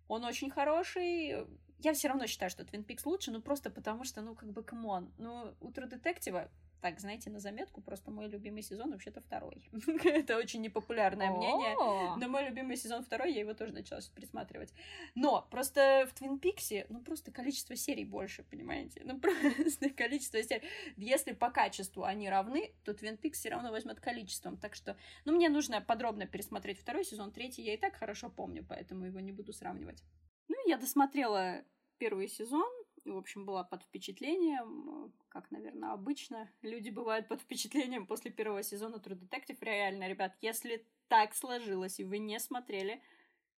он 0.08 0.24
очень 0.24 0.50
хороший. 0.50 1.46
Я 1.78 1.94
все 1.94 2.08
равно 2.08 2.26
считаю, 2.26 2.50
что 2.50 2.66
Твин 2.66 2.84
Пикс 2.84 3.06
лучше, 3.06 3.30
ну 3.30 3.40
просто 3.40 3.70
потому 3.70 4.04
что, 4.04 4.20
ну, 4.20 4.34
как 4.34 4.50
бы, 4.50 4.62
come 4.62 4.89
on. 4.89 5.10
Ну, 5.16 5.54
Утро 5.60 5.86
детектива 5.86 6.50
так, 6.80 7.00
знаете, 7.00 7.30
на 7.30 7.38
заметку, 7.40 7.80
просто 7.80 8.10
мой 8.10 8.28
любимый 8.28 8.62
сезон 8.62 8.90
вообще-то 8.92 9.20
второй. 9.20 9.68
Это 10.04 10.36
очень 10.36 10.60
непопулярное 10.60 11.30
мнение, 11.30 11.74
но 12.16 12.28
мой 12.28 12.48
любимый 12.48 12.76
сезон 12.76 13.04
второй, 13.04 13.32
я 13.32 13.40
его 13.40 13.54
тоже 13.54 13.72
начала 13.72 14.00
пересматривать. 14.14 14.72
Но 15.14 15.46
просто 15.50 16.06
в 16.10 16.14
Твин 16.14 16.38
Пиксе, 16.38 16.86
ну, 16.88 17.00
просто 17.00 17.30
количество 17.30 17.76
серий 17.76 18.04
больше, 18.04 18.42
понимаете? 18.44 19.02
Ну, 19.04 19.20
просто 19.20 19.90
количество 19.90 20.42
серий. 20.42 20.66
Если 20.96 21.32
по 21.32 21.50
качеству 21.50 22.04
они 22.04 22.28
равны, 22.28 22.72
то 22.84 22.94
Твин 22.94 23.16
Пикс 23.16 23.38
все 23.38 23.50
равно 23.50 23.70
возьмет 23.70 24.00
количеством. 24.00 24.56
Так 24.56 24.74
что, 24.74 24.96
ну, 25.24 25.32
мне 25.32 25.48
нужно 25.48 25.80
подробно 25.80 26.26
пересмотреть 26.26 26.80
второй 26.80 27.04
сезон, 27.04 27.32
третий 27.32 27.62
я 27.62 27.74
и 27.74 27.76
так 27.76 27.96
хорошо 27.96 28.30
помню, 28.30 28.64
поэтому 28.68 29.04
его 29.04 29.20
не 29.20 29.32
буду 29.32 29.52
сравнивать. 29.52 30.02
Ну, 30.48 30.56
я 30.66 30.78
досмотрела 30.78 31.62
первый 31.98 32.28
сезон, 32.28 32.68
в 33.14 33.18
общем, 33.18 33.44
была 33.44 33.64
под 33.64 33.82
впечатлением, 33.82 35.12
как, 35.28 35.50
наверное, 35.50 35.92
обычно. 35.92 36.50
Люди 36.62 36.90
бывают 36.90 37.28
под 37.28 37.40
впечатлением 37.40 38.06
после 38.06 38.30
первого 38.30 38.62
сезона 38.62 38.96
True 38.96 39.18
Detective. 39.18 39.58
Реально, 39.60 40.08
ребят, 40.08 40.36
если 40.40 40.86
так 41.08 41.34
сложилось, 41.34 42.00
и 42.00 42.04
вы 42.04 42.18
не 42.18 42.38
смотрели, 42.38 43.02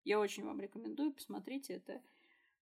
я 0.05 0.19
очень 0.19 0.45
вам 0.45 0.61
рекомендую, 0.61 1.13
посмотрите 1.13 1.75
это. 1.75 2.01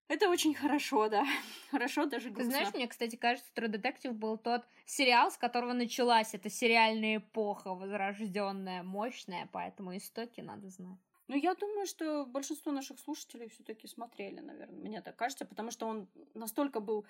Это 0.07 0.27
очень 0.27 0.55
хорошо, 0.55 1.07
да. 1.07 1.23
Хорошо, 1.71 2.05
даже 2.05 2.29
грустно. 2.31 2.45
Ты 2.45 2.49
знаешь, 2.49 2.73
мне, 2.73 2.87
кстати, 2.87 3.15
кажется, 3.15 3.51
True 3.53 3.69
Detective 3.69 4.13
был 4.13 4.37
тот 4.37 4.63
сериал, 4.85 5.31
с 5.31 5.37
которого 5.37 5.73
началась 5.73 6.33
эта 6.33 6.49
сериальная 6.49 7.17
эпоха 7.17 7.75
возрожденная, 7.75 8.81
мощная, 8.81 9.47
поэтому 9.51 9.95
истоки 9.95 10.41
надо 10.41 10.69
знать. 10.69 10.97
Ну, 11.29 11.35
я 11.35 11.53
думаю, 11.53 11.85
что 11.85 12.25
большинство 12.25 12.71
наших 12.71 12.99
слушателей 12.99 13.49
все-таки 13.49 13.87
смотрели, 13.87 14.39
наверное, 14.39 14.79
мне 14.79 14.99
так 14.99 15.15
кажется, 15.15 15.45
потому 15.45 15.69
что 15.69 15.85
он 15.85 16.07
настолько 16.33 16.79
был 16.79 17.05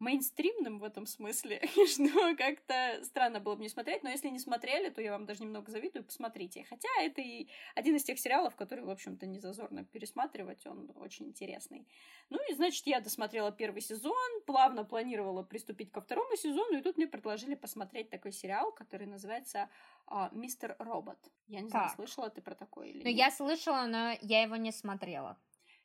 мейнстримным 0.00 0.78
в 0.78 0.84
этом 0.84 1.06
смысле, 1.06 1.60
что 1.86 2.36
как-то 2.36 3.00
странно 3.04 3.40
было 3.40 3.56
бы 3.56 3.62
не 3.62 3.68
смотреть, 3.68 4.02
но 4.02 4.10
если 4.10 4.28
не 4.28 4.38
смотрели, 4.38 4.90
то 4.90 5.02
я 5.02 5.12
вам 5.12 5.26
даже 5.26 5.42
немного 5.42 5.70
завидую, 5.70 6.04
посмотрите. 6.04 6.64
Хотя 6.68 6.88
это 7.00 7.20
и 7.20 7.48
один 7.74 7.96
из 7.96 8.04
тех 8.04 8.18
сериалов, 8.18 8.56
который, 8.56 8.84
в 8.84 8.90
общем-то, 8.90 9.26
не 9.26 9.38
зазорно 9.38 9.84
пересматривать, 9.84 10.66
он 10.66 10.92
очень 10.96 11.26
интересный. 11.26 11.86
Ну 12.30 12.38
и, 12.50 12.54
значит, 12.54 12.86
я 12.86 13.00
досмотрела 13.00 13.50
первый 13.50 13.80
сезон, 13.80 14.42
плавно 14.46 14.84
планировала 14.84 15.42
приступить 15.42 15.90
ко 15.90 16.00
второму 16.00 16.36
сезону, 16.36 16.78
и 16.78 16.82
тут 16.82 16.96
мне 16.96 17.06
предложили 17.06 17.54
посмотреть 17.54 18.10
такой 18.10 18.32
сериал, 18.32 18.72
который 18.72 19.06
называется 19.06 19.68
а, 20.06 20.30
«Мистер 20.32 20.76
Робот». 20.78 21.18
Я 21.46 21.60
не 21.60 21.70
знаю, 21.70 21.90
слышала 21.94 22.30
ты 22.30 22.40
про 22.40 22.54
такой 22.54 22.90
или 22.90 22.98
ну, 22.98 23.04
нет? 23.04 23.14
Ну, 23.14 23.18
я 23.18 23.30
слышала, 23.30 23.86
но 23.86 24.16
я 24.20 24.42
его 24.42 24.56
не 24.56 24.72
смотрела. 24.72 25.38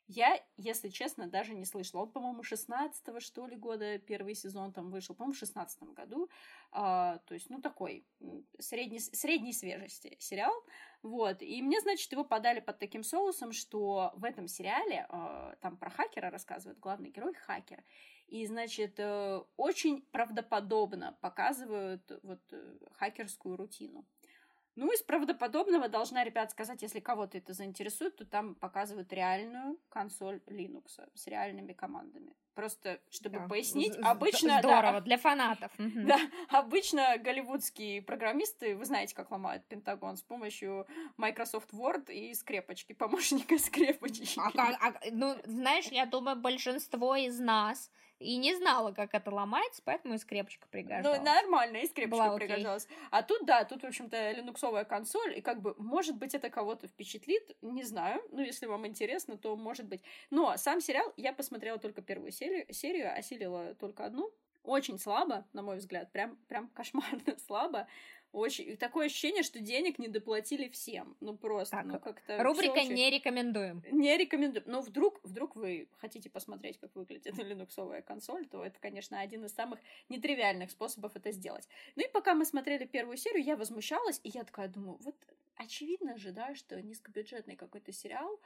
Я, 0.06 0.38
если 0.58 0.90
честно, 0.90 1.28
даже 1.28 1.54
не 1.54 1.64
слышала. 1.64 2.02
Он, 2.02 2.10
по-моему, 2.10 2.42
16-го, 2.42 3.20
что 3.20 3.46
ли, 3.46 3.56
года 3.56 3.98
первый 3.98 4.34
сезон 4.34 4.72
там 4.72 4.90
вышел. 4.90 5.14
По-моему, 5.14 5.32
в 5.32 5.38
16 5.38 5.82
году. 5.94 6.28
А, 6.72 7.18
то 7.26 7.34
есть, 7.34 7.48
ну, 7.48 7.60
такой 7.62 8.06
средней, 8.58 9.00
средней 9.00 9.54
свежести 9.54 10.16
сериал. 10.20 10.52
Вот. 11.02 11.40
И 11.40 11.62
мне, 11.62 11.80
значит, 11.80 12.12
его 12.12 12.24
подали 12.24 12.60
под 12.60 12.78
таким 12.78 13.02
соусом, 13.02 13.52
что 13.52 14.12
в 14.14 14.24
этом 14.24 14.46
сериале 14.46 15.06
а, 15.08 15.56
там 15.60 15.78
про 15.78 15.88
хакера 15.88 16.30
рассказывает 16.30 16.78
главный 16.78 17.10
герой 17.10 17.34
хакер. 17.34 17.82
И, 18.26 18.46
значит, 18.46 18.94
э, 18.98 19.42
очень 19.56 20.00
правдоподобно 20.10 21.16
показывают 21.20 22.10
вот 22.22 22.40
э, 22.52 22.78
хакерскую 22.92 23.56
рутину. 23.56 24.06
Ну, 24.76 24.92
из 24.92 25.02
правдоподобного 25.02 25.88
должна, 25.88 26.24
ребят, 26.24 26.50
сказать, 26.50 26.82
если 26.82 26.98
кого-то 26.98 27.38
это 27.38 27.52
заинтересует, 27.52 28.16
то 28.16 28.24
там 28.24 28.54
показывают 28.56 29.12
реальную 29.12 29.78
консоль 29.88 30.40
Linux 30.46 31.00
с 31.14 31.26
реальными 31.28 31.72
командами. 31.72 32.34
Просто, 32.54 33.00
чтобы 33.10 33.38
да. 33.38 33.48
пояснить, 33.48 33.96
обычно... 34.02 34.58
Здорово, 34.58 34.92
да, 34.94 35.00
для 35.00 35.18
фанатов. 35.18 35.72
Да, 35.78 36.18
обычно 36.50 37.18
голливудские 37.18 38.02
программисты, 38.02 38.76
вы 38.76 38.84
знаете, 38.84 39.14
как 39.14 39.30
ломают 39.30 39.64
Пентагон 39.66 40.16
с 40.16 40.22
помощью 40.22 40.86
Microsoft 41.16 41.72
Word 41.72 42.12
и 42.12 42.34
скрепочки, 42.34 42.92
помощника 42.92 43.58
скрепочки. 43.58 44.38
А, 44.38 44.88
а, 44.88 44.94
ну, 45.10 45.36
знаешь, 45.44 45.86
я 45.86 46.06
думаю, 46.06 46.36
большинство 46.36 47.16
из 47.16 47.38
нас 47.38 47.90
и 48.24 48.36
не 48.36 48.54
знала, 48.54 48.92
как 48.92 49.14
это 49.14 49.30
ломается, 49.30 49.82
поэтому 49.84 50.14
и 50.14 50.18
скрепочка 50.18 50.66
пригождалась. 50.68 51.18
Ну, 51.18 51.24
нормально, 51.24 51.76
и 51.78 51.86
скрепочка 51.86 52.24
Была 52.26 52.36
пригождалась. 52.36 52.86
Окей. 52.86 52.98
А 53.10 53.22
тут, 53.22 53.44
да, 53.44 53.64
тут, 53.64 53.82
в 53.82 53.86
общем-то, 53.86 54.32
линуксовая 54.32 54.84
консоль, 54.84 55.38
и 55.38 55.40
как 55.40 55.60
бы, 55.60 55.74
может 55.78 56.16
быть, 56.16 56.34
это 56.34 56.48
кого-то 56.48 56.88
впечатлит, 56.88 57.56
не 57.60 57.84
знаю, 57.84 58.22
ну, 58.30 58.40
если 58.40 58.66
вам 58.66 58.86
интересно, 58.86 59.36
то 59.36 59.56
может 59.56 59.86
быть. 59.86 60.00
Но 60.30 60.56
сам 60.56 60.80
сериал, 60.80 61.12
я 61.16 61.32
посмотрела 61.32 61.78
только 61.78 62.00
первую 62.00 62.32
серию, 62.32 62.66
серию 62.72 63.12
осилила 63.16 63.74
только 63.74 64.06
одну, 64.06 64.32
очень 64.64 64.98
слабо, 64.98 65.46
на 65.52 65.62
мой 65.62 65.76
взгляд, 65.76 66.10
прям, 66.10 66.36
прям 66.48 66.68
кошмарно 66.68 67.36
слабо. 67.46 67.86
Очень 68.34 68.76
такое 68.76 69.06
ощущение, 69.06 69.44
что 69.44 69.60
денег 69.60 70.00
не 70.00 70.08
доплатили 70.08 70.68
всем. 70.68 71.16
Ну 71.20 71.36
просто, 71.36 71.76
так, 71.76 71.86
ну 71.86 72.00
как-то. 72.00 72.42
Рубрика 72.42 72.80
очень... 72.80 72.92
не 72.92 73.08
рекомендуем. 73.08 73.80
Не 73.92 74.16
рекомендуем. 74.16 74.64
Но 74.66 74.80
вдруг, 74.80 75.20
вдруг 75.22 75.54
вы 75.54 75.88
хотите 75.98 76.28
посмотреть, 76.28 76.78
как 76.80 76.96
выглядит 76.96 77.38
линуксовая 77.38 78.02
консоль, 78.02 78.48
то 78.48 78.64
это, 78.64 78.76
конечно, 78.80 79.20
один 79.20 79.44
из 79.44 79.54
самых 79.54 79.78
нетривиальных 80.08 80.72
способов 80.72 81.14
это 81.14 81.30
сделать. 81.30 81.68
Ну 81.94 82.02
и 82.02 82.10
пока 82.10 82.34
мы 82.34 82.44
смотрели 82.44 82.86
первую 82.86 83.18
серию, 83.18 83.44
я 83.44 83.56
возмущалась, 83.56 84.20
и 84.24 84.30
я 84.30 84.42
такая 84.42 84.66
думаю, 84.66 84.98
вот 85.02 85.14
очевидно 85.54 86.18
же, 86.18 86.32
да, 86.32 86.56
что 86.56 86.82
низкобюджетный 86.82 87.54
какой-то 87.54 87.92
сериал, 87.92 88.40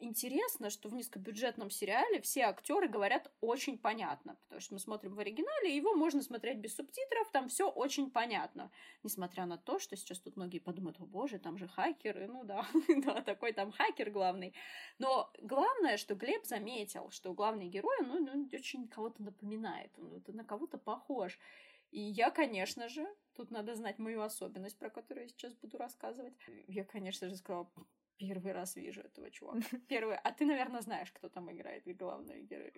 интересно, 0.00 0.70
что 0.70 0.88
в 0.88 0.94
низкобюджетном 0.94 1.70
сериале 1.70 2.20
все 2.20 2.42
актеры 2.42 2.88
говорят 2.88 3.30
очень 3.40 3.78
понятно, 3.78 4.36
потому 4.42 4.60
что 4.60 4.74
мы 4.74 4.80
смотрим 4.80 5.14
в 5.14 5.18
оригинале, 5.18 5.74
его 5.74 5.94
можно 5.94 6.22
смотреть 6.22 6.58
без 6.58 6.74
субтитров, 6.74 7.30
там 7.30 7.48
все 7.48 7.70
очень 7.70 8.10
понятно. 8.10 8.70
Несмотря 9.02 9.46
на 9.46 9.58
то, 9.58 9.78
что 9.78 9.96
сейчас 9.96 10.18
тут 10.18 10.36
многие 10.36 10.58
подумают, 10.58 11.00
о 11.00 11.06
боже, 11.06 11.38
там 11.38 11.58
же 11.58 11.68
хакеры, 11.68 12.26
ну 12.26 12.44
да, 12.44 12.66
да, 13.04 13.22
такой 13.22 13.52
там 13.52 13.72
хакер 13.72 14.10
главный. 14.10 14.54
Но 14.98 15.32
главное, 15.42 15.96
что 15.96 16.14
Глеб 16.14 16.44
заметил, 16.44 17.10
что 17.10 17.32
главный 17.32 17.68
герой, 17.68 17.96
ну, 18.02 18.18
ну 18.18 18.48
очень 18.52 18.88
кого-то 18.88 19.22
напоминает, 19.22 19.90
он 19.98 20.22
на 20.26 20.44
кого-то 20.44 20.78
похож. 20.78 21.38
И 21.90 22.00
я, 22.00 22.30
конечно 22.30 22.88
же, 22.88 23.06
тут 23.34 23.50
надо 23.50 23.74
знать 23.74 23.98
мою 23.98 24.20
особенность, 24.20 24.78
про 24.78 24.90
которую 24.90 25.24
я 25.24 25.28
сейчас 25.28 25.54
буду 25.54 25.76
рассказывать. 25.76 26.34
Я, 26.68 26.84
конечно 26.84 27.28
же, 27.28 27.36
сказала, 27.36 27.68
Первый 28.20 28.52
раз 28.52 28.76
вижу 28.76 29.00
этого 29.00 29.30
чувака. 29.30 29.60
Первый. 29.88 30.16
А 30.16 30.30
ты, 30.30 30.44
наверное, 30.44 30.82
знаешь, 30.82 31.10
кто 31.10 31.30
там 31.30 31.50
играет 31.50 31.84
главный 31.96 32.42
герой. 32.42 32.70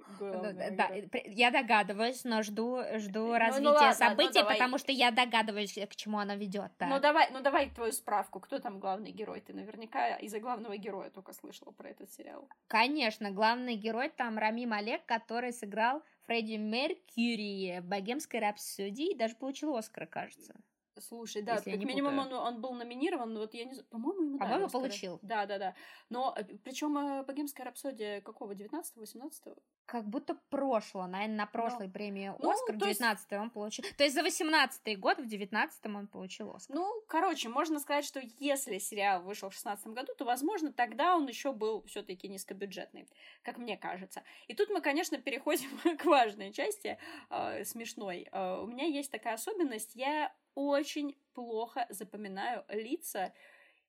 Да, 0.71 0.91
я 1.25 1.51
догадываюсь, 1.51 2.23
но 2.25 2.43
жду, 2.45 2.81
жду 2.99 3.27
ну, 3.27 3.39
развития 3.39 3.65
ну, 3.65 3.71
ладно, 3.71 3.93
событий, 3.93 4.41
ну, 4.41 4.47
потому 4.47 4.79
что 4.79 4.93
я 4.93 5.11
догадываюсь, 5.11 5.75
к 5.75 5.97
чему 5.97 6.19
оно 6.19 6.35
ведет. 6.35 6.71
Ну 6.79 7.01
давай, 7.01 7.31
ну 7.33 7.41
давай 7.41 7.71
твою 7.71 7.91
справку. 7.91 8.39
Кто 8.39 8.61
там 8.61 8.79
главный 8.79 9.11
герой? 9.11 9.41
Ты 9.41 9.53
наверняка 9.53 10.17
из-за 10.17 10.39
главного 10.39 10.77
героя 10.77 11.11
только 11.11 11.33
слышала 11.33 11.73
про 11.73 11.89
этот 11.91 12.13
сериал. 12.13 12.49
Конечно, 12.69 13.33
главный 13.33 13.75
герой 13.75 14.11
там 14.11 14.39
Рами 14.39 14.65
Малек, 14.65 15.05
который 15.07 15.53
сыграл 15.53 16.03
Фредди 16.27 16.55
Меркьюри 16.55 17.81
в 17.81 17.85
«Богемской 17.87 18.39
рапсодии» 18.39 19.11
и 19.11 19.17
даже 19.17 19.35
получил 19.35 19.77
Оскар, 19.77 20.07
кажется. 20.07 20.55
Слушай, 21.01 21.43
да, 21.43 21.57
как 21.57 21.67
минимум 21.67 22.19
он, 22.19 22.33
он 22.33 22.61
был 22.61 22.73
номинирован, 22.75 23.33
но 23.33 23.41
вот 23.41 23.55
я 23.55 23.65
не 23.65 23.75
знаю, 23.75 23.89
по-моему, 23.89 24.23
ему 24.23 24.39
По-моему, 24.39 24.69
получил. 24.69 25.19
Да, 25.23 25.47
да, 25.47 25.59
да. 25.59 25.75
Но 26.11 26.35
э, 26.37 26.45
причем 26.65 26.97
э, 26.99 27.25
богемская 27.25 27.65
рапсодия 27.67 28.21
какого? 28.21 28.53
19-18? 28.53 29.57
Как 29.87 30.05
будто 30.05 30.35
прошлого, 30.51 31.07
наверное, 31.07 31.37
на 31.37 31.47
прошлой 31.47 31.87
но... 31.87 31.93
премии 31.93 32.33
ну, 32.39 32.51
Оскар 32.51 32.77
в 32.77 32.79
19 32.79 33.31
есть... 33.31 33.33
он 33.43 33.51
получил. 33.51 33.85
То 33.97 34.05
есть 34.05 34.15
за 34.15 34.23
18 34.23 34.99
год 34.99 35.19
в 35.19 35.27
19 35.27 35.87
он 35.87 36.07
получил 36.07 36.55
Оскар. 36.55 36.77
Ну, 36.77 37.03
короче, 37.09 37.49
можно 37.49 37.81
сказать, 37.81 38.05
что 38.05 38.21
если 38.39 38.79
сериал 38.79 39.23
вышел 39.23 39.49
в 39.49 39.55
16 39.55 39.87
году, 39.89 40.13
то, 40.17 40.25
возможно, 40.25 40.73
тогда 40.73 41.17
он 41.17 41.27
еще 41.27 41.53
был 41.53 41.83
все-таки 41.85 42.29
низкобюджетный, 42.29 43.09
как 43.43 43.59
мне 43.59 43.77
кажется. 43.77 44.23
И 44.47 44.55
тут 44.55 44.69
мы, 44.69 44.81
конечно, 44.81 45.19
переходим 45.19 45.71
к 45.99 46.05
важной 46.05 46.53
части, 46.53 46.99
э, 47.31 47.65
смешной. 47.65 48.29
Э, 48.31 48.61
у 48.63 48.67
меня 48.67 48.85
есть 48.85 49.11
такая 49.11 49.35
особенность, 49.35 49.95
я 49.95 50.33
очень 50.55 51.17
плохо 51.35 51.87
запоминаю 51.91 52.65
лица 52.69 53.33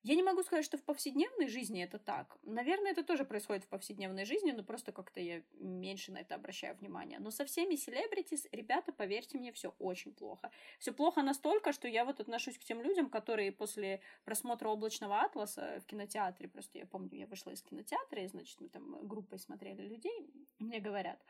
Я 0.05 0.15
не 0.15 0.23
могу 0.23 0.43
сказать, 0.43 0.65
что 0.65 0.77
в 0.77 0.83
повседневной 0.83 1.47
жизни 1.47 1.81
это 1.81 1.97
так. 1.97 2.37
Наверное, 2.43 2.91
это 2.91 3.03
тоже 3.03 3.23
происходит 3.23 3.63
в 3.63 3.69
повседневной 3.69 4.25
жизни, 4.25 4.51
но 4.51 4.61
просто 4.63 4.91
как-то 4.91 5.21
я 5.21 5.43
меньше 5.53 6.11
на 6.11 6.19
это 6.19 6.35
обращаю 6.35 6.75
внимание. 6.75 7.19
Но 7.19 7.31
со 7.31 7.45
всеми 7.45 7.75
селебритис, 7.75 8.45
ребята, 8.51 8.91
поверьте 8.91 9.37
мне, 9.37 9.53
все 9.53 9.73
очень 9.79 10.13
плохо. 10.13 10.51
Все 10.79 10.91
плохо 10.91 11.21
настолько, 11.21 11.71
что 11.71 11.87
я 11.87 12.03
вот 12.03 12.19
отношусь 12.19 12.57
к 12.57 12.65
тем 12.65 12.81
людям, 12.81 13.09
которые 13.09 13.53
после 13.53 14.01
просмотра 14.25 14.67
«Облачного 14.69 15.21
атласа» 15.21 15.79
в 15.81 15.85
кинотеатре, 15.85 16.49
просто 16.49 16.79
я 16.79 16.85
помню, 16.85 17.19
я 17.19 17.27
вышла 17.27 17.51
из 17.51 17.63
кинотеатра, 17.63 18.23
и, 18.23 18.27
значит, 18.27 18.59
мы 18.59 18.67
там 18.67 19.07
группой 19.07 19.39
смотрели 19.39 19.83
людей, 19.87 20.29
мне 20.59 20.81
говорят, 20.81 21.23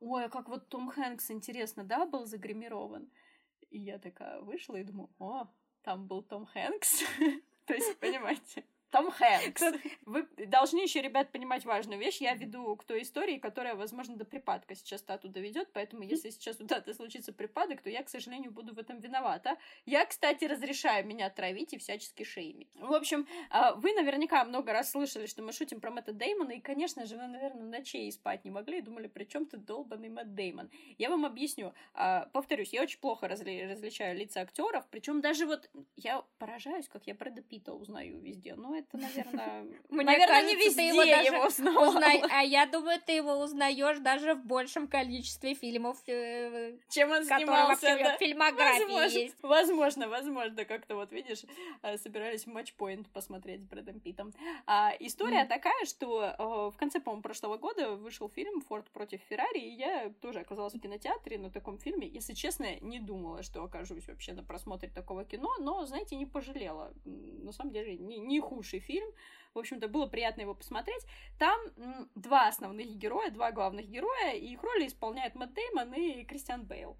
ой, 0.00 0.24
а 0.24 0.28
как 0.30 0.48
вот 0.48 0.68
Том 0.70 0.88
Хэнкс, 0.88 1.30
интересно, 1.30 1.84
да, 1.84 2.06
был 2.06 2.24
загримирован? 2.26 3.10
И 3.70 3.78
я 3.78 3.98
такая 3.98 4.40
вышла 4.40 4.76
и 4.76 4.84
думаю, 4.84 5.10
о, 5.18 5.46
там 5.82 6.06
был 6.06 6.22
Том 6.22 6.46
Хэнкс. 6.46 7.02
То 7.66 7.74
есть, 7.74 7.98
понимаете, 7.98 8.64
том 8.90 9.10
Хэнкс. 9.10 9.62
Вы 10.06 10.26
должны 10.46 10.80
еще, 10.80 11.02
ребят, 11.02 11.32
понимать 11.32 11.64
важную 11.64 12.00
вещь. 12.00 12.20
Я 12.20 12.34
веду 12.34 12.76
к 12.76 12.84
той 12.84 13.02
истории, 13.02 13.38
которая, 13.38 13.74
возможно, 13.74 14.16
до 14.16 14.24
припадка 14.24 14.74
сейчас 14.74 15.02
Тату 15.02 15.28
доведет, 15.28 15.68
поэтому 15.72 16.02
если 16.02 16.30
сейчас 16.30 16.60
у 16.60 16.66
Таты 16.66 16.94
случится 16.94 17.32
припадок, 17.32 17.82
то 17.82 17.90
я, 17.90 18.02
к 18.02 18.08
сожалению, 18.08 18.52
буду 18.52 18.74
в 18.74 18.78
этом 18.78 18.98
виновата. 19.00 19.56
Я, 19.84 20.04
кстати, 20.06 20.44
разрешаю 20.44 21.06
меня 21.06 21.30
травить 21.30 21.72
и 21.72 21.78
всячески 21.78 22.22
шеймить. 22.22 22.68
В 22.74 22.92
общем, 22.92 23.26
а, 23.50 23.74
вы 23.74 23.92
наверняка 23.92 24.44
много 24.44 24.72
раз 24.72 24.90
слышали, 24.90 25.26
что 25.26 25.42
мы 25.42 25.52
шутим 25.52 25.80
про 25.80 25.90
Мэтта 25.90 26.12
Деймона, 26.12 26.52
и, 26.52 26.60
конечно 26.60 27.06
же, 27.06 27.16
вы, 27.16 27.26
наверное, 27.26 27.64
ночей 27.64 28.10
спать 28.12 28.44
не 28.44 28.50
могли 28.50 28.78
и 28.78 28.82
думали, 28.82 29.08
при 29.08 29.24
чем 29.24 29.46
тут 29.46 29.64
долбанный 29.64 30.08
Мэтт 30.08 30.34
Деймон. 30.34 30.70
Я 30.98 31.10
вам 31.10 31.24
объясню. 31.24 31.74
А, 31.94 32.26
повторюсь, 32.32 32.72
я 32.72 32.82
очень 32.82 33.00
плохо 33.00 33.28
разли 33.28 33.62
различаю 33.62 34.16
лица 34.16 34.40
актеров, 34.40 34.86
причем 34.90 35.20
даже 35.20 35.46
вот 35.46 35.70
я 35.96 36.24
поражаюсь, 36.38 36.88
как 36.88 37.06
я 37.06 37.14
Брэда 37.14 37.42
Питта 37.42 37.72
узнаю 37.72 38.20
везде. 38.20 38.54
Ну, 38.54 38.74
это, 38.78 38.96
наверное, 38.96 39.66
Мне 39.88 40.04
наверное, 40.04 40.26
кажется, 40.26 40.56
не 40.56 40.64
везде 40.64 40.88
его, 40.88 41.04
даже 41.04 41.34
его 41.34 41.46
узнавала. 41.46 41.88
Узна... 41.88 42.06
А 42.30 42.42
я 42.42 42.66
думаю, 42.66 43.00
ты 43.04 43.12
его 43.12 43.38
узнаешь 43.38 43.98
даже 43.98 44.34
в 44.34 44.44
большем 44.44 44.88
количестве 44.88 45.54
фильмов, 45.54 45.98
э, 46.06 46.76
чем 46.88 47.10
он 47.10 47.24
снимался. 47.24 47.96
Да. 47.96 48.16
фильмографии 48.18 48.82
возможно, 48.84 49.18
есть. 49.18 49.36
Возможно, 49.42 50.08
возможно, 50.08 50.64
как-то 50.64 50.96
вот 50.96 51.12
видишь, 51.12 51.44
э, 51.82 51.96
собирались 51.98 52.44
в 52.44 52.48
матчпоинт 52.48 53.08
посмотреть 53.10 53.62
с 53.62 53.64
Брэдом 53.64 54.00
Питтом. 54.00 54.32
А, 54.66 54.92
история 55.00 55.44
mm. 55.44 55.48
такая, 55.48 55.84
что 55.84 56.22
э, 56.22 56.42
в 56.70 56.76
конце, 56.76 57.00
по-моему, 57.00 57.22
прошлого 57.22 57.56
года 57.56 57.90
вышел 57.96 58.28
фильм 58.28 58.60
«Форд 58.62 58.90
против 58.90 59.20
Феррари», 59.28 59.60
и 59.60 59.74
я 59.74 60.12
тоже 60.20 60.40
оказалась 60.40 60.74
в 60.74 60.80
кинотеатре 60.80 61.38
на 61.38 61.50
таком 61.50 61.78
фильме. 61.78 62.06
Если 62.06 62.34
честно, 62.34 62.78
не 62.80 63.00
думала, 63.00 63.42
что 63.42 63.62
окажусь 63.62 64.06
вообще 64.08 64.32
на 64.32 64.42
просмотре 64.42 64.90
такого 64.90 65.24
кино, 65.24 65.54
но, 65.58 65.84
знаете, 65.86 66.16
не 66.16 66.26
пожалела. 66.26 66.92
На 67.04 67.52
самом 67.52 67.72
деле, 67.72 67.96
не, 67.96 68.18
не 68.18 68.40
худший 68.66 68.80
фильм. 68.80 69.08
В 69.54 69.58
общем-то, 69.58 69.88
было 69.88 70.06
приятно 70.06 70.42
его 70.42 70.54
посмотреть. 70.54 71.02
Там 71.38 71.58
два 72.14 72.48
основных 72.48 72.88
героя, 72.96 73.30
два 73.30 73.52
главных 73.52 73.88
героя, 73.88 74.32
и 74.34 74.52
их 74.52 74.62
роли 74.62 74.86
исполняют 74.86 75.34
Мэтт 75.34 75.54
Деймон 75.54 75.94
и 75.94 76.24
Кристиан 76.24 76.64
Бейл. 76.64 76.96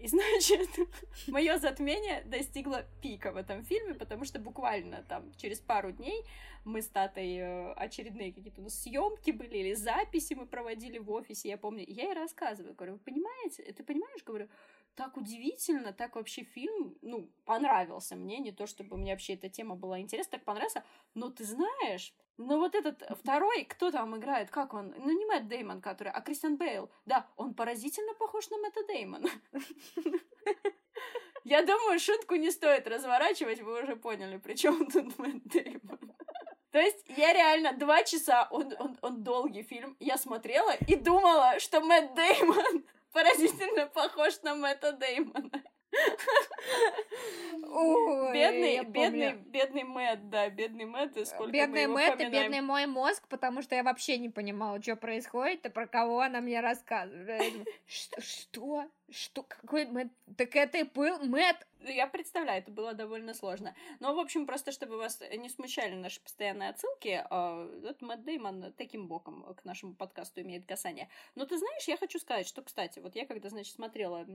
И 0.00 0.08
значит, 0.08 0.68
мое 1.28 1.58
затмение 1.58 2.22
достигло 2.24 2.84
пика 3.02 3.30
в 3.30 3.36
этом 3.36 3.62
фильме, 3.62 3.94
потому 3.94 4.24
что 4.24 4.40
буквально 4.40 5.04
там 5.08 5.32
через 5.36 5.60
пару 5.60 5.92
дней 5.92 6.24
мы 6.64 6.82
с 6.82 6.88
Татой 6.88 7.36
э, 7.36 7.72
очередные 7.74 8.32
какие-то 8.32 8.60
у 8.60 8.64
нас 8.64 8.82
съемки 8.82 9.30
были 9.30 9.58
или 9.58 9.74
записи 9.74 10.34
мы 10.34 10.46
проводили 10.46 10.98
в 10.98 11.10
офисе, 11.10 11.50
я 11.50 11.58
помню. 11.58 11.84
Я 11.86 12.04
ей 12.04 12.14
рассказываю, 12.14 12.74
говорю, 12.74 12.94
вы 12.94 12.98
понимаете, 12.98 13.62
ты 13.72 13.84
понимаешь, 13.84 14.24
говорю, 14.24 14.48
так 14.94 15.16
удивительно, 15.16 15.92
так 15.92 16.16
вообще 16.16 16.44
фильм, 16.44 16.96
ну, 17.02 17.30
понравился 17.44 18.16
мне, 18.16 18.38
не 18.38 18.52
то 18.52 18.66
чтобы 18.66 18.96
мне 18.96 19.12
вообще 19.12 19.34
эта 19.34 19.48
тема 19.48 19.74
была 19.74 20.00
интересна, 20.00 20.32
так 20.32 20.44
понравился, 20.44 20.84
но 21.14 21.30
ты 21.30 21.44
знаешь, 21.44 22.14
но 22.36 22.58
вот 22.58 22.74
этот 22.74 23.02
второй, 23.18 23.64
кто 23.64 23.90
там 23.90 24.16
играет, 24.16 24.50
как 24.50 24.74
он? 24.74 24.94
Ну, 24.96 25.10
не 25.10 25.26
Мэтт 25.26 25.48
Деймон, 25.48 25.80
который, 25.80 26.12
а 26.12 26.20
Кристиан 26.20 26.56
Бейл. 26.56 26.90
Да, 27.04 27.26
он 27.36 27.54
поразительно 27.54 28.14
похож 28.14 28.50
на 28.50 28.58
Мэтта 28.58 28.84
Деймона. 28.86 29.28
Я 31.44 31.62
думаю, 31.62 31.98
шутку 31.98 32.36
не 32.36 32.50
стоит 32.50 32.86
разворачивать, 32.86 33.60
вы 33.60 33.82
уже 33.82 33.96
поняли, 33.96 34.38
при 34.38 34.54
чем 34.54 34.86
тут 34.90 35.18
Мэтт 35.18 35.44
Деймон. 35.44 36.12
То 36.70 36.78
есть 36.78 37.04
я 37.18 37.34
реально 37.34 37.74
два 37.74 38.02
часа, 38.02 38.48
он, 38.50 38.72
он, 38.78 38.96
он 39.02 39.22
долгий 39.22 39.62
фильм, 39.62 39.94
я 40.00 40.16
смотрела 40.16 40.74
и 40.74 40.96
думала, 40.96 41.58
что 41.58 41.82
Мэтт 41.82 42.14
Деймон 42.14 42.84
поразительно 43.12 43.86
похож 43.86 44.40
на 44.42 44.54
Мэтта 44.54 44.92
Деймона. 44.92 45.62
Ой, 47.64 48.32
бедный, 48.32 48.84
бедный, 48.84 49.32
бедный 49.34 49.84
Мэтт, 49.84 50.28
да, 50.30 50.48
бедный 50.48 50.86
Мэтт, 50.86 51.16
и 51.16 51.24
сколько 51.24 51.52
Бедный 51.52 51.86
Мэтт 51.86 52.20
и 52.20 52.28
бедный 52.28 52.60
мой 52.60 52.86
мозг, 52.86 53.26
потому 53.28 53.62
что 53.62 53.74
я 53.74 53.82
вообще 53.82 54.18
не 54.18 54.28
понимала, 54.28 54.80
что 54.82 54.96
происходит 54.96 55.66
и 55.66 55.68
про 55.68 55.86
кого 55.86 56.20
она 56.20 56.40
мне 56.40 56.60
рассказывает. 56.60 57.66
Что? 58.18 58.86
Что? 59.12 59.42
Какой 59.42 59.86
Мэтт? 59.86 60.12
Так 60.36 60.56
это 60.56 60.78
и 60.78 60.82
был 60.82 61.18
Мэтт 61.24 61.66
я 61.88 62.06
представляю, 62.06 62.60
это 62.62 62.70
было 62.70 62.94
довольно 62.94 63.34
сложно. 63.34 63.74
Но, 64.00 64.14
в 64.14 64.18
общем, 64.18 64.46
просто 64.46 64.72
чтобы 64.72 64.96
вас 64.96 65.20
не 65.36 65.48
смущали 65.48 65.94
наши 65.94 66.20
постоянные 66.20 66.70
отсылки, 66.70 67.24
э, 67.28 67.80
вот 67.82 68.02
Мэтт 68.02 68.24
Деймон 68.24 68.72
таким 68.76 69.08
боком 69.08 69.54
к 69.54 69.64
нашему 69.64 69.94
подкасту 69.94 70.40
имеет 70.42 70.66
касание. 70.66 71.08
Но 71.34 71.44
ты 71.44 71.58
знаешь, 71.58 71.88
я 71.88 71.96
хочу 71.96 72.18
сказать, 72.18 72.46
что, 72.46 72.62
кстати, 72.62 72.98
вот 72.98 73.16
я 73.16 73.26
когда, 73.26 73.48
значит, 73.48 73.74
смотрела 73.74 74.26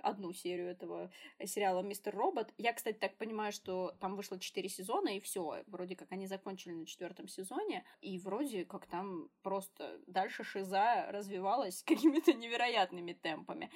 одну 0.00 0.32
серию 0.32 0.68
этого 0.68 1.10
сериала 1.44 1.82
«Мистер 1.82 2.14
Робот», 2.14 2.52
я, 2.58 2.72
кстати, 2.72 2.96
так 2.96 3.16
понимаю, 3.16 3.52
что 3.52 3.94
там 4.00 4.16
вышло 4.16 4.38
четыре 4.38 4.68
сезона, 4.68 5.16
и 5.16 5.20
все, 5.20 5.62
вроде 5.66 5.96
как 5.96 6.12
они 6.12 6.26
закончили 6.26 6.72
на 6.72 6.86
четвертом 6.86 7.28
сезоне, 7.28 7.84
и 8.00 8.18
вроде 8.18 8.64
как 8.64 8.86
там 8.86 9.28
просто 9.42 10.00
дальше 10.06 10.44
шиза 10.44 11.06
развивалась 11.10 11.82
какими-то 11.86 12.32
невероятными 12.32 13.12
темпами. 13.12 13.70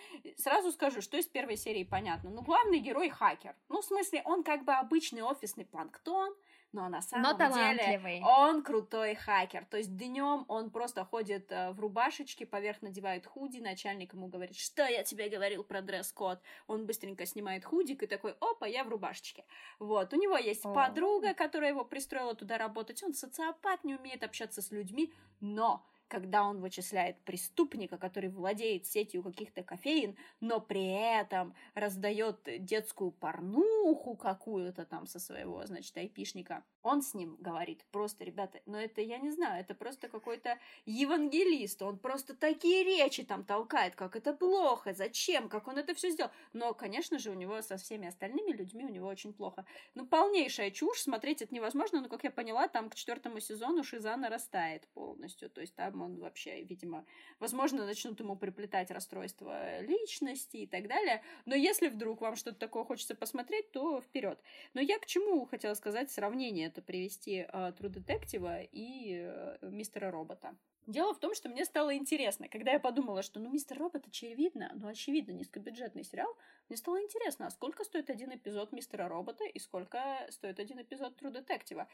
Сразу 0.47 0.71
скажу, 0.71 1.01
что 1.01 1.17
из 1.17 1.27
первой 1.27 1.57
серии 1.57 1.83
понятно. 1.83 2.31
Ну, 2.31 2.41
главный 2.41 2.79
герой 2.79 3.09
хакер. 3.09 3.57
Ну, 3.69 3.81
в 3.81 3.85
смысле, 3.85 4.23
он 4.25 4.45
как 4.45 4.65
бы 4.65 4.75
обычный 4.75 5.23
офисный 5.23 5.65
планктон, 5.65 6.37
но 6.71 6.89
на 6.89 7.03
самом 7.03 7.37
но 7.37 7.49
деле 7.53 8.23
он 8.25 8.63
крутой 8.63 9.17
хакер. 9.17 9.65
То 9.65 9.77
есть 9.77 9.97
днем 9.97 10.45
он 10.47 10.71
просто 10.71 11.05
ходит 11.05 11.51
э, 11.51 11.73
в 11.73 11.81
рубашечке, 11.81 12.47
поверх 12.47 12.81
надевает 12.81 13.27
худи, 13.27 13.59
начальник 13.59 14.13
ему 14.13 14.29
говорит, 14.29 14.57
что 14.57 14.87
я 14.87 15.03
тебе 15.03 15.29
говорил 15.29 15.65
про 15.65 15.83
дресс-код. 15.83 16.39
Он 16.69 16.87
быстренько 16.87 17.27
снимает 17.27 17.65
худик 17.65 18.05
и 18.05 18.07
такой, 18.07 18.37
опа, 18.39 18.69
я 18.69 18.85
в 18.85 18.89
рубашечке. 18.89 19.45
Вот, 19.81 20.13
у 20.13 20.17
него 20.17 20.37
есть 20.37 20.65
О. 20.65 20.73
подруга, 20.73 21.35
которая 21.35 21.71
его 21.71 21.85
пристроила 21.85 22.37
туда 22.37 22.57
работать. 22.57 23.03
Он 23.03 23.15
социопат, 23.15 23.83
не 23.83 23.97
умеет 23.97 24.23
общаться 24.23 24.63
с 24.63 24.71
людьми, 24.71 25.13
но 25.41 25.85
когда 26.09 26.45
он 26.45 26.61
вычисляет 26.61 27.21
преступника, 27.25 27.99
который 27.99 28.31
владеет 28.31 28.87
сетью 28.87 29.23
каких-то 29.23 29.63
кофеин, 29.63 30.17
но 30.41 30.61
при 30.61 30.87
этом 30.87 31.55
раздает 31.75 32.41
детскую 32.59 33.11
порнуху 33.11 34.17
какую-то 34.17 34.85
там 34.85 35.07
со 35.07 35.19
своего, 35.19 35.65
значит, 35.67 35.97
айпишника. 35.97 36.65
Он 36.87 37.03
с 37.03 37.15
ним 37.15 37.37
говорит 37.41 37.85
просто, 37.91 38.23
ребята, 38.23 38.61
но 38.65 38.81
это, 38.81 39.01
я 39.01 39.19
не 39.19 39.33
знаю, 39.33 39.61
это 39.61 39.75
просто 39.75 40.09
какой-то 40.09 40.57
евангелист, 40.85 41.83
он 41.83 41.99
просто 41.99 42.33
такие 42.37 42.85
речи 42.85 43.25
там 43.25 43.45
толкает, 43.45 43.97
как 43.97 44.15
это 44.15 44.33
плохо, 44.33 44.95
зачем, 44.95 45.49
как 45.49 45.67
он 45.67 45.79
это 45.79 45.95
все 45.95 46.11
сделал. 46.11 46.31
Но, 46.53 46.75
конечно 46.75 47.19
же, 47.19 47.33
у 47.33 47.35
него 47.35 47.61
со 47.61 47.77
всеми 47.77 48.07
остальными 48.07 48.53
людьми 48.53 48.85
у 48.85 48.89
него 48.89 49.09
очень 49.09 49.33
плохо. 49.33 49.67
Ну, 49.95 50.07
полнейшая 50.07 50.71
чушь, 50.71 51.01
смотреть 51.01 51.43
это 51.43 51.53
невозможно, 51.53 52.01
но, 52.01 52.09
как 52.09 52.23
я 52.23 52.31
поняла, 52.31 52.69
там 52.69 52.89
к 52.89 52.95
четвертому 52.95 53.41
сезону 53.41 53.83
шиза 53.83 54.17
нарастает 54.17 54.87
полностью, 54.95 55.51
то 55.51 55.63
есть 55.63 55.75
там 55.75 56.01
он 56.03 56.21
вообще, 56.21 56.63
видимо, 56.63 57.05
возможно, 57.41 57.85
начнут 57.85 58.21
ему 58.21 58.37
приплетать 58.37 58.93
расстройство 58.93 59.81
личности 59.81 60.59
и 60.59 60.67
так 60.69 60.87
далее. 60.87 61.25
Но 61.47 61.57
если 61.57 61.89
вдруг 61.89 62.21
вам 62.21 62.37
что-то 62.37 62.61
такое 62.61 62.85
хочется 62.85 63.17
посмотреть, 63.17 63.73
то 63.73 64.01
вперед. 64.01 64.39
Но 64.73 64.81
я 64.81 65.01
к 65.01 65.07
чему 65.07 65.47
хотела 65.47 65.75
сказать 65.75 66.13
сравнение 66.13 66.76
это 66.77 66.83
привести 66.83 67.47
э, 67.49 67.73
True 67.79 67.91
Detective 67.91 68.69
и 68.71 69.23
э, 69.27 69.57
Мистера 69.63 70.11
Робота. 70.11 70.55
Дело 70.87 71.15
в 71.15 71.19
том, 71.19 71.35
что 71.35 71.49
мне 71.49 71.65
стало 71.65 71.97
интересно, 71.97 72.49
когда 72.49 72.73
я 72.73 72.79
подумала, 72.79 73.23
что, 73.23 73.41
ну, 73.41 73.51
Мистер 73.51 73.79
Робот, 73.79 74.07
очевидно, 74.07 74.71
ну, 74.75 74.89
очевидно, 74.89 75.33
низкобюджетный 75.33 76.05
сериал, 76.05 76.37
мне 76.69 76.77
стало 76.77 77.03
интересно, 77.03 77.47
а 77.47 77.51
сколько 77.51 77.83
стоит 77.83 78.11
один 78.11 78.33
эпизод 78.33 78.73
Мистера 78.73 79.09
Робота 79.09 79.45
и 79.45 79.59
сколько 79.59 79.99
стоит 80.31 80.61
один 80.61 80.81
эпизод 80.81 81.21
True 81.21 81.33
Detective. 81.33 81.87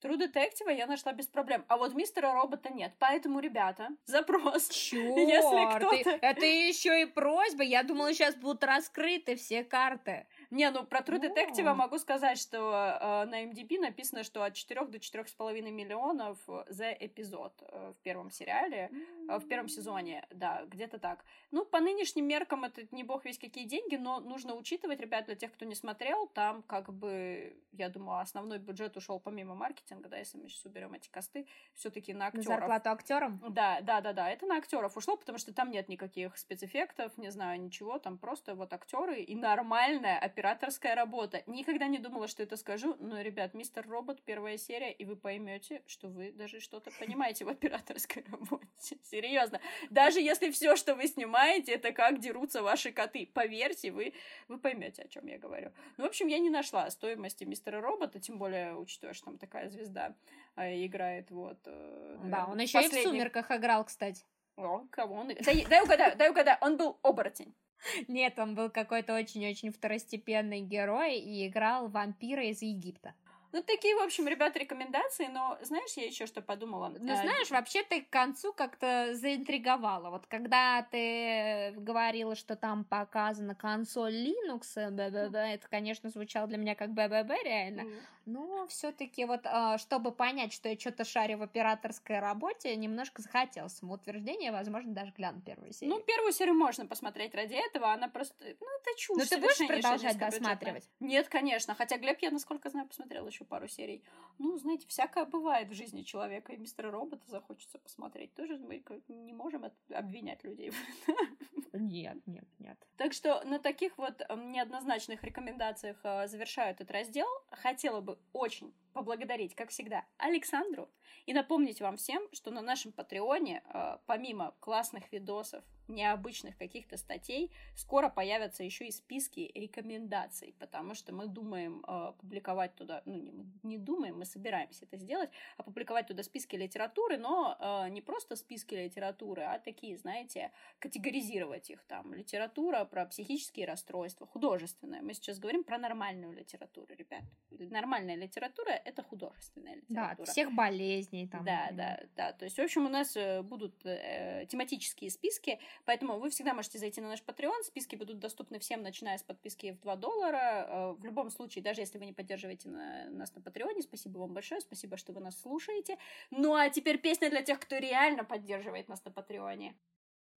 True 0.00 0.16
Detective 0.16 0.72
я 0.76 0.86
нашла 0.86 1.12
без 1.12 1.26
проблем, 1.26 1.64
а 1.66 1.76
вот 1.76 1.92
мистера 1.92 2.32
робота 2.32 2.72
нет. 2.72 2.92
Поэтому, 3.00 3.40
ребята, 3.40 3.88
запрос. 4.04 4.68
Чёрт, 4.68 5.16
если 5.16 5.76
кто-то... 5.76 6.10
Это 6.22 6.46
еще 6.46 7.02
и 7.02 7.06
просьба. 7.06 7.64
Я 7.64 7.82
думала, 7.82 8.12
сейчас 8.14 8.36
будут 8.36 8.62
раскрыты 8.62 9.34
все 9.34 9.64
карты. 9.64 10.28
Не, 10.50 10.70
ну 10.70 10.84
про 10.84 11.00
True 11.00 11.20
Detective 11.20 11.74
могу 11.74 11.98
сказать, 11.98 12.38
что 12.38 12.72
э, 13.00 13.24
на 13.26 13.44
MDB 13.44 13.78
написано, 13.78 14.24
что 14.24 14.42
от 14.44 14.54
4 14.54 14.86
до 14.86 14.98
4,5 14.98 15.70
миллионов 15.70 16.38
за 16.68 16.90
эпизод 16.92 17.52
э, 17.60 17.92
в 17.92 18.02
первом 18.02 18.30
сериале, 18.30 18.90
э, 19.28 19.38
в 19.38 19.46
первом 19.46 19.68
сезоне, 19.68 20.26
да, 20.30 20.64
где-то 20.66 20.98
так. 20.98 21.24
Ну, 21.50 21.66
по 21.66 21.80
нынешним 21.80 22.26
меркам 22.26 22.64
это 22.64 22.86
не 22.92 23.04
бог 23.04 23.26
весь 23.26 23.38
какие 23.38 23.64
деньги, 23.64 23.96
но 23.96 24.20
нужно 24.20 24.54
учитывать, 24.54 25.00
ребят, 25.00 25.26
для 25.26 25.34
тех, 25.34 25.52
кто 25.52 25.66
не 25.66 25.74
смотрел, 25.74 26.26
там 26.28 26.62
как 26.62 26.94
бы, 26.94 27.54
я 27.72 27.90
думаю, 27.90 28.20
основной 28.20 28.58
бюджет 28.58 28.96
ушел 28.96 29.20
помимо 29.20 29.54
маркетинга, 29.54 30.08
да, 30.08 30.16
если 30.16 30.38
мы 30.38 30.48
сейчас 30.48 30.64
уберем 30.64 30.94
эти 30.94 31.10
косты, 31.10 31.46
все-таки 31.74 32.14
на 32.14 32.28
актеров. 32.28 32.46
На 32.46 32.54
зарплату 32.54 32.90
актерам? 32.90 33.42
Да, 33.50 33.82
да, 33.82 34.00
да, 34.00 34.14
да, 34.14 34.30
это 34.30 34.46
на 34.46 34.56
актеров 34.56 34.96
ушло, 34.96 35.18
потому 35.18 35.36
что 35.36 35.52
там 35.52 35.70
нет 35.70 35.90
никаких 35.90 36.38
спецэффектов, 36.38 37.18
не 37.18 37.30
знаю, 37.30 37.60
ничего, 37.60 37.98
там 37.98 38.16
просто 38.16 38.54
вот 38.54 38.72
актеры 38.72 39.20
и 39.20 39.34
нормальная 39.34 40.18
операторская 40.38 40.94
работа. 40.94 41.42
Никогда 41.46 41.88
не 41.88 41.98
думала, 41.98 42.28
что 42.28 42.42
это 42.44 42.56
скажу, 42.56 42.96
но, 43.00 43.20
ребят, 43.20 43.54
мистер 43.54 43.86
Робот, 43.88 44.22
первая 44.22 44.56
серия, 44.56 44.92
и 44.92 45.04
вы 45.04 45.16
поймете, 45.16 45.82
что 45.86 46.08
вы 46.08 46.30
даже 46.30 46.60
что-то 46.60 46.90
понимаете 46.98 47.44
в 47.44 47.48
операторской 47.48 48.24
работе. 48.30 48.98
Серьезно. 49.02 49.60
Даже 49.90 50.20
если 50.20 50.50
все, 50.50 50.76
что 50.76 50.94
вы 50.94 51.08
снимаете, 51.08 51.72
это 51.72 51.92
как 51.92 52.20
дерутся 52.20 52.62
ваши 52.62 52.92
коты. 52.92 53.28
Поверьте, 53.34 53.90
вы, 53.90 54.14
вы 54.46 54.58
поймете, 54.58 55.02
о 55.02 55.08
чем 55.08 55.26
я 55.26 55.38
говорю. 55.38 55.72
Ну, 55.96 56.04
в 56.04 56.06
общем, 56.06 56.28
я 56.28 56.38
не 56.38 56.50
нашла 56.50 56.88
стоимости 56.90 57.42
мистера 57.44 57.80
Робота, 57.80 58.20
тем 58.20 58.38
более, 58.38 58.76
учитывая, 58.76 59.14
что 59.14 59.26
там 59.26 59.38
такая 59.38 59.68
звезда 59.68 60.14
э, 60.56 60.86
играет, 60.86 61.30
вот. 61.32 61.58
Э, 61.66 62.18
да, 62.24 62.46
он 62.46 62.60
еще 62.60 62.78
последний... 62.78 63.00
и 63.00 63.06
в 63.06 63.08
«Сумерках» 63.08 63.50
играл, 63.50 63.84
кстати. 63.84 64.24
О, 64.56 64.84
кого 64.90 65.16
он... 65.16 65.28
Дай, 65.28 65.64
дай 65.66 65.82
угадаю, 65.82 66.16
дай 66.16 66.30
угадаю, 66.30 66.58
он 66.60 66.76
был 66.76 66.98
оборотень. 67.02 67.54
Нет, 68.08 68.38
он 68.38 68.54
был 68.54 68.70
какой-то 68.70 69.14
очень-очень 69.14 69.72
второстепенный 69.72 70.60
герой 70.60 71.18
и 71.18 71.46
играл 71.46 71.88
вампира 71.88 72.44
из 72.44 72.62
Египта. 72.62 73.14
Ну, 73.52 73.62
такие, 73.62 73.94
в 73.96 74.02
общем, 74.02 74.28
ребят, 74.28 74.56
рекомендации, 74.56 75.26
но 75.26 75.58
знаешь, 75.62 75.92
я 75.96 76.04
еще 76.04 76.26
что 76.26 76.42
подумала? 76.42 76.94
Ну, 76.98 77.14
знаешь, 77.14 77.50
вообще 77.50 77.82
ты 77.82 78.02
к 78.02 78.10
концу 78.10 78.52
как-то 78.52 79.14
заинтриговала. 79.14 80.10
Вот 80.10 80.26
когда 80.26 80.82
ты 80.90 81.72
говорила, 81.76 82.34
что 82.34 82.56
там 82.56 82.84
показана 82.84 83.54
консоль 83.54 84.14
Linux, 84.14 84.90
БББ, 84.90 85.34
это, 85.34 85.68
конечно, 85.68 86.10
звучало 86.10 86.46
для 86.46 86.58
меня 86.58 86.74
как 86.74 86.90
БББ 86.90 87.30
реально, 87.44 87.82
mm. 87.82 88.00
но 88.26 88.66
все-таки 88.66 89.24
вот, 89.24 89.40
а, 89.44 89.78
чтобы 89.78 90.12
понять, 90.12 90.52
что 90.52 90.68
я 90.68 90.78
что-то 90.78 91.04
шарю 91.04 91.38
в 91.38 91.42
операторской 91.42 92.18
работе, 92.18 92.76
немножко 92.76 93.22
захотелось 93.22 93.76
самоутверждения, 93.76 94.52
возможно, 94.52 94.92
даже 94.92 95.12
гляну 95.12 95.40
первую 95.40 95.72
серию. 95.72 95.94
Ну, 95.94 96.02
первую 96.02 96.32
серию 96.32 96.54
можно 96.54 96.86
посмотреть 96.86 97.34
ради 97.34 97.54
этого, 97.54 97.92
она 97.92 98.08
просто, 98.08 98.44
ну, 98.44 98.66
это 98.80 98.98
чушь. 98.98 99.16
Но 99.16 99.24
ты 99.24 99.38
будешь 99.38 99.66
продолжать 99.66 100.18
досматривать? 100.18 100.88
Нет, 101.00 101.28
конечно, 101.28 101.74
хотя 101.74 101.96
Глеб, 101.96 102.18
я, 102.20 102.30
насколько 102.30 102.68
знаю, 102.68 102.86
посмотрел 102.86 103.26
еще 103.26 103.37
еще 103.38 103.44
пару 103.44 103.68
серий. 103.68 104.02
Ну, 104.38 104.58
знаете, 104.58 104.86
всякое 104.88 105.24
бывает 105.24 105.68
в 105.68 105.74
жизни 105.74 106.02
человека, 106.02 106.52
и 106.52 106.56
мистера 106.56 106.90
робота 106.90 107.22
захочется 107.26 107.78
посмотреть. 107.78 108.34
Тоже 108.34 108.58
мы 108.58 108.82
не 109.08 109.32
можем 109.32 109.64
обвинять 109.90 110.44
людей. 110.44 110.72
Нет, 111.74 112.16
нет, 112.26 112.46
нет. 112.58 112.78
Так 112.96 113.12
что 113.12 113.44
на 113.44 113.58
таких 113.58 113.98
вот 113.98 114.20
неоднозначных 114.30 115.22
рекомендациях 115.22 115.98
э, 116.02 116.26
завершаю 116.26 116.72
этот 116.72 116.90
раздел. 116.90 117.26
Хотела 117.50 118.00
бы 118.00 118.18
очень 118.32 118.72
поблагодарить, 118.94 119.54
как 119.54 119.68
всегда, 119.68 120.04
Александру 120.16 120.88
и 121.26 121.34
напомнить 121.34 121.80
вам 121.80 121.96
всем, 121.96 122.26
что 122.32 122.50
на 122.50 122.62
нашем 122.62 122.90
Патреоне, 122.90 123.62
э, 123.62 123.98
помимо 124.06 124.56
классных 124.60 125.12
видосов, 125.12 125.62
необычных 125.88 126.56
каких-то 126.56 126.96
статей, 126.96 127.50
скоро 127.74 128.08
появятся 128.08 128.64
еще 128.64 128.86
и 128.86 128.90
списки 128.90 129.50
рекомендаций, 129.54 130.54
потому 130.58 130.94
что 130.94 131.12
мы 131.12 131.26
думаем 131.26 131.84
э, 131.86 132.12
публиковать 132.20 132.74
туда, 132.74 133.02
ну, 133.04 133.16
не, 133.16 133.34
не 133.62 133.78
думаем, 133.78 134.18
мы 134.18 134.24
собираемся 134.24 134.84
это 134.84 134.96
сделать, 134.96 135.30
а 135.56 135.62
публиковать 135.62 136.06
туда 136.06 136.22
списки 136.22 136.56
литературы, 136.56 137.18
но 137.18 137.56
э, 137.58 137.88
не 137.90 138.00
просто 138.00 138.36
списки 138.36 138.74
литературы, 138.74 139.42
а 139.42 139.58
такие, 139.58 139.96
знаете, 139.96 140.52
категоризировать 140.78 141.70
их 141.70 141.82
там. 141.84 142.14
Литература 142.14 142.84
про 142.84 143.06
психические 143.06 143.66
расстройства, 143.66 144.26
художественная. 144.26 145.02
Мы 145.02 145.14
сейчас 145.14 145.38
говорим 145.38 145.64
про 145.64 145.78
нормальную 145.78 146.32
литературу, 146.32 146.94
ребят. 146.94 147.22
Нормальная 147.50 148.16
литература— 148.16 148.70
это 148.84 149.02
художественная 149.02 149.76
литература. 149.76 150.26
Да, 150.26 150.32
всех 150.32 150.52
болезней 150.52 151.28
там. 151.28 151.44
Да, 151.44 151.68
да, 151.72 152.00
да. 152.16 152.32
То 152.32 152.44
есть, 152.44 152.58
в 152.58 152.62
общем, 152.62 152.86
у 152.86 152.88
нас 152.88 153.16
э, 153.16 153.42
будут 153.42 153.84
э, 153.84 154.46
тематические 154.48 155.10
списки, 155.10 155.58
Поэтому 155.84 156.18
вы 156.18 156.30
всегда 156.30 156.54
можете 156.54 156.78
зайти 156.78 157.00
на 157.00 157.08
наш 157.08 157.22
Patreon. 157.22 157.62
Списки 157.64 157.96
будут 157.96 158.18
доступны 158.18 158.58
всем, 158.58 158.82
начиная 158.82 159.18
с 159.18 159.22
подписки 159.22 159.72
в 159.72 159.80
2 159.80 159.96
доллара. 159.96 160.66
Э, 160.68 160.92
в 160.92 161.04
любом 161.04 161.30
случае, 161.30 161.62
даже 161.62 161.80
если 161.80 161.98
вы 161.98 162.06
не 162.06 162.12
поддерживаете 162.12 162.68
на, 162.68 163.10
нас 163.10 163.34
на 163.34 163.40
Патреоне, 163.40 163.82
спасибо 163.82 164.18
вам 164.18 164.34
большое, 164.34 164.60
спасибо, 164.60 164.96
что 164.96 165.12
вы 165.12 165.20
нас 165.20 165.40
слушаете. 165.40 165.98
Ну 166.30 166.54
а 166.54 166.68
теперь 166.70 166.98
песня 166.98 167.30
для 167.30 167.42
тех, 167.42 167.60
кто 167.60 167.76
реально 167.76 168.24
поддерживает 168.24 168.88
нас 168.88 169.04
на 169.04 169.10
Патреоне. 169.10 169.76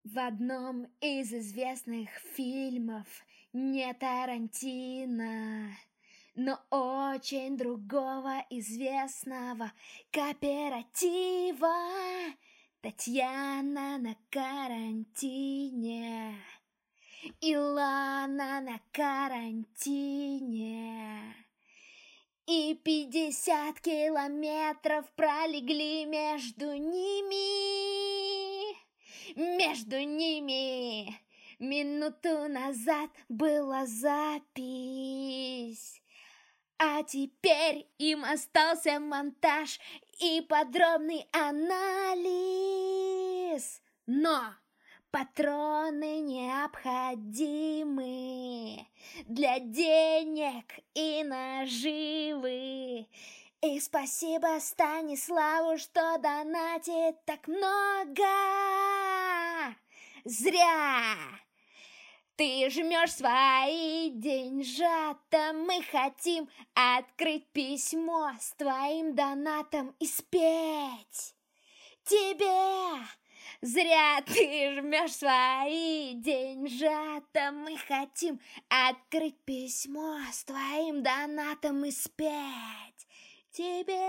В 0.03 0.17
одном 0.17 0.87
из 1.01 1.33
известных 1.33 2.09
фильмов 2.35 3.05
не 3.51 3.93
Тарантино, 3.93 5.71
но 6.35 6.59
очень 6.69 7.57
другого 7.57 8.45
известного 8.49 9.73
кооператива 10.11 11.75
Татьяна 12.81 13.97
на 13.97 14.15
карантине, 14.29 16.33
Илана 17.41 18.61
на 18.61 18.79
карантине. 18.93 19.85
И 22.47 22.79
пятьдесят 22.81 23.81
километров 23.81 25.11
пролегли 25.17 26.05
между 26.05 26.73
ними, 26.73 27.43
между 29.35 29.99
ними. 29.99 31.19
Минуту 31.59 32.47
назад 32.47 33.09
была 33.27 33.85
запись. 33.87 36.01
А 36.77 37.03
теперь 37.03 37.89
им 37.97 38.23
остался 38.23 39.01
монтаж 39.01 39.81
и 40.19 40.41
подробный 40.41 41.27
анализ. 41.31 42.29
Но 44.05 44.53
патроны 45.11 46.19
необходимы 46.19 47.67
для 49.25 49.59
денег 49.59 50.79
и 50.93 51.23
наживы. 51.23 53.07
И 53.61 53.79
спасибо 53.81 54.59
Станиславу, 54.59 55.77
что 55.77 56.17
донатит 56.19 57.23
так 57.25 57.47
много. 57.47 58.23
Зря! 60.23 61.15
Ты 62.39 62.69
жмешь 62.69 63.15
свои 63.15 64.11
деньжата, 64.11 65.51
мы 65.51 65.83
хотим 65.83 66.47
открыть 66.73 67.45
письмо 67.51 68.31
с 68.39 68.53
твоим 68.53 69.13
донатом 69.13 69.93
и 69.99 70.05
спеть 70.05 71.35
тебе. 72.05 73.05
Зря 73.59 74.21
ты 74.21 74.73
жмешь 74.73 75.17
свои 75.17 76.13
деньжата, 76.13 77.51
мы 77.51 77.75
хотим 77.75 78.39
открыть 78.69 79.43
письмо 79.43 80.19
с 80.31 80.45
твоим 80.45 81.03
донатом 81.03 81.83
и 81.83 81.91
спеть 81.91 83.05
тебе. 83.51 83.99